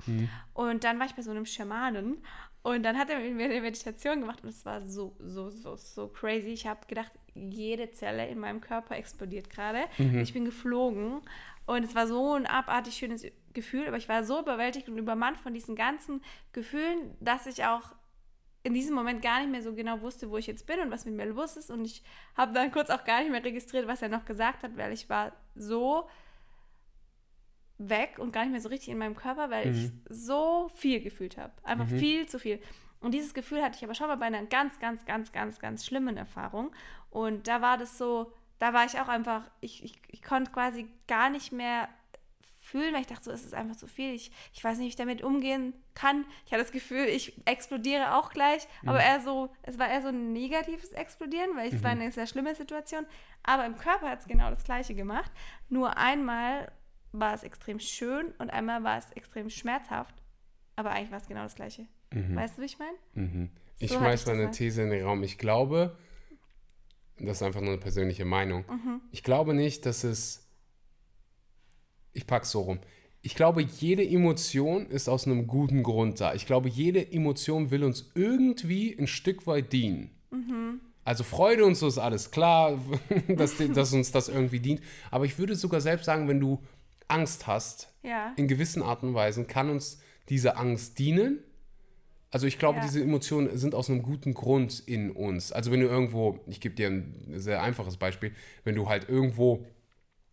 Und 0.55 0.85
dann 0.85 0.99
war 0.99 1.07
ich 1.07 1.15
bei 1.15 1.23
so 1.23 1.31
einem 1.31 1.47
Schamanen 1.47 2.23
und 2.63 2.83
dann 2.83 2.99
hat 2.99 3.09
er 3.11 3.19
mit 3.19 3.35
mir 3.35 3.47
eine 3.47 3.61
Meditation 3.61 4.21
gemacht 4.21 4.43
und 4.43 4.51
es 4.51 4.65
war 4.67 4.81
so, 4.81 5.17
so, 5.19 5.49
so, 5.51 5.77
so 5.77 6.09
crazy. 6.09 6.49
Ich 6.51 6.67
habe 6.67 6.87
gedacht, 6.87 7.13
jede 7.35 7.91
Zelle 7.93 8.29
in 8.29 8.39
meinem 8.39 8.61
Körper 8.61 8.97
explodiert 8.97 9.49
gerade. 9.51 9.85
Ich 10.23 10.33
bin 10.35 10.45
geflogen 10.45 11.23
und 11.67 11.85
es 11.85 11.95
war 11.95 12.07
so 12.07 12.35
ein 12.35 12.47
abartig 12.47 12.95
schönes 12.95 13.25
Gefühl, 13.55 13.87
aber 13.89 13.97
ich 13.97 14.09
war 14.09 14.25
so 14.25 14.41
überwältigt 14.41 14.89
und 14.89 14.99
übermannt 14.99 15.39
von 15.39 15.55
diesen 15.55 15.75
ganzen 15.75 16.23
Gefühlen, 16.53 17.17
dass 17.21 17.47
ich 17.47 17.65
auch 17.65 17.95
in 18.63 18.75
diesem 18.75 18.95
Moment 18.95 19.23
gar 19.23 19.41
nicht 19.41 19.51
mehr 19.51 19.63
so 19.63 19.75
genau 19.75 20.01
wusste, 20.03 20.31
wo 20.31 20.37
ich 20.37 20.47
jetzt 20.47 20.67
bin 20.67 20.81
und 20.81 20.91
was 20.91 21.05
mit 21.05 21.15
mir 21.15 21.27
los 21.27 21.57
ist. 21.57 21.71
Und 21.71 21.85
ich 21.85 22.03
habe 22.37 22.53
dann 22.53 22.71
kurz 22.71 22.91
auch 22.91 23.05
gar 23.05 23.21
nicht 23.21 23.31
mehr 23.31 23.43
registriert, 23.43 23.87
was 23.87 24.03
er 24.03 24.09
noch 24.09 24.25
gesagt 24.25 24.63
hat, 24.63 24.77
weil 24.77 24.93
ich 24.93 25.09
war 25.09 25.33
so 25.55 26.09
weg 27.79 28.19
und 28.19 28.33
gar 28.33 28.43
nicht 28.43 28.53
mehr 28.53 28.61
so 28.61 28.69
richtig 28.69 28.91
in 28.91 28.99
meinem 28.99 29.17
Körper, 29.17 29.49
weil 29.49 29.71
ich 29.71 29.91
so 30.09 30.71
viel 30.75 31.01
gefühlt 31.01 31.39
habe. 31.39 31.53
Einfach 31.63 31.89
viel 31.89 32.27
zu 32.27 32.39
viel. 32.39 32.61
Und 33.01 33.15
dieses 33.15 33.33
Gefühl 33.33 33.63
hatte 33.63 33.77
ich 33.79 33.85
aber 33.85 33.95
schon 33.95 34.09
mal 34.09 34.17
bei 34.17 34.27
einer 34.27 34.45
ganz, 34.45 34.79
ganz, 34.79 35.07
ganz, 35.07 35.33
ganz, 35.33 35.59
ganz 35.59 35.87
schlimmen 35.87 36.19
Erfahrung. 36.19 36.71
Und 37.09 37.49
da 37.49 37.63
war 37.63 37.79
das 37.79 37.97
so, 37.97 38.33
da 38.59 38.75
war 38.75 38.85
ich 38.85 39.01
auch 39.01 39.09
einfach, 39.09 39.51
ich, 39.61 39.83
ich, 39.83 39.95
ich 40.09 40.23
konnte 40.23 40.51
quasi 40.51 40.87
gar 41.09 41.31
nicht 41.31 41.51
mehr 41.53 41.89
fühlen, 42.71 42.95
weil 42.95 43.03
ich 43.03 43.07
dachte 43.07 43.25
so, 43.25 43.31
es 43.31 43.45
ist 43.45 43.55
einfach 43.55 43.77
zu 43.77 43.87
viel. 43.87 44.15
Ich, 44.15 44.31
ich 44.53 44.63
weiß 44.63 44.79
nicht, 44.79 44.87
wie 44.87 44.89
ich 44.91 44.97
damit 44.97 45.23
umgehen 45.23 45.75
kann. 45.95 46.25
Ich 46.47 46.53
hatte 46.53 46.63
das 46.63 46.73
Gefühl, 46.73 47.07
ich 47.07 47.35
explodiere 47.47 48.17
auch 48.17 48.31
gleich. 48.31 48.67
Aber 48.87 49.03
eher 49.03 49.21
so, 49.21 49.51
es 49.63 49.79
war 49.79 49.89
eher 49.89 50.03
so 50.03 50.09
ein 50.09 50.33
negatives 50.33 50.93
Explodieren, 50.93 51.57
weil 51.57 51.73
es 51.73 51.83
war 51.83 51.91
eine 51.91 52.11
sehr 52.13 52.27
schlimme 52.27 52.55
Situation. 52.55 53.07
Aber 53.43 53.67
im 53.67 53.77
Körper 53.77 54.11
hat 54.11 54.21
es 54.21 54.27
genau 54.27 54.51
das 54.51 54.65
Gleiche 54.65 54.95
gemacht. 54.95 55.31
Nur 55.69 55.97
einmal 55.97 56.71
war 57.13 57.35
es 57.35 57.43
extrem 57.43 57.81
schön 57.81 58.33
und 58.39 58.51
einmal 58.51 58.85
war 58.85 58.99
es 58.99 59.11
extrem 59.13 59.51
schmerzhaft. 59.51 60.15
Aber 60.77 60.91
eigentlich 60.91 61.11
war 61.11 61.19
es 61.19 61.29
genau 61.29 61.43
das 61.43 61.55
Gleiche. 61.55 61.87
Weißt 62.13 62.59
du, 62.59 62.63
wie 62.63 62.67
ich 62.67 62.79
meine? 62.79 62.97
Mhm. 63.15 63.51
Ich 63.79 63.91
So 63.91 63.99
schmeiß 63.99 64.27
mal 64.27 64.35
eine. 64.35 64.51
These 64.51 64.83
in 64.83 64.91
den 64.91 65.05
Raum. 65.05 65.23
Ich 65.23 65.39
glaube, 65.39 65.97
das 67.19 67.39
ist 67.39 67.43
einfach 67.43 67.61
nur 67.61 67.71
eine 67.71 67.79
persönliche 67.81 68.25
Meinung. 68.25 68.65
Mhm. 68.69 69.01
Ich 69.11 69.23
glaube 69.23 69.55
nicht, 69.55 69.87
dass 69.87 70.05
es. 70.05 70.47
Ich 72.13 72.27
pack's 72.27 72.51
so 72.51 72.63
rum. 72.63 72.81
Ich 73.23 73.35
glaube, 73.35 73.63
jede 73.63 74.03
Emotion 74.07 74.87
ist 74.87 75.09
aus 75.09 75.27
einem 75.27 75.47
guten 75.47 75.83
Grund 75.83 76.21
da. 76.21 76.35
Ich 76.35 76.47
glaube, 76.47 76.69
jede 76.69 77.13
Emotion 77.13 77.71
will 77.71 77.85
uns 77.85 78.11
irgendwie 78.15 78.97
ein 78.99 79.07
Stück 79.07 79.47
weit 79.47 79.73
dienen. 79.73 80.11
Mhm. 80.31 80.81
Also 81.05 81.25
Freude 81.25 81.65
und 81.65 81.75
so 81.77 81.87
ist 81.87 81.99
alles 81.99 82.31
klar, 82.31 82.79
dass, 83.29 83.57
dass 83.59 83.93
uns 83.93 84.11
das 84.13 84.29
irgendwie 84.29 84.61
dient. 84.61 84.81
Aber 85.11 85.25
ich 85.25 85.39
würde 85.39 85.55
sogar 85.55 85.81
selbst 85.81 86.07
sagen, 86.07 86.29
wenn 86.29 86.41
du 86.41 86.63
Angst 87.09 87.47
hast, 87.47 87.93
Ja. 88.03 88.33
in 88.37 88.49
gewissen 88.49 88.83
Arten 88.83 89.09
und 89.09 89.15
Weisen 89.15 89.47
kann 89.47 89.69
uns 89.71 90.01
diese 90.29 90.57
Angst 90.57 90.99
dienen. 90.99 91.41
Also 92.31 92.47
ich 92.47 92.59
glaube, 92.59 92.79
Ja. 92.79 92.85
diese 92.85 93.03
Emotionen 93.03 93.59
sind 93.59 93.75
aus 93.75 93.91
einem 93.91 94.03
guten 94.03 94.33
Grund 94.33 94.83
in 94.87 95.11
uns. 95.11 95.51
Also 95.53 95.73
wenn 95.73 95.81
du 95.81 95.89
irgendwo, 95.89 96.39
ich 96.47 96.61
gebe 96.61 96.75
dir 96.75 96.87
ein 96.89 97.33
sehr 97.37 97.63
einfaches 97.63 97.97
Beispiel, 97.97 98.33
wenn 98.65 98.77
du 98.77 98.89
halt 98.89 99.09
irgendwo 99.09 99.67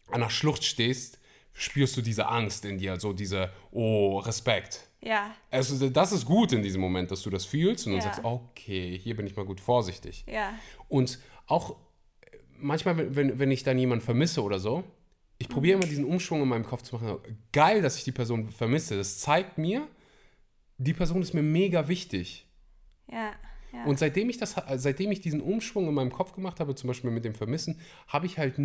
an 0.08 0.22
einer 0.22 0.30
Schlucht 0.30 0.63
stehst, 0.63 1.20
spürst 1.58 1.98
du 1.98 2.02
diese 2.02 2.28
Angst 2.28 2.65
in 2.65 2.78
dir, 2.78 3.00
so 3.00 3.13
diese, 3.13 3.52
oh, 3.72 4.20
Respekt. 4.20 4.88
Ja. 5.02 5.34
Also 5.52 5.89
das 5.89 6.12
ist 6.12 6.26
gut 6.26 6.52
in 6.54 6.62
diesem 6.62 6.82
Moment, 6.82 7.12
dass 7.12 7.22
du 7.24 7.30
das 7.30 7.46
fühlst 7.46 7.86
und 7.88 7.93
dann 7.93 8.00
Ja. 8.02 8.06
sagst, 8.06 8.24
okay, 8.24 8.98
hier 8.98 9.15
bin 9.15 9.26
ich 9.28 9.36
mal 9.36 9.46
gut 9.46 9.60
vorsichtig. 9.60 10.24
Ja. 10.28 10.54
Und 10.88 11.20
auch 11.48 11.72
äh, 12.22 12.38
manchmal, 12.60 12.98
wenn- 12.98 13.15
wenn, 13.15 13.39
wenn 13.39 13.52
ich 13.52 13.63
dann 13.63 13.78
jemanden 13.78 14.04
vermisse 14.06 14.41
oder 14.43 14.60
so, 14.60 14.84
ich 15.39 15.50
probiere 15.50 15.78
immer 15.78 15.88
diesen 15.88 16.06
Umschwung 16.06 16.41
in 16.41 16.48
meinem 16.48 16.65
Kopf 16.65 16.82
zu 16.82 16.96
machen. 16.96 17.20
Geil, 17.52 17.82
dass 17.82 17.98
ich 17.98 18.04
die 18.04 18.12
Person 18.12 18.50
vermisse. 18.50 18.98
Das 18.98 19.20
zeigt 19.20 19.58
mir, 19.60 19.88
die 20.78 20.93
Person 20.93 21.22
ist 21.22 21.34
mir 21.34 21.43
mega 21.43 21.88
wichtig. 21.88 22.48
Ja. 23.12 23.34
Ja. 23.73 23.84
Und 23.86 23.99
seitdem 23.99 24.30
ich 24.30 24.38
das, 24.38 24.56
seitdem 24.75 25.12
ich 25.12 25.21
diesen 25.21 25.41
Umschwung 25.41 25.88
in 25.88 25.93
meinem 25.93 26.12
Kopf 26.12 26.34
gemacht 26.34 26.60
habe, 26.60 26.75
zum 26.75 26.88
Beispiel 26.88 27.12
mit 27.12 27.25
dem 27.25 27.36
Vermissen, 27.36 27.80
habe 28.08 28.25
ich 28.25 28.38
halt, 28.38 28.58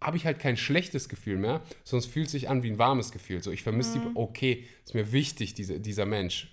habe 0.00 0.16
ich 0.16 0.26
halt 0.26 0.38
kein 0.38 0.56
schlechtes 0.56 1.08
Gefühl 1.08 1.38
mehr, 1.38 1.62
es 1.84 2.06
fühlt 2.06 2.30
sich 2.30 2.48
an 2.48 2.62
wie 2.62 2.70
ein 2.70 2.78
warmes 2.78 3.12
Gefühl. 3.12 3.42
So, 3.42 3.50
ich 3.50 3.62
vermisse 3.62 3.98
die, 3.98 4.06
okay, 4.14 4.64
ist 4.84 4.94
mir 4.94 5.12
wichtig, 5.12 5.54
diese, 5.54 5.80
dieser 5.80 6.06
Mensch. 6.06 6.52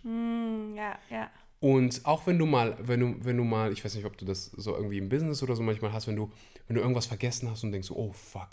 ja, 0.76 0.98
ja. 1.10 1.30
Und 1.62 2.06
auch 2.06 2.26
wenn 2.26 2.40
du 2.40 2.46
mal, 2.46 2.78
wenn 2.80 3.02
du, 3.02 3.16
wenn 3.26 3.36
du 3.36 3.44
mal, 3.44 3.74
ich 3.74 3.84
weiß 3.84 3.96
nicht, 3.96 4.06
ob 4.06 4.18
du 4.18 4.24
das 4.24 4.46
so 4.46 4.76
irgendwie 4.76 4.98
im 4.98 5.10
Business 5.10 5.44
oder 5.44 5.56
so 5.56 5.64
manchmal 5.64 5.92
hast, 5.92 6.08
wenn 6.08 6.16
du, 6.16 6.32
wenn 6.68 6.76
du 6.76 6.82
irgendwas 6.82 7.06
vergessen 7.06 7.50
hast 7.50 7.64
und 7.64 7.72
denkst, 7.72 7.90
so, 7.90 7.96
oh 7.98 8.14
fuck. 8.14 8.52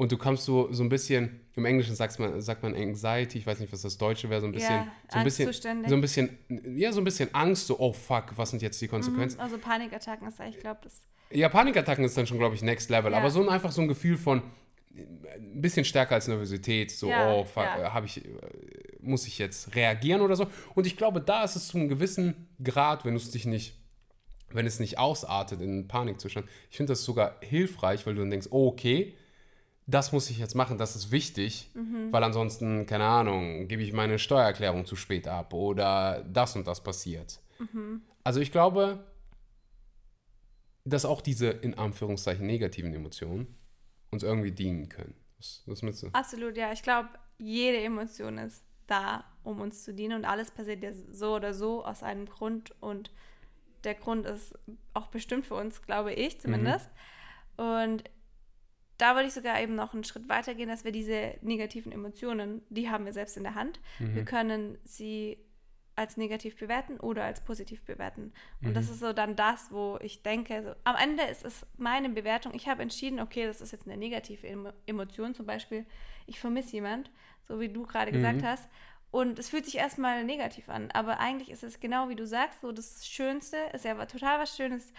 Und 0.00 0.10
du 0.10 0.16
kommst 0.16 0.46
so, 0.46 0.72
so 0.72 0.82
ein 0.82 0.88
bisschen, 0.88 1.40
im 1.56 1.66
Englischen 1.66 1.94
sagt 1.94 2.18
man, 2.18 2.40
sagt 2.40 2.62
man 2.62 2.74
Anxiety, 2.74 3.36
ich 3.36 3.46
weiß 3.46 3.60
nicht, 3.60 3.70
was 3.70 3.82
das 3.82 3.98
Deutsche 3.98 4.30
wäre, 4.30 4.40
so 4.40 4.46
ein 4.46 4.52
bisschen, 4.52 4.74
Ja, 4.74 4.92
so 5.12 5.18
ein 5.18 5.24
bisschen, 5.24 5.52
so 5.52 5.94
ein 5.94 6.00
bisschen, 6.00 6.38
ja, 6.74 6.90
so 6.90 7.02
ein 7.02 7.04
bisschen 7.04 7.34
Angst, 7.34 7.66
so, 7.66 7.78
oh 7.78 7.92
fuck, 7.92 8.32
was 8.34 8.48
sind 8.48 8.62
jetzt 8.62 8.80
die 8.80 8.88
Konsequenzen? 8.88 9.38
Also 9.38 9.58
Panikattacken 9.58 10.26
ist, 10.26 10.40
ich 10.40 10.58
glaube, 10.58 10.80
das. 10.84 11.02
Ja, 11.30 11.50
Panikattacken 11.50 12.02
ist 12.02 12.16
dann 12.16 12.26
schon, 12.26 12.38
glaube 12.38 12.54
ich, 12.54 12.62
next 12.62 12.88
level, 12.88 13.12
Ja. 13.12 13.18
aber 13.18 13.28
so 13.28 13.42
ein, 13.42 13.50
einfach 13.50 13.72
so 13.72 13.82
ein 13.82 13.88
Gefühl 13.88 14.16
von, 14.16 14.40
ein 14.96 15.60
bisschen 15.60 15.84
stärker 15.84 16.14
als 16.14 16.28
Nervosität, 16.28 16.90
so, 16.90 17.10
Ja, 17.10 17.34
oh 17.34 17.44
fuck, 17.44 17.66
habe 17.66 18.06
ich, 18.06 18.22
muss 19.02 19.26
ich 19.26 19.36
jetzt 19.38 19.74
reagieren 19.76 20.22
oder 20.22 20.34
so. 20.34 20.46
Und 20.74 20.86
ich 20.86 20.96
glaube, 20.96 21.20
da 21.20 21.44
ist 21.44 21.56
es 21.56 21.68
zu 21.68 21.76
einem 21.76 21.90
gewissen 21.90 22.48
Grad, 22.64 23.04
wenn 23.04 23.12
du 23.12 23.20
es 23.20 23.30
dich 23.32 23.44
nicht, 23.44 23.76
wenn 24.48 24.64
es 24.64 24.80
nicht 24.80 24.96
ausartet 24.98 25.60
in 25.60 25.70
einen 25.70 25.88
Panikzustand. 25.88 26.48
Ich 26.70 26.78
finde 26.78 26.92
das 26.92 27.04
sogar 27.04 27.36
hilfreich, 27.42 28.06
weil 28.06 28.14
du 28.14 28.20
dann 28.22 28.30
denkst, 28.30 28.48
oh, 28.50 28.68
okay, 28.68 29.14
das 29.90 30.12
muss 30.12 30.30
ich 30.30 30.38
jetzt 30.38 30.54
machen, 30.54 30.78
das 30.78 30.96
ist 30.96 31.10
wichtig, 31.10 31.70
weil 32.10 32.22
ansonsten, 32.22 32.86
keine 32.86 33.04
Ahnung, 33.04 33.66
gebe 33.68 33.82
ich 33.82 33.92
meine 33.92 34.18
Steuererklärung 34.18 34.86
zu 34.86 34.96
spät 34.96 35.26
ab 35.26 35.52
oder 35.52 36.24
das 36.24 36.56
und 36.56 36.66
das 36.66 36.82
passiert. 36.82 37.40
Also 38.24 38.40
ich 38.40 38.52
glaube, 38.52 39.04
dass 40.84 41.04
auch 41.04 41.20
diese 41.20 41.48
in 41.48 41.74
Anführungszeichen 41.74 42.46
negativen 42.46 42.94
Emotionen 42.94 43.54
uns 44.10 44.22
irgendwie 44.22 44.52
dienen 44.52 44.88
können. 44.88 45.14
Was, 45.38 45.62
was 45.66 45.82
meinst 45.82 46.02
du? 46.02 46.08
Absolut, 46.12 46.56
ja. 46.56 46.72
Ich 46.72 46.82
glaube, 46.82 47.08
jede 47.38 47.78
Emotion 47.78 48.38
ist 48.38 48.64
da, 48.86 49.24
um 49.44 49.60
uns 49.60 49.84
zu 49.84 49.94
dienen 49.94 50.18
und 50.18 50.24
alles 50.24 50.50
passiert 50.50 50.82
ja 50.82 50.90
so 51.12 51.36
oder 51.36 51.54
so 51.54 51.84
aus 51.84 52.02
einem 52.02 52.26
Grund 52.26 52.74
und 52.80 53.10
der 53.84 53.94
Grund 53.94 54.26
ist 54.26 54.58
auch 54.92 55.06
bestimmt 55.08 55.46
für 55.46 55.54
uns, 55.54 55.82
glaube 55.82 56.12
ich 56.12 56.40
zumindest. 56.40 56.90
Und 57.56 58.04
da 59.00 59.14
würde 59.14 59.28
ich 59.28 59.34
sogar 59.34 59.60
eben 59.60 59.74
noch 59.74 59.94
einen 59.94 60.04
Schritt 60.04 60.28
weiter 60.28 60.54
gehen, 60.54 60.68
dass 60.68 60.84
wir 60.84 60.92
diese 60.92 61.34
negativen 61.42 61.92
Emotionen, 61.92 62.62
die 62.68 62.90
haben 62.90 63.04
wir 63.04 63.12
selbst 63.12 63.36
in 63.36 63.42
der 63.42 63.54
Hand. 63.54 63.80
Wir 63.98 64.24
können 64.24 64.78
sie 64.84 65.38
als 65.96 66.16
negativ 66.16 66.56
bewerten 66.56 66.98
oder 66.98 67.24
als 67.24 67.42
positiv 67.42 67.84
bewerten. 67.84 68.32
Und 68.64 68.74
das 68.74 68.88
ist 68.88 69.00
so 69.00 69.12
dann 69.12 69.36
das, 69.36 69.70
wo 69.70 69.98
ich 70.00 70.22
denke, 70.22 70.62
so, 70.62 70.74
am 70.84 70.96
Ende 70.96 71.24
ist 71.24 71.44
es 71.44 71.66
meine 71.76 72.08
Bewertung. 72.08 72.54
Ich 72.54 72.68
habe 72.68 72.82
entschieden, 72.82 73.20
okay, 73.20 73.46
das 73.46 73.60
ist 73.60 73.72
jetzt 73.72 73.86
eine 73.86 73.96
negative 73.98 74.46
Emo 74.46 74.70
Emotion, 74.86 75.34
zum 75.34 75.46
Beispiel, 75.46 75.84
ich 76.26 76.40
vermisse 76.40 76.72
jemand, 76.72 77.10
so 77.46 77.60
wie 77.60 77.68
du 77.68 77.86
gerade 77.86 78.12
gesagt 78.12 78.42
hast. 78.42 78.68
Und 79.12 79.40
es 79.40 79.48
fühlt 79.48 79.64
sich 79.64 79.76
erstmal 79.76 80.24
negativ 80.24 80.68
an, 80.68 80.88
aber 80.92 81.18
eigentlich 81.18 81.50
ist 81.50 81.64
es 81.64 81.80
genau 81.80 82.08
wie 82.08 82.14
du 82.14 82.26
sagst, 82.26 82.60
so 82.60 82.70
das 82.70 83.04
Schönste 83.06 83.56
ist 83.72 83.84
ja 83.84 83.94
total 84.06 84.38
was 84.38 84.56
Schönes. 84.56 84.92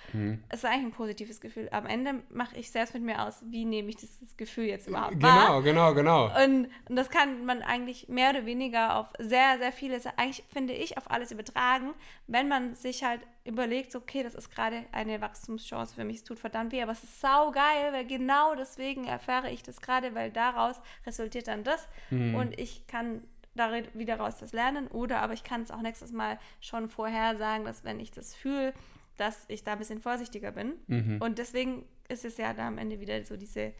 Es 0.49 0.59
ist 0.59 0.65
eigentlich 0.65 0.87
ein 0.87 0.91
positives 0.91 1.39
Gefühl. 1.39 1.69
Am 1.71 1.85
Ende 1.85 2.21
mache 2.29 2.57
ich 2.57 2.71
selbst 2.71 2.93
mit 2.93 3.03
mir 3.03 3.21
aus, 3.23 3.41
wie 3.49 3.63
nehme 3.63 3.89
ich 3.89 3.95
dieses 3.95 4.35
Gefühl 4.35 4.65
jetzt 4.65 4.87
überhaupt 4.87 5.21
wahr. 5.21 5.61
Genau, 5.61 5.93
genau, 5.93 5.93
genau. 5.93 6.43
Und, 6.43 6.67
und 6.89 6.95
das 6.95 7.09
kann 7.09 7.45
man 7.45 7.61
eigentlich 7.61 8.09
mehr 8.09 8.31
oder 8.31 8.45
weniger 8.45 8.97
auf 8.97 9.07
sehr, 9.17 9.57
sehr 9.59 9.71
vieles, 9.71 10.05
eigentlich 10.05 10.43
finde 10.51 10.73
ich, 10.73 10.97
auf 10.97 11.09
alles 11.09 11.31
übertragen, 11.31 11.93
wenn 12.27 12.49
man 12.49 12.75
sich 12.75 13.05
halt 13.05 13.21
überlegt, 13.45 13.93
so, 13.93 13.99
okay, 13.99 14.23
das 14.23 14.35
ist 14.35 14.51
gerade 14.51 14.85
eine 14.91 15.21
Wachstumschance 15.21 15.95
für 15.95 16.03
mich, 16.03 16.17
es 16.17 16.23
tut 16.23 16.37
verdammt 16.37 16.73
weh, 16.73 16.81
aber 16.81 16.91
es 16.91 17.03
ist 17.03 17.21
saugeil, 17.21 17.93
weil 17.93 18.05
genau 18.05 18.55
deswegen 18.55 19.05
erfahre 19.05 19.49
ich 19.51 19.63
das 19.63 19.79
gerade, 19.79 20.13
weil 20.15 20.31
daraus 20.31 20.81
resultiert 21.05 21.47
dann 21.47 21.63
das 21.63 21.87
und 22.11 22.59
ich 22.59 22.85
kann 22.87 23.23
darin 23.55 23.85
wieder 23.93 24.17
raus 24.17 24.35
was 24.39 24.53
lernen 24.53 24.87
oder 24.87 25.21
aber 25.21 25.33
ich 25.33 25.43
kann 25.43 25.61
es 25.61 25.71
auch 25.71 25.81
nächstes 25.81 26.11
Mal 26.11 26.39
schon 26.59 26.87
vorher 26.87 27.35
sagen, 27.37 27.65
dass 27.65 27.83
wenn 27.83 27.99
ich 27.99 28.11
das 28.11 28.33
fühle, 28.33 28.73
dass 29.17 29.45
ich 29.49 29.63
da 29.63 29.73
ein 29.73 29.79
bisschen 29.79 29.99
vorsichtiger 30.01 30.51
bin 30.51 30.73
und 31.19 31.37
deswegen 31.37 31.85
ist 32.07 32.25
es 32.25 32.37
ja 32.37 32.53
da 32.53 32.67
am 32.67 32.77
Ende 32.77 32.99
wieder 32.99 33.23
so 33.25 33.35
diese 33.37 33.73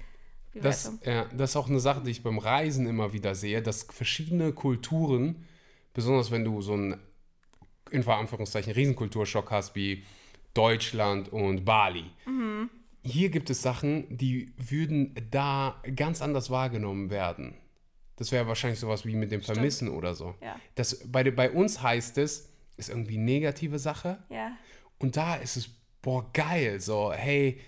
Das, 0.53 0.89
Bewertung. 0.91 1.13
ja, 1.13 1.25
das 1.37 1.51
ist 1.51 1.55
auch 1.55 1.69
eine 1.69 1.79
Sache, 1.79 2.01
die 2.03 2.11
ich 2.11 2.21
beim 2.23 2.37
Reisen 2.37 2.85
immer 2.85 3.13
wieder 3.13 3.33
sehe, 3.35 3.61
dass 3.61 3.83
verschiedene 3.83 4.51
Kulturen, 4.53 5.45
besonders 5.93 6.31
wenn 6.31 6.43
du 6.43 6.61
so 6.61 6.73
einen, 6.73 6.99
in 7.91 8.05
Anführungszeichen, 8.07 8.73
Riesenkulturschock 8.73 9.51
hast 9.51 9.75
wie 9.75 10.03
Deutschland 10.53 11.29
und 11.31 11.63
Bali. 11.65 12.05
Hier 13.03 13.29
gibt 13.29 13.49
es 13.49 13.61
Sachen, 13.61 14.05
die 14.15 14.51
würden 14.57 15.15
da 15.31 15.81
ganz 15.95 16.21
anders 16.21 16.49
wahrgenommen 16.49 17.09
werden. 17.09 17.55
Das 18.21 18.31
wäre 18.31 18.45
wahrscheinlich 18.45 18.79
sowas 18.79 19.03
wie 19.03 19.15
mit 19.15 19.31
dem 19.31 19.41
Vermissen 19.41 19.89
oder 19.89 20.13
so. 20.13 20.35
Ja. 20.43 20.55
Das, 20.75 21.09
bei, 21.11 21.23
bei 21.31 21.49
uns 21.49 21.81
heißt 21.81 22.19
es, 22.19 22.51
ist 22.77 22.89
irgendwie 22.89 23.17
negative 23.17 23.79
Sache. 23.79 24.19
ja. 24.29 24.55
Und 24.99 25.17
da 25.17 25.37
ist 25.37 25.57
es, 25.57 25.67
boah, 26.03 26.29
geil, 26.31 26.79
so, 26.79 27.11
hey, 27.11 27.59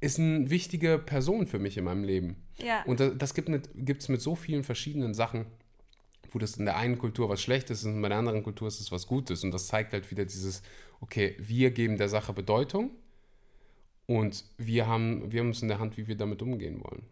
ist 0.00 0.18
eine 0.18 0.50
wichtige 0.50 0.98
Person 0.98 1.46
für 1.46 1.58
mich 1.58 1.78
in 1.78 1.84
meinem 1.84 2.04
Leben. 2.04 2.36
Ja. 2.58 2.82
Und 2.82 3.00
das, 3.00 3.12
das 3.16 3.32
gibt 3.32 3.48
es 3.48 4.08
mit 4.10 4.20
so 4.20 4.34
vielen 4.34 4.62
verschiedenen 4.62 5.14
Sachen, 5.14 5.46
wo 6.30 6.38
das 6.38 6.58
in 6.58 6.66
der 6.66 6.76
einen 6.76 6.98
Kultur 6.98 7.30
was 7.30 7.40
Schlechtes 7.40 7.78
ist 7.78 7.86
und 7.86 8.02
bei 8.02 8.10
der 8.10 8.18
anderen 8.18 8.42
Kultur 8.42 8.68
ist 8.68 8.78
es 8.78 8.92
was 8.92 9.06
Gutes. 9.06 9.42
Und 9.42 9.52
das 9.52 9.68
zeigt 9.68 9.94
halt 9.94 10.10
wieder 10.10 10.26
dieses, 10.26 10.62
okay, 11.00 11.34
wir 11.38 11.70
geben 11.70 11.96
der 11.96 12.10
Sache 12.10 12.34
Bedeutung 12.34 12.90
und 14.04 14.44
wir 14.58 14.86
haben, 14.86 15.32
wir 15.32 15.40
haben 15.40 15.48
es 15.48 15.62
in 15.62 15.68
der 15.68 15.78
Hand, 15.78 15.96
wie 15.96 16.06
wir 16.06 16.18
damit 16.18 16.42
umgehen 16.42 16.84
wollen. 16.84 17.06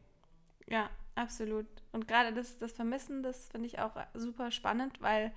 Ja, 0.69 0.91
absolut. 1.15 1.67
Und 1.93 2.09
gerade 2.09 2.33
das, 2.33 2.59
das 2.59 2.73
Vermissen, 2.73 3.23
das 3.23 3.49
finde 3.49 3.67
ich 3.67 3.79
auch 3.79 3.93
super 4.15 4.51
spannend, 4.51 5.01
weil 5.01 5.33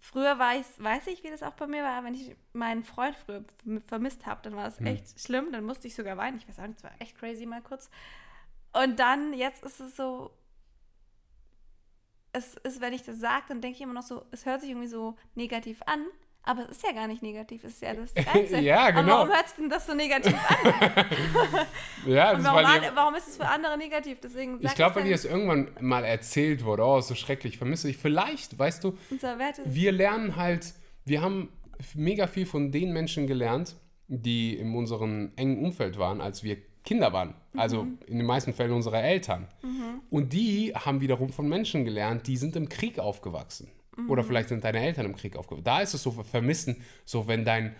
früher 0.00 0.38
war 0.38 0.56
ich, 0.56 0.66
weiß 0.78 1.08
ich, 1.08 1.24
wie 1.24 1.30
das 1.30 1.42
auch 1.42 1.54
bei 1.54 1.66
mir 1.66 1.82
war, 1.82 2.04
wenn 2.04 2.14
ich 2.14 2.36
meinen 2.52 2.84
Freund 2.84 3.16
früher 3.16 3.44
verm- 3.64 3.82
vermisst 3.86 4.26
habe, 4.26 4.40
dann 4.42 4.54
war 4.56 4.64
das 4.64 4.80
echt 4.80 5.20
schlimm, 5.20 5.52
dann 5.52 5.64
musste 5.64 5.88
ich 5.88 5.94
sogar 5.94 6.16
weinen. 6.16 6.38
Ich 6.38 6.48
weiß 6.48 6.58
auch 6.60 6.66
nicht, 6.66 6.78
es 6.78 6.84
war 6.84 6.92
echt 7.00 7.18
crazy 7.18 7.46
mal 7.46 7.62
kurz. 7.62 7.90
Und 8.72 8.98
dann, 8.98 9.32
jetzt 9.32 9.64
ist 9.64 9.80
es 9.80 9.96
so, 9.96 10.30
es 12.32 12.54
ist, 12.58 12.80
wenn 12.80 12.92
ich 12.92 13.02
das 13.02 13.18
sage, 13.18 13.46
dann 13.48 13.60
denke 13.60 13.76
ich 13.76 13.82
immer 13.82 13.94
noch 13.94 14.02
so, 14.02 14.24
es 14.30 14.46
hört 14.46 14.60
sich 14.60 14.70
irgendwie 14.70 14.86
so 14.88 15.16
negativ 15.34 15.82
an, 15.86 16.06
aber 16.44 16.62
es 16.62 16.78
ist 16.78 16.82
ja 16.86 16.92
gar 16.92 17.06
nicht 17.08 17.22
negativ, 17.22 17.62
es 17.64 17.74
ist 17.74 17.82
ja 17.82 17.94
das 17.94 18.14
Geilste. 18.32 18.58
Ja, 18.60 18.88
Aber 18.88 19.02
genau. 19.02 19.12
warum 19.18 19.28
hört 19.28 19.48
sich 19.48 19.56
denn 19.58 19.68
das 19.68 19.86
so 19.86 19.94
negativ 19.94 20.34
an? 20.34 20.72
Ja, 22.06 22.34
das 22.34 22.44
warum, 22.44 22.62
war- 22.64 22.96
warum 22.96 23.14
ist 23.16 23.28
es 23.28 23.36
für 23.36 23.46
andere 23.46 23.76
negativ? 23.76 24.18
Deswegen 24.22 24.58
ich 24.62 24.74
glaube, 24.74 24.90
es 24.90 24.96
weil 24.96 25.02
dann. 25.02 25.04
dir 25.04 25.10
das 25.12 25.24
irgendwann 25.24 25.68
mal 25.80 26.04
erzählt 26.04 26.64
wurde, 26.64 26.84
oh, 26.84 26.98
ist 26.98 27.08
so 27.08 27.14
schrecklich, 27.14 27.58
vermisse 27.58 27.90
ich. 27.90 27.98
Vielleicht, 27.98 28.58
weißt 28.58 28.84
du, 28.84 28.96
wir 29.64 29.92
lernen 29.92 30.36
halt, 30.36 30.72
wir 31.04 31.20
haben 31.22 31.50
mega 31.94 32.26
viel 32.26 32.46
von 32.46 32.72
den 32.72 32.92
Menschen 32.92 33.26
gelernt, 33.26 33.76
die 34.06 34.56
in 34.56 34.74
unserem 34.74 35.32
engen 35.36 35.62
Umfeld 35.64 35.98
waren, 35.98 36.20
als 36.20 36.42
wir 36.42 36.56
Kinder 36.84 37.12
waren. 37.12 37.34
Also 37.54 37.86
in 38.06 38.16
den 38.16 38.26
meisten 38.26 38.54
Fällen 38.54 38.72
unsere 38.72 39.02
Eltern. 39.02 39.48
Und 40.08 40.32
die 40.32 40.72
haben 40.74 41.00
wiederum 41.02 41.28
von 41.28 41.46
Menschen 41.48 41.84
gelernt, 41.84 42.26
die 42.26 42.36
sind 42.38 42.56
im 42.56 42.68
Krieg 42.70 42.98
aufgewachsen. 42.98 43.70
Oder 44.06 44.22
vielleicht 44.22 44.48
sind 44.48 44.62
deine 44.64 44.80
Eltern 44.80 45.06
im 45.06 45.16
Krieg 45.16 45.34
aufgewachsen. 45.36 45.64
Da 45.64 45.80
ist 45.80 45.94
es 45.94 46.02
so 46.02 46.12
vermissen, 46.12 46.82
so 47.04 47.26
wenn 47.26 47.44
dein 47.44 47.74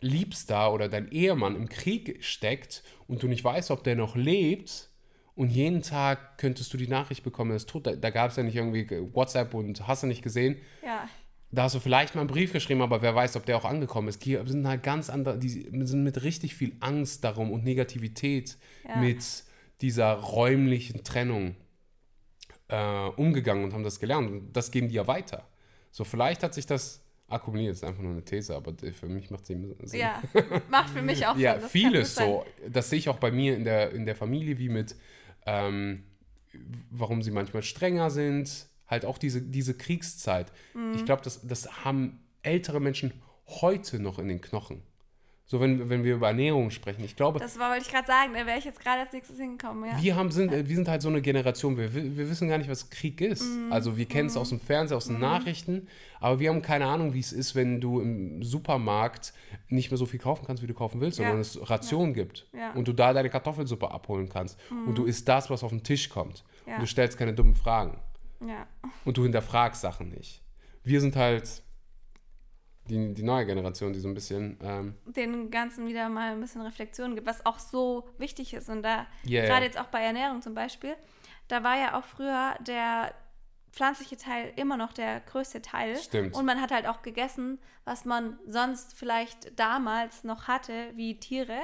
Liebster 0.00 0.72
oder 0.72 0.88
dein 0.88 1.10
Ehemann 1.10 1.56
im 1.56 1.68
Krieg 1.68 2.18
steckt 2.22 2.82
und 3.08 3.22
du 3.22 3.28
nicht 3.28 3.42
weißt, 3.42 3.70
ob 3.70 3.82
der 3.84 3.96
noch 3.96 4.14
lebt. 4.16 4.90
Und 5.34 5.50
jeden 5.50 5.82
Tag 5.82 6.38
könntest 6.38 6.72
du 6.72 6.76
die 6.76 6.86
Nachricht 6.86 7.24
bekommen, 7.24 7.50
er 7.50 7.56
ist 7.56 7.68
tot. 7.68 7.86
Da, 7.86 7.96
da 7.96 8.10
gab 8.10 8.30
es 8.30 8.36
ja 8.36 8.42
nicht 8.44 8.54
irgendwie 8.54 8.88
WhatsApp 9.12 9.52
und 9.54 9.88
hast 9.88 10.04
du 10.04 10.06
nicht 10.06 10.22
gesehen 10.22 10.56
ja, 10.84 11.08
da 11.50 11.64
hast 11.64 11.74
du 11.76 11.80
vielleicht 11.80 12.14
mal 12.14 12.22
einen 12.22 12.30
Brief 12.30 12.52
geschrieben, 12.52 12.82
aber 12.82 13.00
wer 13.00 13.14
weiß, 13.14 13.36
ob 13.36 13.46
der 13.46 13.56
auch 13.56 13.64
angekommen 13.64 14.08
ist. 14.08 14.24
Die 14.24 14.38
sind 14.44 14.66
halt 14.66 14.82
ganz 14.82 15.08
andere, 15.08 15.38
die 15.38 15.48
sind 15.48 16.02
mit 16.02 16.22
richtig 16.24 16.54
viel 16.56 16.76
Angst 16.80 17.22
darum 17.24 17.52
und 17.52 17.64
Negativität 17.64 18.56
Ja. 18.88 18.96
mit 18.96 19.24
dieser 19.80 20.14
räumlichen 20.14 21.04
Trennung 21.04 21.54
äh, 22.68 23.06
umgegangen 23.16 23.64
und 23.64 23.72
haben 23.72 23.84
das 23.84 24.00
gelernt. 24.00 24.30
Und 24.30 24.52
das 24.52 24.70
geben 24.70 24.88
die 24.88 24.94
ja 24.94 25.06
weiter. 25.06 25.46
So, 25.94 26.02
vielleicht 26.02 26.42
hat 26.42 26.52
sich 26.54 26.66
das 26.66 27.00
akkumuliert, 27.28 27.70
das 27.70 27.76
ist 27.78 27.84
einfach 27.84 28.02
nur 28.02 28.10
eine 28.10 28.24
These, 28.24 28.56
aber 28.56 28.74
für 28.92 29.06
mich 29.06 29.30
macht 29.30 29.46
sie 29.46 29.54
Sinn. 29.84 30.00
ja, 30.00 30.20
macht 30.68 30.90
für 30.90 31.02
mich 31.02 31.24
auch 31.24 31.36
Ja, 31.36 31.52
Sinn. 31.52 31.60
Kann 31.60 31.70
vieles 31.70 32.16
so. 32.16 32.44
Das 32.68 32.90
sehe 32.90 32.98
ich 32.98 33.08
auch 33.08 33.18
bei 33.18 33.30
mir 33.30 33.56
in 33.56 33.62
der, 33.62 33.92
in 33.92 34.04
der 34.04 34.16
Familie, 34.16 34.58
wie 34.58 34.68
mit, 34.68 34.96
ähm, 35.46 36.02
warum 36.90 37.22
sie 37.22 37.30
manchmal 37.30 37.62
strenger 37.62 38.10
sind. 38.10 38.66
Halt 38.88 39.04
auch 39.04 39.18
diese, 39.18 39.40
diese 39.40 39.74
Kriegszeit. 39.74 40.50
Mhm. 40.74 40.94
Ich 40.96 41.04
glaube, 41.04 41.22
das, 41.22 41.46
das 41.46 41.84
haben 41.84 42.26
ältere 42.42 42.80
Menschen 42.80 43.12
heute 43.46 44.00
noch 44.00 44.18
in 44.18 44.26
den 44.26 44.40
Knochen. 44.40 44.82
So, 45.46 45.60
wenn, 45.60 45.90
wenn 45.90 46.04
wir 46.04 46.14
über 46.14 46.28
Ernährung 46.28 46.70
sprechen. 46.70 47.04
Ich 47.04 47.16
glaube, 47.16 47.38
Das 47.38 47.58
war, 47.58 47.70
wollte 47.70 47.84
ich 47.84 47.92
gerade 47.92 48.06
sagen, 48.06 48.32
da 48.32 48.46
wäre 48.46 48.58
ich 48.58 48.64
jetzt 48.64 48.80
gerade 48.80 49.00
als 49.02 49.12
nächstes 49.12 49.36
hingekommen. 49.38 49.90
Ja. 49.90 50.02
wir, 50.02 50.16
haben, 50.16 50.30
sind, 50.30 50.50
wir 50.50 50.74
sind 50.74 50.88
halt 50.88 51.02
so 51.02 51.10
eine 51.10 51.20
Generation, 51.20 51.76
wir, 51.76 51.92
wir 51.92 52.30
wissen 52.30 52.48
gar 52.48 52.56
nicht, 52.56 52.70
was 52.70 52.88
Krieg 52.88 53.20
ist. 53.20 53.42
Mhm. 53.42 53.70
Also 53.70 53.98
wir 53.98 54.06
kennen 54.06 54.28
es 54.28 54.38
aus 54.38 54.48
dem 54.48 54.58
Fernsehen, 54.58 54.96
aus 54.96 55.06
den 55.08 55.20
Nachrichten, 55.20 55.86
aber 56.18 56.40
wir 56.40 56.48
haben 56.48 56.62
keine 56.62 56.86
Ahnung, 56.86 57.12
wie 57.12 57.20
es 57.20 57.32
ist, 57.34 57.54
wenn 57.54 57.78
du 57.82 58.00
im 58.00 58.42
Supermarkt 58.42 59.34
nicht 59.68 59.90
mehr 59.90 59.98
so 59.98 60.06
viel 60.06 60.18
kaufen 60.18 60.46
kannst, 60.46 60.62
wie 60.62 60.66
du 60.66 60.72
kaufen 60.72 61.02
willst, 61.02 61.18
Ja. 61.18 61.26
sondern 61.26 61.42
es 61.42 61.58
Rationen 61.68 62.14
gibt. 62.14 62.46
Mhm. 62.52 62.78
und 62.78 62.88
du 62.88 62.94
da 62.94 63.12
deine 63.12 63.28
Kartoffelsuppe 63.28 63.90
abholen 63.90 64.30
kannst 64.30 64.58
und 64.86 64.96
du 64.96 65.04
isst 65.04 65.28
das, 65.28 65.50
was 65.50 65.62
auf 65.62 65.70
den 65.70 65.82
Tisch 65.82 66.08
kommt 66.08 66.42
und 66.64 66.80
du 66.80 66.86
stellst 66.86 67.18
keine 67.18 67.34
dummen 67.34 67.54
Fragen 67.54 67.98
ja. 68.40 68.66
und 69.04 69.18
du 69.18 69.24
hinterfragst 69.24 69.82
Sachen 69.82 70.08
nicht. 70.08 70.40
Wir 70.84 71.02
sind 71.02 71.16
halt 71.16 71.62
die, 72.88 73.14
die 73.14 73.22
neue 73.22 73.46
Generation, 73.46 73.92
die 73.92 74.00
so 74.00 74.08
ein 74.08 74.14
bisschen 74.14 74.58
ähm, 74.62 74.94
Den 75.06 75.50
Ganzen 75.50 75.86
wieder 75.88 76.08
mal 76.08 76.32
ein 76.32 76.40
bisschen 76.40 76.60
Reflexion 76.62 77.14
gibt, 77.14 77.26
was 77.26 77.44
auch 77.46 77.58
so 77.58 78.08
wichtig 78.18 78.52
ist. 78.54 78.68
Und 78.68 78.82
da, 78.82 79.06
Ja, 79.24 79.44
gerade 79.46 79.64
jetzt 79.64 79.78
auch 79.78 79.86
bei 79.86 80.00
Ernährung 80.02 80.42
zum 80.42 80.54
Beispiel, 80.54 80.94
da 81.48 81.62
war 81.64 81.76
ja 81.78 81.98
auch 81.98 82.04
früher 82.04 82.54
der 82.66 83.14
pflanzliche 83.72 84.16
Teil 84.16 84.52
immer 84.56 84.76
noch 84.76 84.92
der 84.92 85.20
größte 85.20 85.60
Teil. 85.62 85.96
Stimmt. 85.96 86.34
Und 86.36 86.44
man 86.44 86.60
hat 86.60 86.70
halt 86.70 86.86
auch 86.86 87.02
gegessen, 87.02 87.58
was 87.84 88.04
man 88.04 88.38
sonst 88.46 88.94
vielleicht 88.96 89.58
damals 89.58 90.22
noch 90.24 90.46
hatte, 90.46 90.90
wie 90.94 91.18
Tiere, 91.18 91.58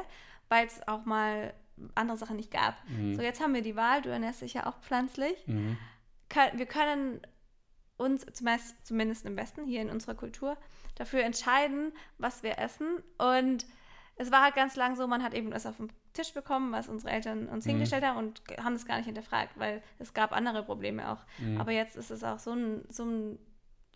weil 0.49 0.67
es 0.67 0.81
auch 0.89 1.05
mal 1.05 1.55
andere 1.95 2.17
Sachen 2.19 2.37
nicht 2.37 2.51
gab. 2.51 2.75
Mhm. 2.89 3.15
So, 3.15 3.23
jetzt 3.23 3.41
haben 3.41 3.55
wir 3.55 3.63
die 3.63 3.77
Wahl, 3.77 4.03
du 4.03 4.09
ernährst 4.11 4.43
dich 4.43 4.55
ja 4.55 4.67
auch 4.67 4.79
pflanzlich. 4.81 5.37
Kö- 6.31 6.57
Wir 6.59 6.67
können 6.67 7.21
uns, 8.01 8.27
zumeist, 8.33 8.75
zumindest 8.87 9.25
im 9.27 9.37
Westen, 9.37 9.65
hier 9.67 9.83
in 9.83 9.91
unserer 9.91 10.15
Kultur, 10.15 10.57
dafür 10.97 11.23
entscheiden, 11.23 11.93
was 12.19 12.43
wir 12.43 12.59
essen. 12.59 12.87
Und 13.19 13.67
es 14.17 14.31
war 14.33 14.43
halt 14.43 14.55
ganz 14.55 14.77
lang 14.77 14.97
so, 14.97 15.07
man 15.07 15.23
hat 15.23 15.35
eben 15.35 15.51
das 15.51 15.67
auf 15.67 15.77
den 15.77 15.93
Tisch 16.13 16.35
bekommen, 16.35 16.73
was 16.73 16.89
unsere 16.89 17.13
Eltern 17.13 17.49
uns 17.49 17.65
Mhm. 17.65 17.71
hingestellt 17.71 18.05
haben 18.05 18.19
und 18.19 18.43
haben 18.63 18.73
das 18.75 18.85
gar 18.87 18.97
nicht 18.97 19.07
hinterfragt, 19.07 19.59
weil 19.59 19.83
es 19.99 20.13
gab 20.13 20.33
andere 20.33 20.63
Probleme 20.65 21.11
auch. 21.13 21.25
Mhm. 21.39 21.61
Aber 21.61 21.71
jetzt 21.73 21.97
ist 21.97 22.11
es 22.11 22.25
auch 22.25 22.39
so, 22.39 22.53
ein, 22.53 22.85
so, 22.89 23.05
ein, 23.05 23.39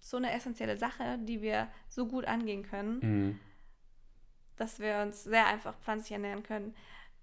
so 0.01 0.17
eine 0.19 0.33
essentielle 0.33 0.77
Sache, 0.77 1.19
die 1.19 1.43
wir 1.43 1.69
so 1.89 2.07
gut 2.07 2.25
angehen 2.27 2.63
können, 2.63 2.99
Mhm. 3.01 3.41
dass 4.57 4.79
wir 4.79 4.99
uns 5.03 5.25
sehr 5.25 5.47
einfach 5.47 5.75
pflanzlich 5.81 6.13
ernähren 6.13 6.43
können. 6.45 6.75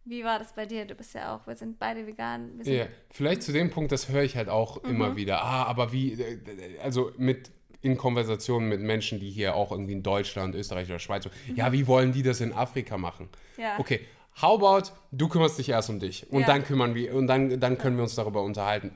Wie 0.03 0.23
war 0.23 0.39
das 0.39 0.53
bei 0.53 0.65
dir? 0.65 0.85
Du 0.85 0.95
bist 0.95 1.13
ja 1.13 1.35
auch, 1.35 1.45
wir 1.47 1.55
sind 1.55 1.77
beide 1.77 2.07
vegan. 2.07 2.59
Ja, 2.63 2.87
vielleicht 3.11 3.43
zu 3.43 3.51
dem 3.51 3.69
Punkt, 3.69 3.91
das 3.91 4.09
höre 4.09 4.23
ich 4.23 4.35
halt 4.35 4.49
auch 4.49 4.81
Mhm. 4.83 4.89
immer 4.89 5.15
wieder. 5.15 5.41
Ah, 5.43 5.63
aber 5.65 5.91
wie, 5.91 6.13
äh, 6.13 6.39
also 6.81 7.11
mit 7.17 7.51
in 7.83 7.97
Konversationen 7.97 8.67
mit 8.69 8.79
Menschen, 8.81 9.19
die 9.19 9.29
hier 9.29 9.55
auch 9.55 9.71
irgendwie 9.71 9.93
in 9.93 10.03
Deutschland, 10.03 10.53
Österreich 10.55 10.87
oder 10.87 10.99
Schweiz, 10.99 11.23
so, 11.23 11.29
ja, 11.55 11.71
wie 11.71 11.87
wollen 11.87 12.11
die 12.11 12.23
das 12.23 12.41
in 12.41 12.53
Afrika 12.53 12.97
machen? 12.97 13.29
Mhm. 13.57 13.61
Ja. 13.63 13.79
Okay, 13.79 14.01
how 14.41 14.57
about, 14.61 14.91
du 15.11 15.27
kümmerst 15.27 15.57
dich 15.59 15.69
erst 15.69 15.89
um 15.89 15.99
dich 15.99 16.31
und 16.31 16.41
Ja. 16.41 16.47
dann 16.47 16.63
kümmern 16.63 16.93
wir 16.95 17.13
und 17.15 17.27
dann, 17.27 17.59
dann 17.59 17.77
können 17.77 17.95
wir 17.97 18.03
uns 18.03 18.15
darüber 18.15 18.41
unterhalten. 18.43 18.91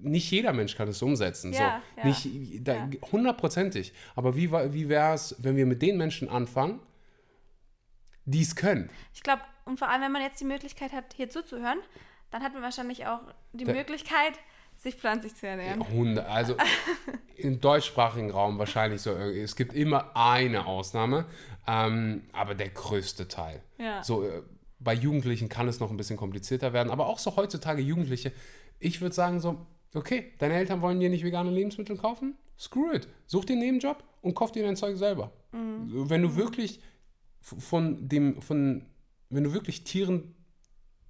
Nicht 0.00 0.30
jeder 0.30 0.52
Mensch 0.52 0.76
kann 0.76 0.88
es 0.88 1.00
umsetzen, 1.02 1.52
Ja, 1.52 1.82
so. 1.94 2.00
ja. 2.00 2.06
Nicht 2.06 2.28
da, 2.68 2.88
hundertprozentig. 3.12 3.92
Aber 4.14 4.36
wie, 4.36 4.50
wie 4.52 4.88
wäre 4.88 5.14
es, 5.14 5.34
wenn 5.38 5.56
wir 5.56 5.66
mit 5.66 5.82
den 5.82 5.96
Menschen 5.98 6.28
anfangen, 6.28 6.80
die 8.24 8.42
es 8.42 8.54
können? 8.56 8.90
Ich 9.14 9.22
glaube, 9.22 9.42
und 9.68 9.78
vor 9.78 9.88
allem, 9.88 10.02
wenn 10.02 10.12
man 10.12 10.22
jetzt 10.22 10.40
die 10.40 10.44
Möglichkeit 10.44 10.92
hat, 10.92 11.04
hier 11.14 11.30
zuzuhören, 11.30 11.78
dann 12.30 12.42
hat 12.42 12.52
man 12.54 12.62
wahrscheinlich 12.62 13.06
auch 13.06 13.20
die 13.52 13.64
Da- 13.64 13.72
Möglichkeit, 13.72 14.32
sich 14.76 14.94
pflanzlich 14.96 15.34
zu 15.34 15.46
ernähren. 15.46 15.88
Hunde, 15.88 16.26
also 16.26 16.54
im 17.36 17.60
deutschsprachigen 17.60 18.30
Raum 18.30 18.58
wahrscheinlich 18.58 19.00
so. 19.02 19.10
irgendwie. 19.10 19.40
Es 19.40 19.56
gibt 19.56 19.72
immer 19.74 20.16
eine 20.16 20.66
Ausnahme, 20.66 21.26
ähm, 21.66 22.22
aber 22.32 22.54
der 22.54 22.68
größte 22.70 23.28
Teil. 23.28 23.62
Ja. 23.78 24.02
So, 24.02 24.22
äh, 24.24 24.42
bei 24.80 24.94
Jugendlichen 24.94 25.48
kann 25.48 25.66
es 25.66 25.80
noch 25.80 25.90
ein 25.90 25.96
bisschen 25.96 26.16
komplizierter 26.16 26.72
werden, 26.72 26.90
aber 26.90 27.06
auch 27.06 27.18
so 27.18 27.34
heutzutage 27.36 27.82
Jugendliche. 27.82 28.30
Ich 28.78 29.00
würde 29.00 29.14
sagen 29.14 29.40
so, 29.40 29.66
okay, 29.94 30.32
deine 30.38 30.54
Eltern 30.54 30.80
wollen 30.82 31.00
dir 31.00 31.10
nicht 31.10 31.24
vegane 31.24 31.50
Lebensmittel 31.50 31.96
kaufen? 31.96 32.36
Screw 32.56 32.92
it. 32.92 33.08
Such 33.26 33.44
dir 33.46 33.54
einen 33.54 33.62
Nebenjob 33.62 34.04
und 34.22 34.34
kauf 34.34 34.52
dir 34.52 34.62
dein 34.64 34.76
Zeug 34.76 34.96
selber. 34.96 35.32
So, 35.52 36.08
Wenn 36.10 36.22
du 36.22 36.36
wirklich 36.36 36.80
f- 37.42 37.56
von 37.64 38.08
dem, 38.08 38.40
von, 38.42 38.86
wenn 39.30 39.44
du 39.44 39.52
wirklich 39.52 39.84
Tieren 39.84 40.34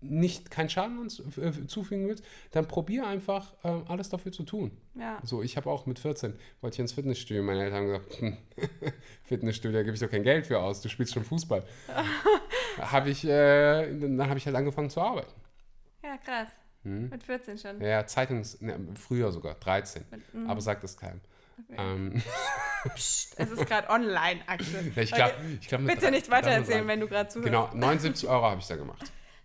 nicht 0.01 0.51
keinen 0.51 0.71
Schaden 0.71 0.99
uns, 0.99 1.21
äh, 1.39 1.67
zufügen 1.67 2.07
willst, 2.07 2.25
dann 2.53 2.69
probier 2.69 3.07
einfach 3.07 3.55
äh, 3.65 3.83
alles 3.89 4.09
dafür 4.09 4.31
zu 4.31 4.45
tun. 4.45 4.71
Ja. 4.95 5.19
So, 5.25 5.43
ich 5.43 5.57
habe 5.57 5.69
auch 5.69 5.87
mit 5.87 5.99
14 5.99 6.35
wollte 6.61 6.77
ich 6.77 6.81
ins 6.81 6.93
Fitnessstudio. 6.93 7.43
Meine 7.43 7.65
Eltern 7.65 7.79
haben 7.79 7.87
gesagt, 7.87 8.21
hm, 8.21 8.37
Fitnessstudio, 9.25 9.79
da 9.79 9.83
gebe 9.83 9.95
ich 9.95 10.01
doch 10.01 10.11
kein 10.11 10.23
Geld 10.23 10.47
für 10.47 10.61
aus. 10.61 10.81
Du 10.81 10.89
spielst 10.89 11.15
schon 11.15 11.25
Fußball. 11.25 11.65
habe 12.81 13.11
ich, 13.11 13.25
äh, 13.25 13.99
dann 13.99 14.29
habe 14.29 14.39
ich 14.39 14.47
halt 14.47 14.55
angefangen 14.55 14.91
zu 14.91 15.01
arbeiten. 15.01 15.33
Ja, 16.05 16.17
krass. 16.19 16.49
Hm? 16.85 17.09
Mit 17.09 17.25
14 17.25 17.59
schon. 17.59 17.81
Ja, 17.81 18.07
Zeitungs, 18.07 18.61
ne, 18.61 18.79
früher 18.95 19.33
sogar, 19.33 19.55
13. 19.55 20.05
mhm. 20.33 20.49
Aber 20.49 20.61
sagt 20.61 20.85
es 20.85 20.97
keinem. 20.97 21.21
Ähm, 21.77 22.23
Es 22.85 23.29
ist 23.37 23.67
gerade 23.67 23.89
online, 23.91 24.41
Axel. 24.47 24.93
ich 24.97 25.13
glaube, 25.13 25.35
ich 25.61 25.69
glaub, 25.69 25.85
Bitte 25.85 26.01
drei- 26.03 26.11
nicht 26.11 26.31
weitererzählen, 26.31 26.87
wenn 26.87 27.01
du 27.01 27.09
gerade 27.09 27.29
zuhörst. 27.29 27.47
Genau, 27.47 27.69
79 27.75 28.29
Euro 28.29 28.45
habe 28.45 28.61
ich 28.61 28.67
da 28.67 28.77
gemacht. 28.77 29.03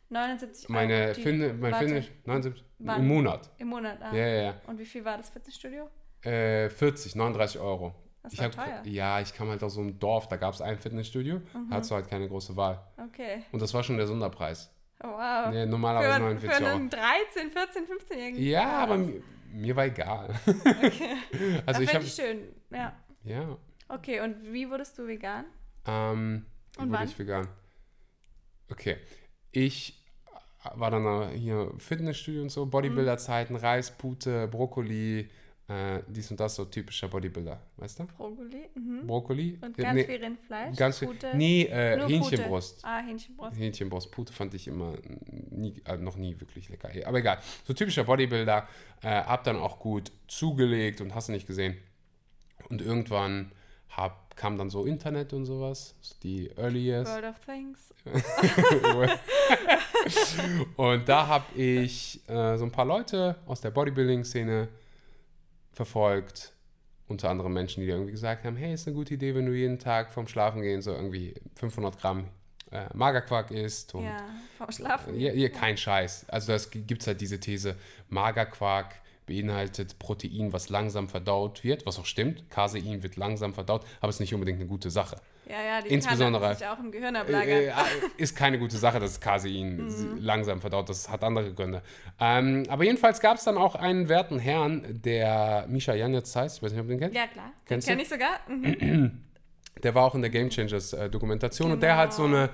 79 0.10 0.65
Euro. 0.69 0.73
Meine 0.73 1.15
Finde, 1.15 1.54
mein 1.54 1.73
Finish, 1.76 2.12
79 2.26 2.63
Wann? 2.80 2.99
im 3.02 3.08
Monat. 3.08 3.49
Im 3.58 3.67
Monat, 3.69 3.97
ah. 4.02 4.13
Ja, 4.15 4.28
ja, 4.28 4.41
ja. 4.43 4.54
Und 4.67 4.78
wie 4.80 4.86
viel 4.86 5.04
war 5.04 5.17
das 5.17 5.30
Fitnessstudio? 5.30 5.89
Äh, 6.21 6.69
40, 6.69 7.15
39 7.15 7.60
Euro. 7.60 7.95
Das 8.21 8.34
ich 8.34 8.39
war 8.39 8.45
hab, 8.45 8.56
teuer. 8.56 8.82
Ja, 8.86 9.19
ich 9.19 9.34
kam 9.34 9.49
halt 9.49 9.62
aus 9.63 9.73
so 9.73 9.82
einem 9.82 9.99
Dorf, 9.99 10.28
da 10.30 10.38
gab 10.38 10.54
es 10.54 10.62
ein 10.62 10.78
Fitnessstudio, 10.80 11.38
Mhm. 11.54 11.69
da 11.69 11.76
hattest 11.76 11.91
du 11.91 11.95
halt 11.95 12.08
keine 12.08 12.28
große 12.30 12.56
Wahl. 12.56 12.80
Okay. 13.10 13.43
Und 13.52 13.62
das 13.62 13.73
war 13.73 13.84
schon 13.84 13.97
der 13.97 14.08
Sonderpreis. 14.08 14.69
Oh, 15.04 15.08
wow. 15.08 15.49
Nee, 15.52 15.65
normalerweise 15.65 16.13
für, 16.13 16.19
49 16.21 16.49
für 16.58 16.63
Euro. 16.63 16.76
einen 16.76 16.89
13, 16.89 17.52
14, 17.52 17.84
15-Jährigen. 17.86 18.41
Ja, 18.41 18.78
aber 18.78 18.99
mir, 19.53 19.75
war 19.75 19.85
egal. 19.85 20.33
Okay. 20.47 21.15
also 21.65 21.79
das 21.79 21.79
ich 21.79 21.89
finde 21.89 21.93
habe, 21.93 22.03
ich 22.05 22.13
schön. 22.13 22.39
Ja. 22.71 22.93
ja, 23.23 23.57
Okay, 23.87 24.21
und 24.21 24.51
wie 24.51 24.69
wurdest 24.69 24.97
du 24.97 25.07
vegan? 25.07 25.45
ähm, 25.85 26.45
wie 26.75 26.81
Und 26.81 26.89
wurde 26.89 26.99
wann? 26.99 27.07
ich 27.07 27.19
vegan? 27.19 27.47
Okay, 28.71 28.97
ich 29.51 30.03
war 30.75 30.89
dann 30.91 31.29
hier 31.31 31.71
Fitnessstudio 31.77 32.41
und 32.41 32.49
so, 32.49 32.65
Bodybuilder-Zeiten, 32.65 33.55
Reis, 33.55 33.91
Pute, 33.91 34.47
Brokkoli, 34.47 35.29
äh, 35.67 36.02
dies 36.08 36.30
und 36.30 36.39
das, 36.39 36.56
so 36.56 36.65
typischer 36.65 37.08
Bodybuilder, 37.08 37.60
weißt 37.78 37.99
du? 37.99 38.06
Brokkoli 38.06 38.69
mhm. 38.76 39.08
Brokkoli. 39.08 39.58
und 39.62 39.78
ganz 39.78 39.95
nee, 39.95 40.04
viel 40.04 40.23
Rindfleisch. 40.23 40.76
Ganz 40.76 40.99
viel. 40.99 41.08
Pute. 41.08 41.32
Nee, 41.36 41.63
äh, 41.63 42.06
Hähnchenbrust. 42.06 42.82
Pute. 42.82 42.88
Ah, 42.88 42.99
Hähnchenbrust. 42.99 43.58
Hähnchenbrust, 43.58 44.12
Pute 44.12 44.34
fand 44.34 44.54
ich 44.56 44.67
immer 44.67 44.93
nie, 45.49 45.82
äh, 45.86 45.95
noch 45.97 46.17
nie 46.17 46.38
wirklich 46.39 46.67
lecker. 46.67 46.89
Aber 47.06 47.19
egal. 47.19 47.39
So 47.63 47.73
typischer 47.73 48.04
Bodybuilder. 48.04 48.67
Äh, 49.02 49.08
hab 49.08 49.45
dann 49.45 49.56
auch 49.56 49.80
gut 49.80 50.12
zugelegt 50.28 50.99
und 50.99 51.15
hast 51.15 51.30
du 51.30 51.32
nicht 51.32 51.47
gesehen. 51.47 51.78
Und 52.69 52.82
irgendwann 52.82 53.52
hab, 53.89 54.36
kam 54.36 54.58
dann 54.58 54.69
so 54.69 54.86
Internet 54.86 55.32
und 55.32 55.45
sowas. 55.45 55.95
Die 56.23 56.49
Early 56.58 56.88
Years. 56.88 57.08
World 57.08 57.26
of 57.26 57.39
Things. 57.45 57.93
und 60.76 61.08
da 61.08 61.28
habe 61.28 61.45
ich 61.56 62.19
äh, 62.28 62.58
so 62.58 62.65
ein 62.65 62.71
paar 62.71 62.86
Leute 62.86 63.38
aus 63.45 63.62
der 63.62 63.71
Bodybuilding-Szene 63.71 64.67
verfolgt. 65.73 66.53
Unter 67.07 67.29
anderem 67.29 67.53
Menschen, 67.53 67.81
die 67.81 67.89
irgendwie 67.89 68.12
gesagt 68.12 68.45
haben, 68.45 68.55
hey, 68.55 68.73
ist 68.73 68.88
eine 68.88 68.95
gute 68.95 69.13
Idee, 69.15 69.36
wenn 69.36 69.45
du 69.45 69.51
jeden 69.51 69.77
Tag 69.77 70.13
vorm 70.13 70.27
Schlafen 70.27 70.62
gehen 70.62 70.81
so 70.81 70.91
irgendwie 70.91 71.36
500 71.55 71.99
Gramm 71.99 72.29
äh, 72.71 72.86
Magerquark 72.93 73.51
isst. 73.51 73.93
Und 73.93 74.05
Ja, 74.05 74.17
vom 74.57 74.71
Schlafen. 74.71 75.19
Ja, 75.19 75.33
ja, 75.33 75.49
kein 75.49 75.77
Scheiß. 75.77 76.27
Also 76.29 76.53
das 76.53 76.71
gibt 76.71 77.01
es 77.01 77.07
halt 77.07 77.21
diese 77.21 77.39
These, 77.39 77.75
Magerquark 78.09 78.95
beinhaltet 79.25 79.99
Protein, 79.99 80.53
was 80.53 80.69
langsam 80.69 81.07
verdaut 81.07 81.63
wird, 81.63 81.86
was 81.86 81.99
auch 81.99 82.05
stimmt. 82.05 82.49
Casein 82.49 83.03
wird 83.03 83.15
langsam 83.15 83.53
verdaut, 83.53 83.86
aber 84.01 84.09
ist 84.09 84.19
nicht 84.19 84.33
unbedingt 84.33 84.59
eine 84.59 84.67
gute 84.67 84.89
Sache. 84.89 85.17
Ja, 85.49 85.62
ja, 85.62 85.82
die 85.82 85.89
Insbesondere- 85.89 86.47
kann 86.47 86.56
sich 86.58 86.67
auch 86.67 86.79
im 86.79 86.91
Gehirn 86.91 87.15
Äh, 87.15 87.19
ablagern. 87.19 87.58
äh, 87.58 87.71
ist 88.17 88.36
keine 88.36 88.58
gute 88.60 88.77
Sache, 88.77 88.99
dass 88.99 89.19
Casein 89.19 89.89
sie- 89.89 90.08
langsam 90.19 90.62
verdaut, 90.62 90.88
das 90.89 91.10
hat 91.10 91.23
andere 91.23 91.53
Gründe. 91.53 91.82
Ähm, 92.19 92.63
aber 92.69 92.84
jedenfalls 92.86 93.19
gab 93.19 93.38
es 93.38 93.43
dann 93.43 93.58
auch 93.58 93.75
einen 93.75 94.08
werten 94.10 94.39
Herrn, 94.39 95.01
der 95.03 95.65
Misha 95.67 95.93
Janetz 95.93 96.36
heißt, 96.36 96.58
ich 96.58 96.63
weiß 96.63 96.71
nicht, 96.71 96.82
ob 96.82 96.88
du 96.88 96.93
den 96.93 96.99
kennst. 96.99 97.15
ja, 97.15 97.27
klar. 97.27 97.45
Den 97.47 97.65
Kennst 97.67 97.88
kenne 97.88 97.97
du? 97.97 98.03
ich 98.03 98.10
sogar. 98.10 98.39
Mhm. 98.47 99.19
Der 99.84 99.93
war 99.95 100.03
auch 100.06 100.15
in 100.15 100.21
der 100.21 100.29
Game 100.29 100.49
Changers 100.49 100.93
äh, 100.93 101.10
Dokumentation 101.10 101.71
und 101.71 101.82
der 101.84 101.97
hat 101.97 102.13
so 102.13 102.23
Genau. 102.23 102.38
eine 102.38 102.49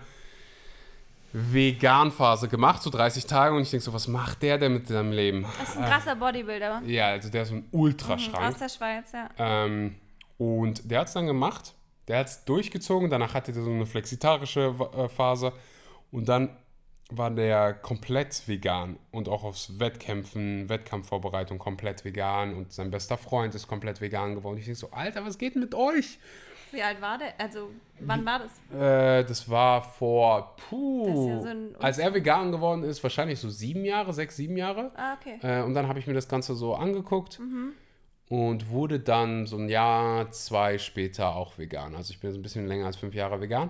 Vegan-Phase 1.32 2.48
gemacht, 2.48 2.82
so 2.82 2.90
30 2.90 3.26
Tage 3.28 3.56
und 3.56 3.62
ich 3.62 3.70
denke 3.70 3.84
so, 3.84 3.94
was 3.94 4.08
macht 4.08 4.42
der 4.42 4.58
denn 4.58 4.74
mit 4.74 4.88
seinem 4.88 5.12
Leben? 5.12 5.46
Das 5.60 5.70
ist 5.70 5.78
ein 5.78 5.86
krasser 5.86 6.16
Bodybuilder. 6.16 6.82
Ja, 6.88 7.10
also 7.10 7.30
der 7.30 7.44
ist 7.44 7.50
so 7.50 7.56
ein 7.56 7.64
Aus 7.68 7.68
Ultraschrank. 7.72 8.58
der 8.58 8.70
Schweiz, 8.70 9.12
ja. 9.12 9.30
Ähm, 9.38 9.96
und 10.40 10.90
der 10.90 11.02
hat 11.02 11.08
es 11.08 11.14
dann 11.14 11.28
gemacht, 11.28 11.74
der 12.10 12.20
hat 12.20 12.28
es 12.28 12.44
durchgezogen, 12.44 13.10
danach 13.10 13.34
hatte 13.34 13.54
er 13.54 13.62
so 13.62 13.70
eine 13.70 13.86
flexitarische 13.86 14.76
äh, 14.98 15.08
Phase 15.08 15.54
und 16.12 16.28
dann 16.28 16.50
war 17.12 17.32
der 17.32 17.74
komplett 17.74 18.48
vegan 18.48 18.98
und 19.12 19.30
auch 19.30 19.44
aufs 19.44 19.80
Wettkämpfen, 19.80 20.70
Wettkampfvorbereitung 20.70 21.58
komplett 21.58 22.04
vegan 22.04 22.54
und 22.54 22.72
sein 22.72 22.92
bester 22.92 23.18
Freund 23.18 23.56
ist 23.56 23.68
komplett 23.68 24.02
vegan 24.02 24.36
geworden. 24.36 24.58
Ich 24.58 24.66
denke 24.66 24.80
so, 24.80 24.92
Alter, 24.92 25.26
was 25.26 25.38
geht 25.38 25.56
denn 25.56 25.62
mit 25.62 25.74
euch? 25.74 26.20
Wie 26.72 26.84
alt 26.84 27.02
war 27.02 27.18
der? 27.18 27.34
Also, 27.40 27.70
wann 28.00 28.24
war 28.26 28.40
das? 28.40 28.80
Äh, 28.80 29.26
das 29.26 29.50
war 29.50 29.82
vor, 29.82 30.56
puh, 30.70 31.28
ja 31.28 31.40
so 31.42 31.80
als 31.80 31.98
er 31.98 32.14
vegan 32.14 32.52
geworden 32.52 32.84
ist, 32.84 33.02
wahrscheinlich 33.02 33.40
so 33.40 33.50
sieben 33.50 33.86
Jahre, 33.86 34.14
sechs, 34.14 34.36
sieben 34.36 34.56
Jahre. 34.56 34.92
Ah, 34.96 35.18
okay. 35.20 35.40
Äh, 35.42 35.64
und 35.64 35.74
dann 35.74 35.88
habe 35.88 35.98
ich 35.98 36.06
mir 36.06 36.14
das 36.14 36.28
Ganze 36.28 36.54
so 36.54 36.76
angeguckt 36.76 37.40
und 38.30 38.70
wurde 38.70 39.00
dann 39.00 39.46
so 39.48 39.58
ein 39.58 39.68
Jahr, 39.70 40.32
zwei 40.32 40.78
später 40.78 41.36
auch 41.36 41.58
vegan. 41.58 41.96
Also 41.96 42.12
ich 42.14 42.20
bin 42.20 42.32
so 42.32 42.38
ein 42.40 42.42
bisschen 42.44 42.68
länger 42.68 42.86
als 42.86 42.96
fünf 42.98 43.14
Jahre 43.14 43.42
vegan. 43.42 43.70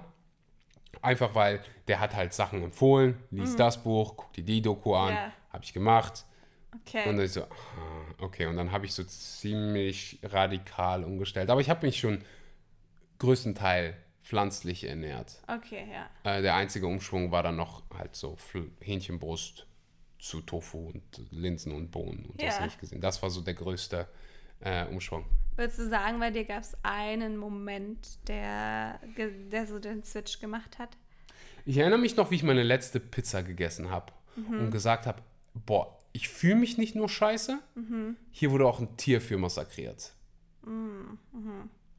Einfach 1.02 1.34
weil 1.34 1.62
der 1.88 2.00
hat 2.00 2.15
halt 2.15 2.34
Sachen 2.34 2.62
empfohlen, 2.63 3.17
lies 3.32 3.56
das 3.56 3.82
Buch, 3.84 4.15
guck 4.17 4.34
dir 4.34 4.43
die 4.43 4.62
Doku 4.62 4.95
an, 4.95 5.13
Ja. 5.13 5.32
habe 5.54 5.63
ich 5.63 5.72
gemacht. 5.74 6.26
Okay. 6.82 7.08
Und 7.10 7.17
dann 7.17 7.26
ich 7.26 7.32
so, 7.32 7.43
ah, 7.43 7.48
okay, 8.19 8.45
und 8.48 8.58
dann 8.58 8.72
habe 8.72 8.86
ich 8.86 8.93
so 8.93 9.04
ziemlich 9.04 10.19
radikal 10.24 11.04
umgestellt. 11.04 11.50
Aber 11.50 11.62
ich 11.62 11.69
habe 11.69 11.86
mich 11.86 12.00
schon 12.00 12.22
größtenteils 13.19 13.95
pflanzlich 14.24 14.84
ernährt. 14.84 15.41
Okay, 15.48 15.88
ja. 15.91 16.38
Äh, 16.38 16.41
der 16.41 16.56
einzige 16.56 16.86
Umschwung 16.86 17.32
war 17.32 17.41
dann 17.43 17.56
noch 17.56 17.82
halt 17.98 18.15
so 18.15 18.38
Hähnchenbrust 18.82 19.65
zu 20.19 20.41
Tofu 20.41 20.89
und 20.89 21.02
Linsen 21.32 21.72
und 21.72 21.91
Bohnen 21.91 22.26
und 22.26 22.41
das 22.41 22.58
Ja. 22.60 22.65
nicht 22.65 22.80
gesehen. 22.80 23.02
Das 23.02 23.22
war 23.24 23.30
so 23.30 23.41
der 23.41 23.54
größte 23.56 24.08
äh, 24.62 24.86
Umschwung. 24.86 25.26
Würdest 25.56 25.80
du 25.80 25.89
sagen, 25.89 26.19
bei 26.19 26.32
dir 26.32 26.45
gab 26.45 26.62
es 26.62 26.78
einen 26.84 27.36
Moment, 27.38 28.19
der, 28.28 29.00
der 29.17 29.67
so 29.67 29.80
den 29.80 30.04
Switch 30.04 30.39
gemacht 30.39 30.80
hat? 30.80 30.98
Ich 31.65 31.78
erinnere 31.78 32.00
mich 32.00 32.15
noch, 32.15 32.32
wie 32.32 32.36
ich 32.36 32.43
meine 32.43 32.63
letzte 32.63 33.00
Pizza 33.00 33.43
gegessen 33.43 33.91
habe 33.91 34.13
und 34.36 34.72
gesagt 34.72 35.06
habe, 35.06 35.22
boah, 35.54 36.00
ich 36.13 36.30
fühle 36.30 36.56
mich 36.56 36.78
nicht 36.78 36.95
nur 36.95 37.10
scheiße, 37.10 37.60
hier 38.32 38.52
wurde 38.52 38.65
auch 38.65 38.80
ein 38.80 38.95
Tier 38.95 39.19
für 39.19 39.38
massakriert. 39.38 40.13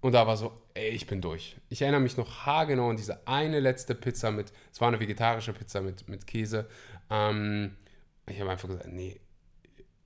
Und 0.00 0.12
da 0.12 0.26
war 0.26 0.36
so, 0.36 0.52
ey, 0.72 0.88
ich 0.90 1.06
bin 1.06 1.20
durch. 1.20 1.56
Ich 1.68 1.82
erinnere 1.82 2.00
mich 2.00 2.16
noch 2.16 2.46
haargenau 2.46 2.88
an 2.88 2.96
diese 2.96 3.26
eine 3.26 3.60
letzte 3.60 3.94
Pizza 3.94 4.30
mit, 4.30 4.52
es 4.72 4.80
war 4.80 4.88
eine 4.88 4.98
vegetarische 4.98 5.52
Pizza 5.52 5.82
mit, 5.82 6.08
mit 6.08 6.26
Käse. 6.26 6.68
Ähm, 7.10 7.76
ich 8.26 8.40
habe 8.40 8.50
einfach 8.50 8.68
gesagt, 8.68 8.88
nee. 8.88 9.20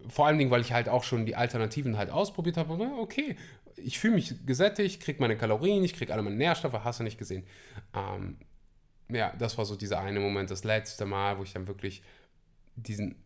Vor 0.08 0.26
allen 0.26 0.38
Dingen, 0.38 0.50
weil 0.50 0.60
ich 0.60 0.72
halt 0.72 0.88
auch 0.88 1.04
schon 1.04 1.26
die 1.26 1.36
Alternativen 1.36 1.96
halt 1.96 2.10
ausprobiert 2.10 2.56
habe. 2.56 2.72
Okay, 2.98 3.36
ich 3.76 3.98
fühle 3.98 4.14
mich 4.14 4.46
gesättigt, 4.46 5.02
kriege 5.02 5.20
meine 5.20 5.36
Kalorien, 5.36 5.84
ich 5.84 5.94
kriege 5.94 6.12
alle 6.12 6.22
meine 6.22 6.36
Nährstoffe, 6.36 6.84
hast 6.84 7.00
du 7.00 7.04
nicht 7.04 7.18
gesehen. 7.18 7.44
Ähm, 7.94 8.38
ja, 9.08 9.34
das 9.38 9.58
war 9.58 9.64
so 9.64 9.76
dieser 9.76 10.00
eine 10.00 10.20
Moment, 10.20 10.50
das 10.50 10.64
letzte 10.64 11.06
Mal, 11.06 11.38
wo 11.38 11.42
ich 11.42 11.52
dann 11.52 11.66
wirklich 11.66 12.02
diesen 12.76 13.16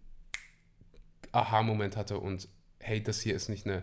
Aha-Moment 1.32 1.96
hatte 1.96 2.18
und 2.18 2.48
hey, 2.80 3.02
das 3.02 3.20
hier 3.20 3.34
ist 3.34 3.48
nicht 3.48 3.66
eine, 3.66 3.82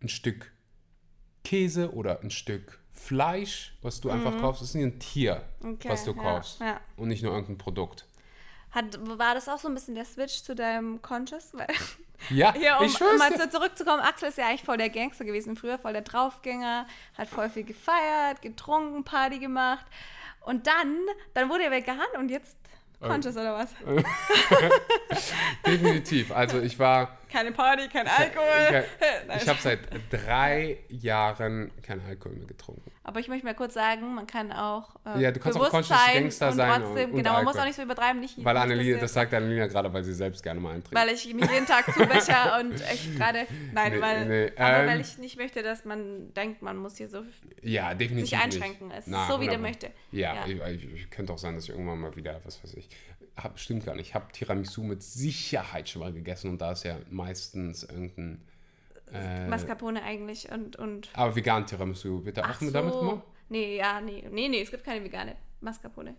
ein 0.00 0.08
Stück 0.08 0.52
Käse 1.44 1.92
oder 1.92 2.20
ein 2.20 2.30
Stück 2.30 2.80
Fleisch, 2.90 3.76
was 3.82 4.00
du 4.00 4.10
einfach 4.10 4.38
kaufst, 4.38 4.62
das 4.62 4.74
ist 4.74 4.76
ein 4.76 5.00
Tier, 5.00 5.42
Mhm. 5.60 5.74
Okay, 5.74 5.88
was 5.88 6.04
du 6.04 6.12
ja, 6.12 6.22
kaufst 6.22 6.60
ja. 6.60 6.80
und 6.96 7.08
nicht 7.08 7.22
nur 7.22 7.32
irgendein 7.32 7.58
Produkt. 7.58 8.06
Hat, 8.72 8.98
war 9.18 9.34
das 9.34 9.48
auch 9.48 9.58
so 9.58 9.68
ein 9.68 9.74
bisschen 9.74 9.94
der 9.94 10.04
Switch 10.04 10.42
zu 10.42 10.54
deinem 10.54 11.00
Conscious? 11.02 11.50
Weil, 11.52 11.68
Ja, 12.30 12.52
hier, 12.54 12.76
um 12.78 12.86
ich 12.86 12.92
schwör's 12.92 13.18
mal 13.18 13.36
so 13.36 13.46
zurückzukommen, 13.48 14.00
Axel 14.00 14.28
ist 14.28 14.38
ja 14.38 14.46
eigentlich 14.46 14.62
voll 14.62 14.76
der 14.76 14.90
Gangster 14.90 15.24
gewesen 15.24 15.56
früher, 15.56 15.78
voll 15.78 15.92
der 15.92 16.02
Draufgänger, 16.02 16.86
hat 17.18 17.28
voll 17.28 17.50
viel 17.50 17.64
gefeiert, 17.64 18.40
getrunken, 18.42 19.02
Party 19.04 19.38
gemacht. 19.38 19.84
Und 20.42 20.66
dann, 20.66 20.98
dann 21.34 21.48
wurde 21.50 21.64
er 21.64 21.70
vegan 21.70 21.98
und 22.18 22.30
jetzt 22.30 22.56
Äh. 23.00 23.08
Conscious 23.08 23.36
oder 23.36 23.54
was? 23.54 23.70
Definitiv. 25.66 26.30
Also 26.32 26.60
ich 26.60 26.78
war, 26.78 27.18
Keine 27.32 27.52
Party, 27.52 27.88
kein 27.88 28.06
Alkohol. 28.06 28.84
ich, 29.36 29.42
ich 29.42 29.48
habe 29.48 29.58
seit 29.60 29.80
drei 30.10 30.78
Jahren 30.88 31.70
keinen 31.82 32.04
Alkohol 32.06 32.36
mehr 32.36 32.46
getrunken. 32.46 32.90
Aber 33.04 33.18
ich 33.20 33.28
möchte 33.28 33.44
mal 33.46 33.54
kurz 33.54 33.74
sagen, 33.74 34.14
man 34.14 34.26
kann 34.26 34.52
auch 34.52 34.94
äh, 35.06 35.20
Ja, 35.20 35.32
du 35.32 35.40
kannst 35.40 35.56
auch 35.58 35.62
bewusst 35.68 35.88
conscious 35.88 35.98
sein 36.06 36.22
Gangster 36.22 36.48
und 36.50 36.56
sein 36.56 36.82
trotzdem, 36.82 37.04
und- 37.06 37.10
und 37.12 37.16
genau, 37.16 37.32
man 37.32 37.44
muss 37.44 37.56
auch 37.56 37.64
nicht 37.64 37.74
so 37.76 37.82
übertreiben, 37.82 38.20
nicht 38.20 38.44
Weil 38.44 38.56
Annelina, 38.56 38.98
das 38.98 39.12
sagt 39.14 39.34
Annelina 39.34 39.66
gerade, 39.66 39.92
weil 39.92 40.04
sie 40.04 40.12
selbst 40.14 40.42
gerne 40.42 40.60
mal 40.60 40.74
eintrinkt. 40.74 40.94
weil 40.94 41.08
ich 41.14 41.32
mich 41.34 41.50
jeden 41.50 41.66
Tag 41.66 41.86
zubecher 41.92 42.58
und 42.60 42.74
echt 42.74 43.16
gerade, 43.16 43.46
nein, 43.72 43.92
Nee, 43.94 44.00
weil, 44.00 44.26
nee, 44.26 44.52
aber 44.56 44.78
ähm, 44.82 44.86
weil 44.88 45.00
ich 45.00 45.18
nicht 45.18 45.36
möchte, 45.38 45.62
dass 45.62 45.84
man 45.84 46.32
denkt, 46.34 46.62
man 46.62 46.76
muss 46.76 46.96
hier 46.96 47.08
so 47.08 47.22
Ja, 47.62 47.94
definitiv. 47.94 48.30
sich 48.30 48.38
einschränken. 48.38 48.88
Nicht. 48.88 48.98
Es 48.98 49.06
ist 49.06 49.10
Na, 49.12 49.26
so, 49.26 49.40
wie 49.40 49.46
der 49.46 49.58
100%. 49.58 49.62
möchte. 49.62 49.90
Ja, 50.12 50.34
Ja. 50.34 50.46
Ich, 50.46 50.84
ich, 50.84 50.94
ich 50.94 51.10
könnte 51.10 51.32
auch 51.32 51.38
sein, 51.38 51.54
dass 51.56 51.64
ich 51.64 51.70
irgendwann 51.70 51.98
mal 52.00 52.14
wieder, 52.14 52.40
was 52.44 52.62
weiß 52.62 52.74
ich, 52.74 52.88
hab, 53.36 53.58
stimmt 53.58 53.86
gar 53.86 53.94
nicht. 53.94 54.08
Ich 54.08 54.14
habe 54.14 54.30
Tiramisu 54.32 54.82
mit 54.82 55.02
Sicherheit 55.02 55.88
schon 55.88 56.00
mal 56.00 56.12
gegessen 56.12 56.50
und 56.50 56.60
da 56.60 56.72
ist 56.72 56.84
ja 56.84 56.98
meistens 57.10 57.84
irgendein. 57.84 58.42
Äh, 59.12 59.48
Mascarpone 59.48 60.02
eigentlich 60.02 60.50
und, 60.50 60.76
und 60.76 61.10
aber 61.12 61.36
vegan 61.36 61.66
Tiramisu, 61.66 62.24
wird 62.24 62.38
da 62.38 62.50
auch 62.50 62.60
mit 62.60 62.74
damit 62.74 62.94
gemacht? 62.94 63.22
Nee, 63.48 63.76
ja, 63.76 64.00
nee, 64.00 64.26
nee, 64.30 64.48
nee, 64.48 64.62
es 64.62 64.70
gibt 64.70 64.84
keine 64.84 65.04
vegane 65.04 65.36
Mascarpone. 65.60 66.14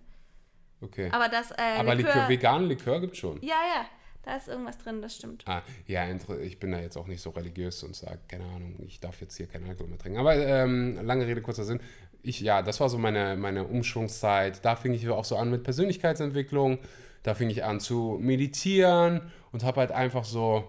Okay. 0.81 1.09
Aber 1.11 1.29
das 1.29 1.51
äh, 1.51 1.79
Aber 1.79 1.95
Likör, 1.95 2.27
veganen 2.27 2.67
Likör 2.67 2.99
gibt 3.01 3.17
schon. 3.17 3.41
Ja, 3.41 3.55
ja, 3.55 3.85
da 4.23 4.35
ist 4.35 4.47
irgendwas 4.47 4.77
drin, 4.77 5.01
das 5.01 5.15
stimmt. 5.15 5.43
Ah, 5.47 5.61
ja, 5.87 6.05
ich 6.41 6.59
bin 6.59 6.71
da 6.71 6.79
jetzt 6.79 6.97
auch 6.97 7.07
nicht 7.07 7.21
so 7.21 7.29
religiös 7.31 7.83
und 7.83 7.95
sage, 7.95 8.19
keine 8.27 8.45
Ahnung, 8.45 8.75
ich 8.85 8.99
darf 8.99 9.19
jetzt 9.21 9.35
hier 9.37 9.47
keinen 9.47 9.67
Alkohol 9.67 9.89
mehr 9.89 9.97
trinken. 9.97 10.19
Aber 10.19 10.35
ähm, 10.35 10.99
lange 11.03 11.25
Rede, 11.25 11.41
kurzer 11.41 11.63
Sinn. 11.63 11.79
Ich, 12.23 12.39
ja, 12.39 12.61
das 12.61 12.79
war 12.79 12.89
so 12.89 12.97
meine, 12.97 13.35
meine 13.35 13.65
Umschwungszeit. 13.65 14.63
Da 14.65 14.75
fing 14.75 14.93
ich 14.93 15.07
auch 15.09 15.25
so 15.25 15.35
an 15.35 15.51
mit 15.51 15.63
Persönlichkeitsentwicklung. 15.63 16.79
Da 17.21 17.35
fing 17.35 17.49
ich 17.49 17.63
an 17.63 17.79
zu 17.79 18.17
meditieren 18.19 19.31
und 19.51 19.63
habe 19.63 19.81
halt 19.81 19.91
einfach 19.91 20.23
so 20.25 20.63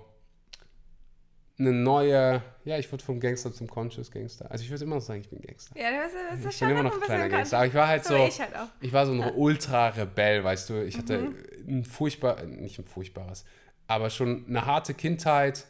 eine 1.57 1.73
neue, 1.73 2.43
ja, 2.65 2.79
ich 2.79 2.91
wurde 2.91 3.05
vom 3.05 3.21
Gangster 3.21 3.53
zum 3.53 3.69
Conscious 3.69 4.11
Gangster. 4.11 4.51
Also 4.51 4.65
ich 4.65 4.71
würde 4.71 4.83
immer 4.85 4.97
noch 4.97 5.03
sagen, 5.03 5.21
ich 5.21 5.29
bin 5.31 5.41
Gangster. 5.41 5.79
Ja, 5.79 5.91
das 5.93 6.13
ist, 6.13 6.17
das 6.31 6.39
ist 6.41 6.47
Ich 6.47 6.57
schon 6.59 6.69
bin 6.69 6.77
immer 6.77 6.85
noch 6.89 6.95
ein 6.97 7.01
ein 7.01 7.05
kleiner 7.05 7.29
Gangster. 7.29 7.59
Aber 7.59 7.67
ich 7.67 7.75
war 7.75 7.87
halt 7.89 8.05
so 8.05 8.17
so, 8.17 8.27
ich 8.27 8.41
halt 8.41 8.51
ich 8.81 8.93
war 8.93 9.07
so 9.07 9.13
ein 9.13 9.21
Ultra-Rebell, 9.35 10.43
weißt 10.43 10.71
du. 10.71 10.85
Ich 10.85 10.99
hatte 10.99 11.19
Mhm. 11.19 11.79
ein 11.79 11.85
furchtbar, 11.85 12.43
nicht 12.43 12.79
ein 12.81 12.85
furchtbares, 12.85 13.45
aber 13.87 14.11
schon 14.11 14.45
eine 14.49 14.67
harte 14.67 14.95
Kindheit, 14.95 15.67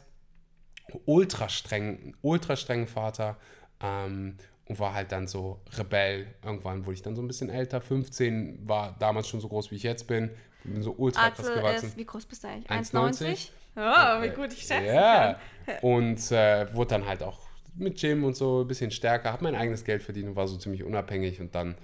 ultra 1.05 1.49
streng, 1.51 2.17
ultra 2.23 2.57
strengen 2.57 2.87
Vater 2.87 3.37
ähm, 3.83 4.37
und 4.67 4.79
war 4.79 4.95
halt 4.95 5.13
dann 5.13 5.27
so 5.27 5.61
Rebell. 5.77 6.27
Irgendwann 6.43 6.87
wurde 6.87 6.95
ich 6.95 7.03
dann 7.03 7.17
so 7.17 7.23
ein 7.23 7.27
bisschen 7.27 7.51
älter, 7.51 7.81
15, 7.81 8.67
war 8.67 8.97
damals 8.99 9.29
schon 9.29 9.41
so 9.41 9.49
groß, 9.49 9.71
wie 9.71 9.77
ich 9.77 9.83
jetzt 9.83 10.07
bin. 10.07 10.31
Bin 10.65 10.83
so 10.83 10.95
ultra 10.97 11.31
krass 11.31 11.47
gewachsen. 11.53 11.87
ist, 11.89 11.97
wie 11.99 12.07
groß 12.07 12.25
bist 12.25 12.45
du 12.45 12.49
eigentlich? 12.49 12.71
1,90? 12.71 12.91
1,90? 12.95 13.49
Oh, 13.77 14.23
wie 14.23 14.31
gut 14.31 14.53
ich 14.53 14.63
schätzen 14.63 14.87
Ja. 14.87 15.39
kann. 15.67 15.79
Und 15.83 16.33
äh, 16.33 16.73
wurde 16.75 16.91
dann 16.91 17.07
halt 17.07 17.23
auch 17.23 17.41
mit 17.77 18.01
Gym 18.01 18.25
und 18.25 18.37
so 18.37 18.63
ein 18.63 18.69
bisschen 18.69 18.91
stärker, 18.91 19.33
habe 19.33 19.45
mein 19.45 19.55
eigenes 19.57 19.85
Geld 19.85 20.03
verdient 20.03 20.29
und 20.29 20.37
war 20.37 20.47
so 20.49 20.57
ziemlich 20.57 20.85
unabhängig 20.85 21.41
und 21.41 21.55
dann 21.55 21.77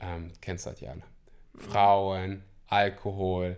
ähm, 0.00 0.32
kennst 0.40 0.66
du 0.66 0.70
halt 0.70 0.80
ja. 0.80 0.94
ne? 0.94 1.02
Frauen, 1.56 2.42
Alkohol, 2.66 3.56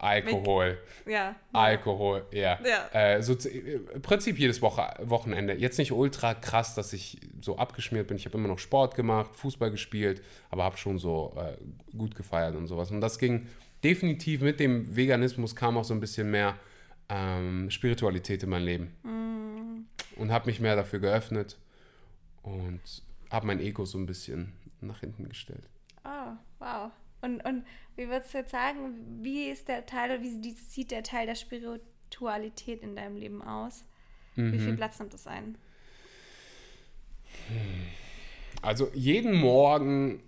Alkohol, 0.00 0.78
Ja. 1.06 1.36
Alkohol, 1.52 2.24
ja. 2.32 2.58
Ja. 2.64 2.88
Äh, 2.92 3.22
so, 3.22 3.34
im 3.34 4.00
Prinzip 4.00 4.38
jedes 4.38 4.62
Woche, 4.62 4.94
Wochenende. 5.02 5.54
Jetzt 5.54 5.78
nicht 5.78 5.92
ultra 5.92 6.32
krass, 6.34 6.74
dass 6.74 6.92
ich 6.92 7.20
so 7.40 7.58
abgeschmiert 7.58 8.06
bin. 8.08 8.16
Ich 8.16 8.24
habe 8.24 8.38
immer 8.38 8.48
noch 8.48 8.58
Sport 8.58 8.94
gemacht, 8.94 9.36
Fußball 9.36 9.70
gespielt, 9.70 10.22
aber 10.50 10.64
habe 10.64 10.78
schon 10.78 10.98
so 10.98 11.36
äh, 11.36 11.96
gut 11.96 12.14
gefeiert 12.14 12.56
und 12.56 12.66
sowas. 12.66 12.90
Und 12.90 13.00
das 13.02 13.18
ging 13.18 13.46
definitiv 13.84 14.40
mit 14.40 14.58
dem 14.58 14.96
Veganismus 14.96 15.54
kam 15.54 15.76
auch 15.76 15.84
so 15.84 15.94
ein 15.94 16.00
bisschen 16.00 16.30
mehr 16.30 16.56
ähm, 17.10 17.70
Spiritualität 17.70 18.42
in 18.42 18.50
mein 18.50 18.62
Leben. 18.62 19.86
Und 20.16 20.32
habe 20.32 20.46
mich 20.46 20.60
mehr 20.60 20.76
dafür 20.76 20.98
geöffnet 20.98 21.58
und 22.42 22.80
habe 23.30 23.46
mein 23.46 23.60
Ego 23.60 23.84
so 23.84 23.98
ein 23.98 24.06
bisschen 24.06 24.52
nach 24.80 25.00
hinten 25.00 25.28
gestellt. 25.28 25.68
Oh, 26.04 26.32
wow. 26.58 26.90
Und, 27.22 27.44
und 27.44 27.64
wie 27.96 28.08
würdest 28.08 28.32
du 28.32 28.38
jetzt 28.38 28.50
sagen, 28.52 29.20
wie 29.22 29.48
ist 29.50 29.68
der 29.68 29.84
Teil, 29.86 30.22
wie 30.22 30.52
sieht 30.52 30.90
der 30.90 31.02
Teil 31.02 31.26
der 31.26 31.34
Spiritualität 31.34 32.82
in 32.82 32.96
deinem 32.96 33.16
Leben 33.16 33.42
aus? 33.42 33.84
Wie 34.36 34.42
Mhm. 34.42 34.60
viel 34.60 34.76
Platz 34.76 34.98
nimmt 34.98 35.12
das 35.12 35.26
ein? 35.26 35.56
Also 38.62 38.90
jeden 38.94 39.34
Morgen 39.34 40.22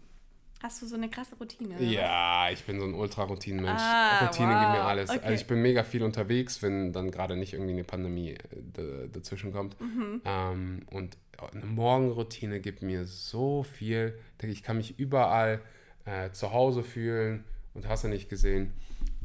Hast 0.63 0.81
du 0.81 0.87
so 0.87 0.95
eine 0.95 1.11
krasse 1.11 1.35
Routine? 1.37 1.75
oder 1.75 1.83
Ja, 1.85 2.49
ich 2.53 2.63
bin 2.63 2.79
so 2.79 2.87
ein 2.87 2.95
Ultra-Routinen-Mensch. 2.95 3.81
Ah, 3.83 4.27
Routine 4.27 4.53
wow. 4.55 4.61
gibt 4.61 4.71
mir 4.73 4.83
alles. 4.85 5.11
Okay. 5.11 5.19
Also 5.21 5.35
ich 5.35 5.47
bin 5.49 5.61
mega 5.61 5.83
viel 5.83 6.05
unterwegs, 6.05 6.63
wenn 6.63 6.93
dann 6.93 7.11
gerade 7.11 7.37
nicht 7.37 7.53
irgendwie 7.55 7.73
eine 7.73 7.83
Pandemie 7.85 8.31
äh, 8.35 8.39
da- 8.73 9.07
dazwischen 9.11 9.53
kommt. 9.53 9.81
Mhm. 9.81 10.23
Ähm, 10.25 10.83
und 10.93 11.17
eine 11.53 11.65
Morgenroutine 11.67 12.61
gibt 12.61 12.81
mir 12.83 13.07
so 13.07 13.65
viel. 13.65 14.17
Ich 14.41 14.63
kann 14.63 14.77
mich 14.77 15.01
überall 15.01 15.61
äh, 16.05 16.31
zu 16.31 16.53
Hause 16.53 16.83
fühlen 16.83 17.45
und 17.75 17.89
hast 17.89 18.05
du 18.05 18.09
nicht 18.09 18.29
gesehen. 18.29 18.73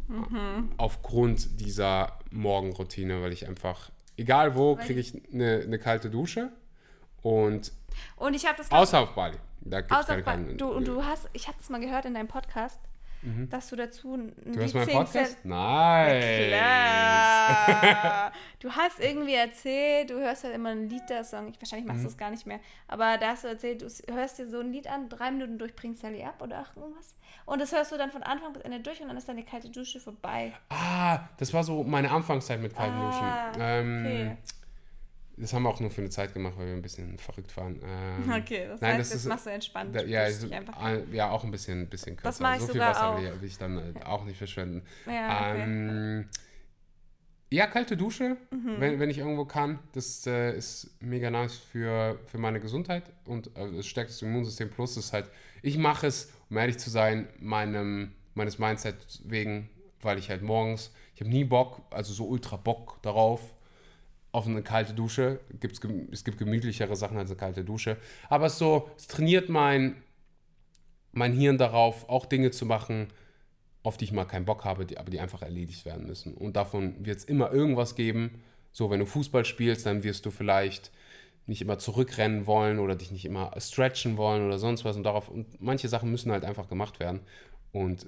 Mhm. 0.07 0.71
Aufgrund 0.77 1.59
dieser 1.59 2.17
Morgenroutine, 2.31 3.21
weil 3.21 3.33
ich 3.33 3.47
einfach, 3.47 3.91
egal 4.15 4.55
wo, 4.55 4.75
kriege 4.75 4.99
ich 4.99 5.21
eine, 5.33 5.61
eine 5.65 5.79
kalte 5.79 6.09
Dusche. 6.09 6.51
Und? 7.21 7.73
Und 8.15 8.33
ich 8.33 8.45
habe 8.45 8.57
das 8.57 8.71
außer 8.71 8.99
auf 8.99 9.15
Bali. 9.15 9.37
Da 9.61 9.81
gibt 9.81 9.91
es 9.91 9.97
Außer 9.97 10.21
keine 10.21 10.23
kalten 10.23 10.57
du, 10.57 10.67
und 10.67 10.87
du 10.87 11.03
hast, 11.03 11.29
ich 11.33 11.47
habe 11.47 11.57
es 11.59 11.69
mal 11.69 11.79
gehört 11.79 12.05
in 12.05 12.13
deinem 12.13 12.27
Podcast, 12.27 12.79
dass 13.49 13.69
du 13.69 13.75
dazu 13.75 14.13
ein 14.15 14.33
Mhm. 14.45 14.53
Du 14.53 14.61
hast 14.63 14.73
meinen 14.73 14.87
Podcast? 14.89 15.37
Nein. 15.43 16.49
Klar. 16.49 18.31
Du 18.59 18.71
hast 18.71 18.99
irgendwie 18.99 19.35
erzählt, 19.35 20.09
du 20.09 20.15
hörst 20.15 20.43
halt 20.43 20.55
immer 20.55 20.69
ein 20.69 20.89
Lied 20.89 21.03
der 21.09 21.23
Song. 21.23 21.49
Ich, 21.49 21.61
wahrscheinlich 21.61 21.85
Mhm. 21.87 21.93
machst 21.93 22.03
du 22.03 22.07
es 22.09 22.17
gar 22.17 22.29
nicht 22.31 22.45
mehr. 22.45 22.59
Aber 22.87 23.17
da 23.17 23.29
hast 23.29 23.43
du 23.43 23.47
erzählt, 23.47 23.81
du 23.81 23.87
hörst 24.13 24.39
dir 24.39 24.47
so 24.47 24.59
ein 24.59 24.71
Lied 24.71 24.87
an, 24.87 25.09
drei 25.09 25.31
Minuten 25.31 25.57
durch, 25.57 25.75
bringt 25.75 25.97
Sally 25.97 26.23
ab 26.23 26.41
oder 26.41 26.65
ach, 26.67 26.75
irgendwas. 26.75 27.15
Und 27.45 27.61
das 27.61 27.71
hörst 27.71 27.91
du 27.91 27.97
dann 27.97 28.11
von 28.11 28.23
Anfang 28.23 28.53
bis 28.53 28.63
Ende 28.63 28.79
durch 28.79 29.01
und 29.01 29.07
dann 29.07 29.17
ist 29.17 29.29
deine 29.29 29.43
kalte 29.43 29.69
Dusche 29.69 29.99
vorbei. 29.99 30.53
Ah, 30.69 31.19
das 31.37 31.53
war 31.53 31.63
so 31.63 31.83
meine 31.83 32.11
Anfangszeit 32.11 32.59
mit 32.59 32.75
kalten 32.75 32.95
Ah, 32.97 33.51
Duschen. 33.51 33.61
Ähm, 33.61 34.05
okay. 34.05 34.37
Das 35.39 35.53
haben 35.53 35.63
wir 35.63 35.69
auch 35.69 35.79
nur 35.79 35.91
für 35.91 36.01
eine 36.01 36.09
Zeit 36.09 36.33
gemacht, 36.33 36.55
weil 36.57 36.65
wir 36.67 36.73
ein 36.73 36.81
bisschen 36.81 37.17
verrückt 37.19 37.55
waren. 37.57 37.79
Ähm, 37.83 38.31
Okay, 38.41 38.65
das 38.67 38.81
nein, 38.81 38.91
heißt, 38.97 38.99
das 39.01 39.09
jetzt 39.11 39.21
ist- 39.21 39.27
machst 39.27 39.45
du 39.45 39.49
entspannt. 39.51 39.95
Da, 39.95 40.01
ja, 40.03 40.23
äh, 40.25 41.03
ja, 41.11 41.29
auch 41.29 41.43
ein 41.43 41.51
bisschen, 41.51 41.87
bisschen 41.87 42.15
kürzer. 42.17 42.29
Das 42.29 42.39
mach 42.39 42.55
ich 42.55 42.61
so 42.61 42.65
viel 42.67 42.73
sogar 42.75 42.89
Wasser 42.89 43.09
auch. 43.09 43.19
will 43.21 43.27
ich- 43.35 43.41
will 43.41 43.47
ich 43.47 43.57
dann 43.59 43.77
äh, 43.77 44.03
auch 44.03 44.25
nicht 44.25 44.37
verschwenden. 44.37 44.81
Ja, 45.05 45.51
okay. 45.51 45.61
ähm, 45.63 46.29
ja, 47.49 47.67
kalte 47.67 47.95
Dusche, 47.95 48.35
Mhm. 48.51 48.75
wenn, 48.79 48.99
wenn 48.99 49.09
ich 49.09 49.19
irgendwo 49.19 49.45
kann. 49.45 49.79
Das 49.93 50.25
äh, 50.27 50.57
ist 50.57 50.89
mega 51.01 51.29
nice 51.29 51.55
für, 51.55 52.19
für 52.25 52.37
meine 52.39 52.59
Gesundheit 52.59 53.03
und 53.25 53.55
äh, 53.55 53.65
es 53.77 53.87
stärkt 53.87 54.09
das 54.09 54.21
Immunsystem. 54.21 54.69
Plus 54.69 54.97
ist 54.97 55.13
halt, 55.13 55.29
ich 55.61 55.77
mache 55.77 56.07
es, 56.07 56.33
um 56.49 56.57
ehrlich 56.57 56.77
zu 56.77 56.89
sein, 56.89 57.27
meinem, 57.39 58.11
meines 58.33 58.59
Mindset 58.59 58.95
wegen, 59.23 59.69
weil 60.01 60.17
ich 60.19 60.29
halt 60.29 60.41
morgens, 60.41 60.91
ich 61.15 61.21
habe 61.21 61.29
nie 61.29 61.45
Bock, 61.45 61.81
also 61.91 62.11
so 62.11 62.25
ultra 62.27 62.57
Bock 62.57 62.99
darauf, 63.01 63.53
auf 64.37 64.45
eine 64.47 64.61
kalte 64.63 64.93
Dusche. 64.93 65.39
Gibt's, 65.59 65.81
es 66.11 66.23
gibt 66.23 66.37
gemütlichere 66.37 66.95
Sachen 66.95 67.17
als 67.17 67.29
eine 67.31 67.37
kalte 67.37 67.63
Dusche. 67.63 67.97
Aber 68.29 68.45
es 68.47 68.57
so, 68.57 68.89
es 68.97 69.07
trainiert 69.07 69.49
mein, 69.49 69.95
mein 71.11 71.33
Hirn 71.33 71.57
darauf, 71.57 72.07
auch 72.09 72.25
Dinge 72.25 72.51
zu 72.51 72.65
machen, 72.65 73.07
auf 73.83 73.97
die 73.97 74.05
ich 74.05 74.11
mal 74.11 74.25
keinen 74.25 74.45
Bock 74.45 74.63
habe, 74.65 74.85
die, 74.85 74.97
aber 74.97 75.09
die 75.09 75.19
einfach 75.19 75.41
erledigt 75.41 75.85
werden 75.85 76.05
müssen. 76.07 76.33
Und 76.35 76.55
davon 76.55 77.05
wird 77.05 77.17
es 77.17 77.23
immer 77.25 77.51
irgendwas 77.51 77.95
geben, 77.95 78.43
So, 78.71 78.91
wenn 78.91 78.99
du 78.99 79.07
Fußball 79.07 79.43
spielst, 79.43 79.87
dann 79.87 80.03
wirst 80.03 80.25
du 80.27 80.31
vielleicht 80.31 80.91
nicht 81.47 81.63
immer 81.63 81.79
zurückrennen 81.79 82.45
wollen 82.45 82.77
oder 82.77 82.95
dich 82.95 83.11
nicht 83.11 83.25
immer 83.25 83.51
stretchen 83.59 84.17
wollen 84.17 84.45
oder 84.45 84.59
sonst 84.59 84.85
was 84.85 84.97
und 84.97 85.03
darauf 85.03 85.29
und 85.29 85.59
manche 85.61 85.87
Sachen 85.87 86.11
müssen 86.11 86.31
halt 86.31 86.45
einfach 86.45 86.67
gemacht 86.67 86.99
werden 86.99 87.21
und 87.71 88.07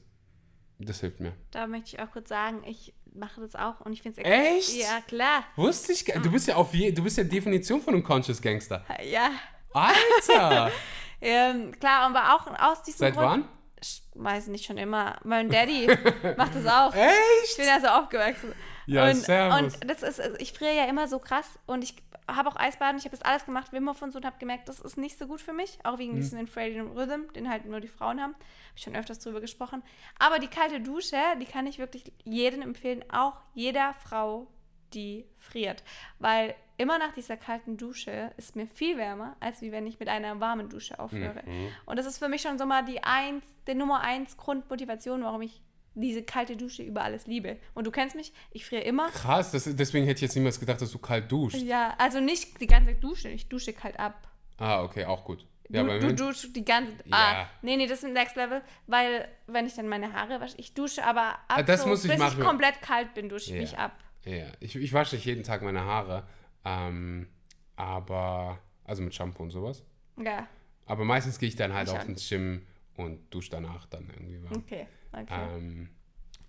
das 0.80 1.00
hilft 1.02 1.20
mir. 1.20 1.34
Da 1.52 1.68
möchte 1.68 1.96
ich 1.96 2.02
auch 2.02 2.12
kurz 2.12 2.30
sagen, 2.30 2.64
ich 2.66 2.94
mache 3.14 3.42
das 3.42 3.56
auch 3.56 3.82
und 3.82 3.94
ich 3.94 4.02
finde 4.02 4.22
es 4.22 4.28
Echt? 4.28 4.78
Ja, 4.82 5.02
klar. 5.08 5.44
Wusste 5.56 5.92
ich, 5.94 6.06
gar- 6.06 6.22
du 6.22 6.32
bist 6.32 6.48
ja 6.48 6.56
auf 6.56 6.74
je, 6.74 6.92
du 6.92 7.04
bist 7.04 7.18
ja 7.18 7.24
Definition 7.24 7.82
von 7.82 7.94
einem 7.94 8.04
Conscious 8.04 8.42
Gangster. 8.42 8.86
Ja. 9.04 9.30
Alter! 9.74 10.72
Ähm, 11.22 11.78
klar, 11.78 12.04
aber 12.16 12.34
auch 12.34 12.48
aus 12.72 12.82
diesem 12.82 13.00
Seit 13.00 13.14
Grund. 13.14 13.26
wann? 13.28 13.48
Ich 13.82 14.04
weiß 14.16 14.48
nicht 14.48 14.66
schon 14.66 14.78
immer. 14.78 15.18
Mein 15.24 15.50
Daddy 15.50 15.88
macht 16.38 16.56
das 16.56 16.66
auch. 16.66 16.94
Ich 16.94 17.00
Echt? 17.02 17.58
bin 17.58 17.68
ja 17.68 17.80
so 17.80 17.88
aufgewachsen. 17.88 18.54
Ja, 18.86 19.08
und, 19.08 19.16
servus. 19.16 19.60
und 19.76 19.90
das 19.90 20.02
ist, 20.04 20.20
also 20.20 20.36
ich 20.40 20.52
friere 20.54 20.76
ja 20.76 20.86
immer 20.86 21.08
so 21.08 21.20
krass 21.20 21.48
und 21.68 21.84
ich 21.84 21.94
habe 22.28 22.50
auch 22.50 22.56
Eisbaden, 22.56 22.98
ich 22.98 23.06
habe 23.06 23.16
das 23.16 23.22
alles 23.26 23.46
gemacht, 23.46 23.72
Wim 23.72 23.88
Hof 23.90 24.02
und 24.02 24.12
so 24.12 24.18
und 24.18 24.26
habe 24.26 24.38
gemerkt, 24.40 24.68
das 24.70 24.80
ist 24.80 24.98
nicht 24.98 25.18
so 25.18 25.26
gut 25.28 25.42
für 25.42 25.54
mich, 25.54 25.78
auch 25.84 25.94
Mhm. 25.94 26.00
wegen 26.00 26.16
diesem 26.16 26.40
Infrared 26.40 26.76
Rhythm, 26.96 27.32
den 27.34 27.50
halt 27.50 27.66
nur 27.66 27.80
die 27.80 27.88
Frauen 27.88 28.22
haben. 28.22 28.34
Habe 28.34 28.44
ich 28.76 28.84
schon 28.84 28.96
öfters 28.96 29.20
drüber 29.20 29.42
gesprochen. 29.42 29.82
Aber 30.20 30.40
die 30.40 30.48
kalte 30.48 30.80
Dusche, 30.82 31.18
die 31.40 31.46
kann 31.46 31.66
ich 31.68 31.78
wirklich 31.80 32.12
jedem 32.24 32.62
empfehlen, 32.62 33.04
auch 33.12 33.34
jeder 33.54 33.96
Frau, 34.08 34.48
die 34.94 35.26
friert. 35.38 35.84
Weil 36.20 36.56
immer 36.78 36.98
nach 36.98 37.14
dieser 37.14 37.38
kalten 37.38 37.78
Dusche 37.78 38.32
ist 38.38 38.56
mir 38.56 38.68
viel 38.68 38.98
wärmer, 38.98 39.36
als 39.40 39.62
wie 39.62 39.72
wenn 39.72 39.86
ich 39.88 40.00
mit 40.00 40.08
einer 40.10 40.40
warmen 40.40 40.70
Dusche 40.70 41.00
aufhöre. 41.00 41.42
Mhm. 41.46 41.70
Und 41.86 41.98
das 41.98 42.06
ist 42.06 42.18
für 42.20 42.28
mich 42.30 42.42
schon 42.42 42.58
so 42.58 42.66
mal 42.66 42.84
die 42.86 43.04
eins, 43.04 43.44
die 43.68 43.76
Nummer 43.76 44.02
eins 44.02 44.38
Grundmotivation, 44.38 45.24
warum 45.24 45.42
ich 45.42 45.62
diese 45.96 46.24
kalte 46.24 46.56
Dusche 46.56 46.84
über 46.84 47.02
alles 47.04 47.28
liebe. 47.28 47.58
Und 47.74 47.86
du 47.86 47.92
kennst 47.92 48.16
mich, 48.16 48.32
ich 48.52 48.66
friere 48.66 48.84
immer. 48.84 49.10
Krass, 49.10 49.52
das, 49.52 49.64
deswegen 49.76 50.06
hätte 50.06 50.18
ich 50.20 50.22
jetzt 50.22 50.36
niemals 50.36 50.60
gedacht, 50.60 50.82
dass 50.82 50.92
du 50.92 51.00
kalt 51.00 51.30
duschst. 51.32 51.62
Ja, 51.64 51.96
also 51.98 52.20
nicht 52.22 52.62
die 52.62 52.68
ganze 52.68 52.92
Zeit 52.94 53.04
duschen, 53.04 53.32
ich 53.32 53.50
dusche 53.50 53.74
kalt 53.74 54.00
ab. 54.00 54.28
Ah, 54.58 54.84
okay, 54.84 55.06
auch 55.06 55.26
gut. 55.26 55.46
Ja, 55.72 55.84
du, 55.84 56.00
du 56.00 56.14
duschst 56.16 56.56
die 56.56 56.66
ganze 56.66 56.94
Ja. 57.06 57.44
Ah, 57.44 57.50
nee, 57.62 57.76
nee, 57.76 57.86
das 57.86 58.00
ist 58.00 58.06
ein 58.06 58.14
Next 58.14 58.36
Level, 58.36 58.62
weil 58.88 59.28
wenn 59.48 59.66
ich 59.68 59.76
dann 59.76 59.88
meine 59.88 60.14
Haare 60.14 60.40
wasche, 60.42 60.56
ich 60.58 60.74
dusche 60.74 61.04
aber 61.04 61.22
ab, 61.34 61.40
Ah, 61.50 61.64
das 61.64 61.82
so, 61.84 61.90
muss 61.90 62.04
ich 62.06 62.12
bis 62.12 62.20
machen. 62.20 62.40
ich 62.40 62.46
komplett 62.46 62.82
kalt 62.82 63.14
bin, 63.14 63.30
dusche 63.30 63.50
ich 63.52 63.56
Ja. 63.56 63.62
mich 63.62 63.78
ab. 63.78 63.92
Ja, 64.26 64.48
ich, 64.60 64.76
ich 64.76 64.94
wasche 64.94 65.16
nicht 65.16 65.26
jeden 65.26 65.44
Tag 65.44 65.62
meine 65.62 65.82
Haare, 65.84 66.28
ähm, 66.66 67.28
aber, 67.76 68.60
also 68.84 69.02
mit 69.02 69.14
Shampoo 69.16 69.44
und 69.44 69.50
sowas. 69.52 69.84
Ja, 70.22 70.48
Aber 70.86 71.06
meistens 71.06 71.40
gehe 71.40 71.48
ich 71.48 71.56
dann 71.56 71.74
halt 71.74 71.88
Ich 71.88 71.94
auf 71.94 72.06
den 72.06 72.16
Gym 72.16 72.62
und 72.98 73.34
dusche 73.34 73.52
danach 73.52 73.86
dann 73.88 74.10
irgendwie 74.10 74.44
warm. 74.44 74.58
okay, 74.58 74.88
okay. 75.14 75.26
Ähm, 75.56 75.90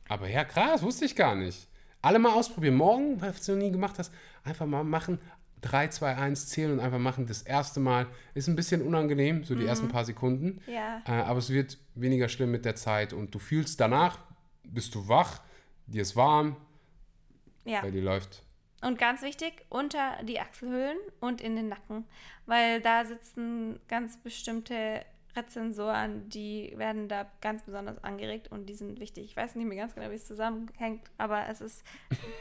aber 0.09 0.29
ja, 0.29 0.45
krass, 0.45 0.83
wusste 0.83 1.05
ich 1.05 1.15
gar 1.15 1.37
nicht. 1.37 1.69
Alle 2.03 2.19
mal 2.19 2.33
ausprobieren. 2.35 2.75
Morgen, 2.75 3.21
falls 3.21 3.47
du 3.47 3.53
noch 3.53 3.59
nie 3.59 3.71
gemacht 3.71 3.99
hast, 3.99 4.13
einfach 4.43 4.67
mal 4.67 4.83
machen. 4.83 5.21
3, 5.61 5.89
2, 5.89 6.17
1 6.17 6.49
zählen 6.49 6.73
und 6.73 6.81
einfach 6.81 6.99
machen. 6.99 7.27
Das 7.27 7.43
erste 7.43 7.79
Mal 7.81 8.07
ist 8.35 8.49
ein 8.49 8.57
bisschen 8.57 8.81
unangenehm, 8.83 9.45
so 9.45 9.55
die 9.55 9.67
ersten 9.67 9.89
paar 9.89 10.07
Sekunden. 10.07 10.63
Ja. 10.67 11.03
Äh, 11.07 11.13
aber 11.13 11.39
es 11.39 11.51
wird 11.51 11.77
weniger 11.95 12.29
schlimm 12.29 12.51
mit 12.51 12.65
der 12.65 12.75
Zeit 12.77 13.13
und 13.13 13.35
du 13.35 13.39
fühlst 13.39 13.79
danach, 13.79 14.19
bist 14.65 14.95
du 14.95 15.07
wach, 15.07 15.43
dir 15.87 16.01
ist 16.03 16.17
warm, 16.17 16.57
ja. 17.65 17.81
bei 17.81 17.91
dir 17.91 18.03
läuft. 18.03 18.43
Und 18.83 18.99
ganz 18.99 19.23
wichtig, 19.23 19.67
unter 19.69 20.23
die 20.23 20.41
Achselhöhlen 20.41 20.97
und 21.21 21.41
in 21.41 21.55
den 21.55 21.69
Nacken, 21.69 22.07
weil 22.47 22.81
da 22.81 23.05
sitzen 23.05 23.79
ganz 23.89 24.17
bestimmte 24.17 25.05
Rezensoren, 25.37 26.29
die 26.29 26.73
werden 26.77 27.09
da 27.09 27.27
ganz 27.41 27.63
besonders 27.63 28.03
angeregt 28.03 28.51
und 28.51 28.67
die 28.67 28.75
sind 28.75 28.99
wichtig. 28.99 29.27
Ich 29.27 29.37
weiß 29.37 29.55
nicht 29.55 29.67
mehr 29.67 29.77
ganz 29.77 29.95
genau, 29.95 30.11
wie 30.11 30.15
es 30.15 30.27
zusammenhängt, 30.27 31.03
aber 31.19 31.47
es 31.49 31.61
ist, 31.61 31.85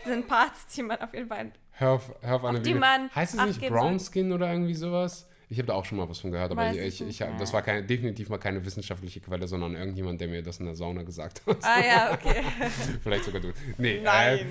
sind 0.06 0.28
Parts, 0.28 0.68
die 0.68 0.84
man 0.84 1.00
auf 1.00 1.14
jeden 1.14 1.28
Fall. 1.28 1.52
Hör 1.72 1.92
auf, 1.92 2.14
hör 2.22 2.36
auf 2.38 2.46
eine 2.46 2.62
die 2.62 2.74
man 2.74 3.14
Heißt 3.14 3.36
es 3.36 3.46
nicht 3.46 3.70
Brown. 3.70 4.00
Skin 4.00 4.32
oder 4.32 4.52
irgendwie 4.52 4.74
sowas? 4.74 5.29
Ich 5.52 5.58
habe 5.58 5.66
da 5.66 5.74
auch 5.74 5.84
schon 5.84 5.98
mal 5.98 6.08
was 6.08 6.20
von 6.20 6.32
gehört, 6.32 6.52
aber 6.52 6.72
ich, 6.72 7.02
ich 7.02 7.02
ich, 7.02 7.18
das 7.40 7.52
war 7.54 7.64
keine, 7.64 7.84
definitiv 7.84 8.30
mal 8.30 8.38
keine 8.38 8.64
wissenschaftliche 8.64 9.20
Quelle, 9.20 9.48
sondern 9.48 9.76
irgendjemand, 9.76 10.22
der 10.22 10.28
mir 10.28 10.44
das 10.44 10.60
in 10.60 10.68
der 10.68 10.76
Sauna 10.76 11.02
gesagt 11.02 11.42
hat. 11.48 11.58
Ah 11.64 11.84
ja, 11.84 12.14
okay. 12.14 12.44
Vielleicht 13.02 13.24
sogar 13.24 13.42
du. 13.42 13.52
Nee. 13.80 14.00
Nein. 14.04 14.46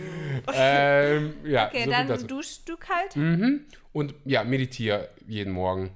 Äh, 0.53 1.17
ähm, 1.17 1.35
ja, 1.45 1.69
Okay, 1.69 1.85
so 1.85 1.91
dann 1.91 2.27
duschst 2.27 2.69
du 2.69 2.77
kalt. 2.77 3.15
Mhm. 3.15 3.67
Und 3.93 4.17
ja, 4.25 4.43
meditiere 4.43 5.11
jeden 5.25 5.53
Morgen. 5.53 5.91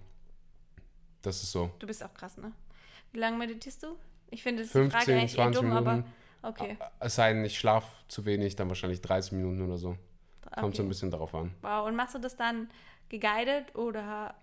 Das 1.20 1.42
ist 1.42 1.50
so. 1.50 1.72
Du 1.80 1.86
bist 1.88 2.04
auch 2.04 2.14
krass, 2.14 2.36
ne? 2.36 2.52
Wie 3.12 3.18
lange 3.18 3.38
meditierst 3.38 3.82
du? 3.82 3.96
Ich 4.30 4.44
finde, 4.44 4.62
das 4.62 4.68
ist 4.68 4.72
15, 4.72 5.00
die 5.00 5.04
Frage 5.04 5.18
eigentlich 5.18 5.32
eh 5.32 5.34
20 5.34 5.60
dumm, 5.62 5.72
aber 5.72 5.92
Minuten. 5.92 6.12
okay. 6.42 6.76
Es 7.00 7.16
sei 7.16 7.32
denn, 7.32 7.44
ich 7.44 7.58
schlafe 7.58 7.88
zu 8.06 8.24
wenig, 8.24 8.54
dann 8.54 8.68
wahrscheinlich 8.68 9.00
30 9.00 9.32
Minuten 9.32 9.62
oder 9.62 9.78
so. 9.78 9.96
Kommt 10.60 10.76
so 10.76 10.82
ein 10.82 10.86
okay. 10.86 10.88
bisschen 10.90 11.10
darauf 11.10 11.34
an. 11.34 11.52
Wow, 11.62 11.88
und 11.88 11.96
machst 11.96 12.14
du 12.14 12.20
das 12.20 12.36
dann 12.36 12.68
geguided 13.08 13.74
oder 13.74 14.34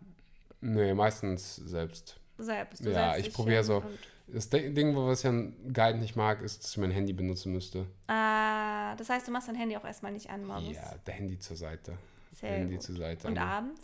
Nee, 0.62 0.94
meistens 0.94 1.56
selbst. 1.56 2.20
selbst? 2.38 2.86
Du 2.86 2.92
Ja, 2.92 3.14
setzt 3.14 3.28
ich 3.28 3.34
probiere 3.34 3.64
so. 3.64 3.84
Das 4.28 4.50
Ding, 4.50 4.96
was 4.96 5.24
ja 5.24 5.32
ein 5.32 5.74
Guide 5.74 5.98
nicht 5.98 6.16
mag, 6.16 6.42
ist, 6.42 6.64
dass 6.64 6.72
ich 6.72 6.78
mein 6.78 6.92
Handy 6.92 7.14
benutzen 7.14 7.52
müsste. 7.52 7.88
Ah, 8.08 8.96
das 8.96 9.10
heißt, 9.10 9.28
du 9.28 9.32
machst 9.32 9.48
dein 9.48 9.56
Handy 9.56 9.76
auch 9.76 9.86
erstmal 9.86 10.12
nicht 10.12 10.30
an 10.30 10.46
morgens. 10.46 10.76
Ja, 10.76 10.96
der 11.08 11.14
Handy 11.16 11.40
zur 11.40 11.58
Seite. 11.58 11.98
Sehr 12.34 12.52
Handy 12.52 12.76
gut. 12.76 12.84
zur 12.84 12.96
Seite. 12.96 13.28
Und 13.28 13.38
einmal. 13.38 13.58
abends? 13.58 13.82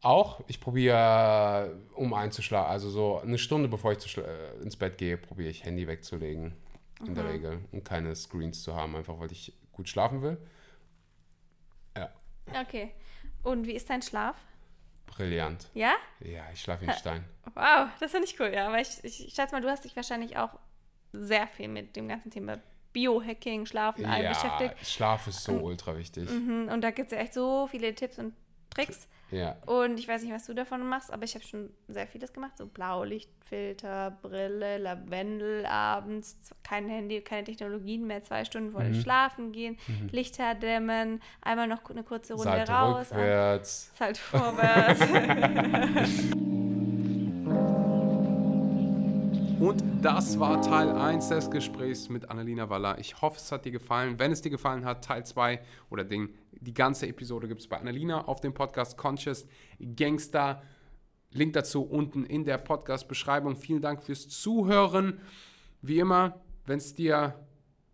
Auch, 0.00 0.42
ich 0.48 0.58
probiere, 0.58 1.78
um 1.94 2.12
einzuschlafen, 2.12 2.72
also 2.72 2.90
so 2.90 3.20
eine 3.20 3.38
Stunde 3.38 3.68
bevor 3.68 3.92
ich 3.92 4.18
äh, 4.18 4.54
ins 4.60 4.74
Bett 4.76 4.98
gehe, 4.98 5.16
probiere 5.16 5.50
ich 5.50 5.64
Handy 5.64 5.86
wegzulegen. 5.86 6.56
In 7.06 7.14
der 7.14 7.28
Regel. 7.28 7.60
Und 7.72 7.84
keine 7.84 8.14
Screens 8.14 8.62
zu 8.62 8.74
haben, 8.76 8.94
einfach 8.96 9.18
weil 9.18 9.30
ich 9.32 9.52
gut 9.72 9.88
schlafen 9.88 10.22
will. 10.22 10.38
Ja, 11.96 12.10
Okay. 12.60 12.92
Und 13.42 13.66
wie 13.66 13.72
ist 13.72 13.88
dein 13.90 14.02
Schlaf? 14.02 14.36
Brillant. 15.14 15.68
Ja? 15.74 15.92
Ja, 16.20 16.42
ich 16.52 16.60
schlafe 16.60 16.82
wie 16.86 16.90
ein 16.90 16.96
Stein. 16.98 17.24
Wow, 17.54 17.88
das 18.00 18.10
finde 18.10 18.26
ich 18.26 18.38
cool, 18.40 18.52
ja. 18.54 18.70
Weil 18.72 18.82
ich, 18.82 19.02
ich, 19.04 19.26
ich 19.28 19.34
schätze 19.34 19.54
mal, 19.54 19.60
du 19.60 19.68
hast 19.70 19.84
dich 19.84 19.94
wahrscheinlich 19.96 20.36
auch 20.36 20.58
sehr 21.12 21.46
viel 21.48 21.68
mit 21.68 21.96
dem 21.96 22.08
ganzen 22.08 22.30
Thema 22.30 22.58
Biohacking, 22.92 23.66
Schlafen, 23.66 24.04
allem 24.06 24.24
Ja, 24.24 24.32
beschäftigt. 24.32 24.86
Schlaf 24.86 25.26
ist 25.26 25.44
so 25.44 25.52
ultra 25.52 25.96
wichtig. 25.96 26.28
Mhm, 26.30 26.68
Und 26.70 26.82
da 26.82 26.90
gibt 26.90 27.10
es 27.12 27.16
ja 27.16 27.22
echt 27.22 27.34
so 27.34 27.66
viele 27.66 27.94
Tipps 27.94 28.18
und 28.18 28.34
Tricks. 28.74 29.08
Ja. 29.30 29.56
Und 29.64 29.98
ich 29.98 30.06
weiß 30.06 30.22
nicht, 30.22 30.32
was 30.34 30.44
du 30.44 30.52
davon 30.54 30.86
machst, 30.86 31.10
aber 31.10 31.24
ich 31.24 31.34
habe 31.34 31.44
schon 31.44 31.70
sehr 31.88 32.06
vieles 32.06 32.34
gemacht. 32.34 32.52
So 32.58 32.66
Blaulichtfilter, 32.66 34.10
Brille, 34.20 34.76
Lavendel 34.78 35.64
abends, 35.64 36.36
kein 36.62 36.88
Handy, 36.88 37.22
keine 37.22 37.44
Technologien 37.44 38.06
mehr, 38.06 38.22
zwei 38.22 38.44
Stunden 38.44 38.72
vor 38.72 38.82
dem 38.82 38.92
Mhm. 38.92 39.00
Schlafen 39.00 39.52
gehen, 39.52 39.78
Lichter 40.10 40.54
dämmen, 40.54 41.22
einmal 41.40 41.66
noch 41.66 41.88
eine 41.88 42.02
kurze 42.02 42.34
Runde 42.34 42.50
Seite 42.50 42.72
raus. 42.72 43.10
rückwärts. 43.10 43.92
Halt 43.98 44.18
vorwärts. 44.18 45.00
Und 49.62 49.80
das 50.02 50.40
war 50.40 50.60
Teil 50.60 50.90
1 50.90 51.28
des 51.28 51.48
Gesprächs 51.48 52.08
mit 52.08 52.28
Annalena 52.28 52.68
Waller. 52.68 52.98
Ich 52.98 53.22
hoffe, 53.22 53.36
es 53.36 53.52
hat 53.52 53.64
dir 53.64 53.70
gefallen. 53.70 54.18
Wenn 54.18 54.32
es 54.32 54.42
dir 54.42 54.50
gefallen 54.50 54.84
hat, 54.84 55.04
Teil 55.04 55.24
2 55.24 55.60
oder 55.88 56.02
den, 56.02 56.30
die 56.50 56.74
ganze 56.74 57.06
Episode 57.06 57.46
gibt 57.46 57.60
es 57.60 57.68
bei 57.68 57.78
Annalena 57.78 58.24
auf 58.24 58.40
dem 58.40 58.54
Podcast 58.54 58.98
Conscious 58.98 59.46
Gangster. 59.78 60.64
Link 61.30 61.52
dazu 61.52 61.84
unten 61.84 62.24
in 62.24 62.44
der 62.44 62.58
Podcast-Beschreibung. 62.58 63.54
Vielen 63.54 63.80
Dank 63.80 64.02
fürs 64.02 64.28
Zuhören. 64.28 65.20
Wie 65.80 66.00
immer, 66.00 66.40
wenn 66.66 66.78
es 66.78 66.96
dir, 66.96 67.38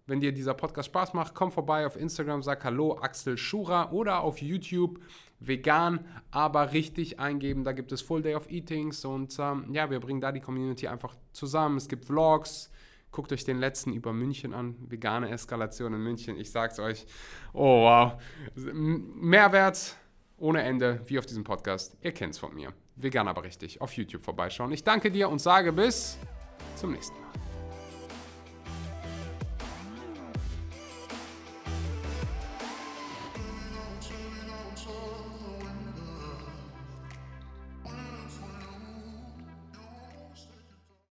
wenn 0.06 0.20
dir 0.20 0.32
dieser 0.32 0.54
Podcast 0.54 0.86
Spaß 0.86 1.12
macht, 1.12 1.34
komm 1.34 1.52
vorbei 1.52 1.84
auf 1.84 1.96
Instagram, 1.96 2.42
sag 2.42 2.64
Hallo 2.64 2.96
Axel 2.98 3.36
Schura 3.36 3.92
oder 3.92 4.22
auf 4.22 4.40
YouTube 4.40 5.00
vegan, 5.40 6.04
aber 6.30 6.72
richtig 6.72 7.20
eingeben. 7.20 7.64
Da 7.64 7.72
gibt 7.72 7.92
es 7.92 8.02
Full 8.02 8.22
Day 8.22 8.34
of 8.34 8.50
Eatings 8.50 9.04
und 9.04 9.36
ähm, 9.38 9.66
ja, 9.72 9.90
wir 9.90 10.00
bringen 10.00 10.20
da 10.20 10.32
die 10.32 10.40
Community 10.40 10.88
einfach 10.88 11.14
zusammen. 11.32 11.76
Es 11.76 11.88
gibt 11.88 12.06
Vlogs. 12.06 12.70
Guckt 13.10 13.32
euch 13.32 13.44
den 13.44 13.58
letzten 13.58 13.94
über 13.94 14.12
München 14.12 14.52
an. 14.52 14.76
Vegane 14.80 15.30
Eskalation 15.30 15.94
in 15.94 16.02
München. 16.02 16.36
Ich 16.36 16.50
sag's 16.50 16.78
euch. 16.78 17.06
Oh 17.54 17.84
wow. 17.84 18.12
Mehrwert 18.54 19.96
ohne 20.36 20.62
Ende, 20.62 21.00
wie 21.06 21.18
auf 21.18 21.26
diesem 21.26 21.42
Podcast. 21.42 21.96
Ihr 22.02 22.12
kennt's 22.12 22.38
von 22.38 22.54
mir. 22.54 22.72
Vegan 22.96 23.26
aber 23.26 23.44
richtig. 23.44 23.80
Auf 23.80 23.92
YouTube 23.94 24.22
vorbeischauen. 24.22 24.72
Ich 24.72 24.84
danke 24.84 25.10
dir 25.10 25.28
und 25.28 25.40
sage 25.40 25.72
bis 25.72 26.18
zum 26.76 26.92
nächsten 26.92 27.18
Mal. 27.20 27.27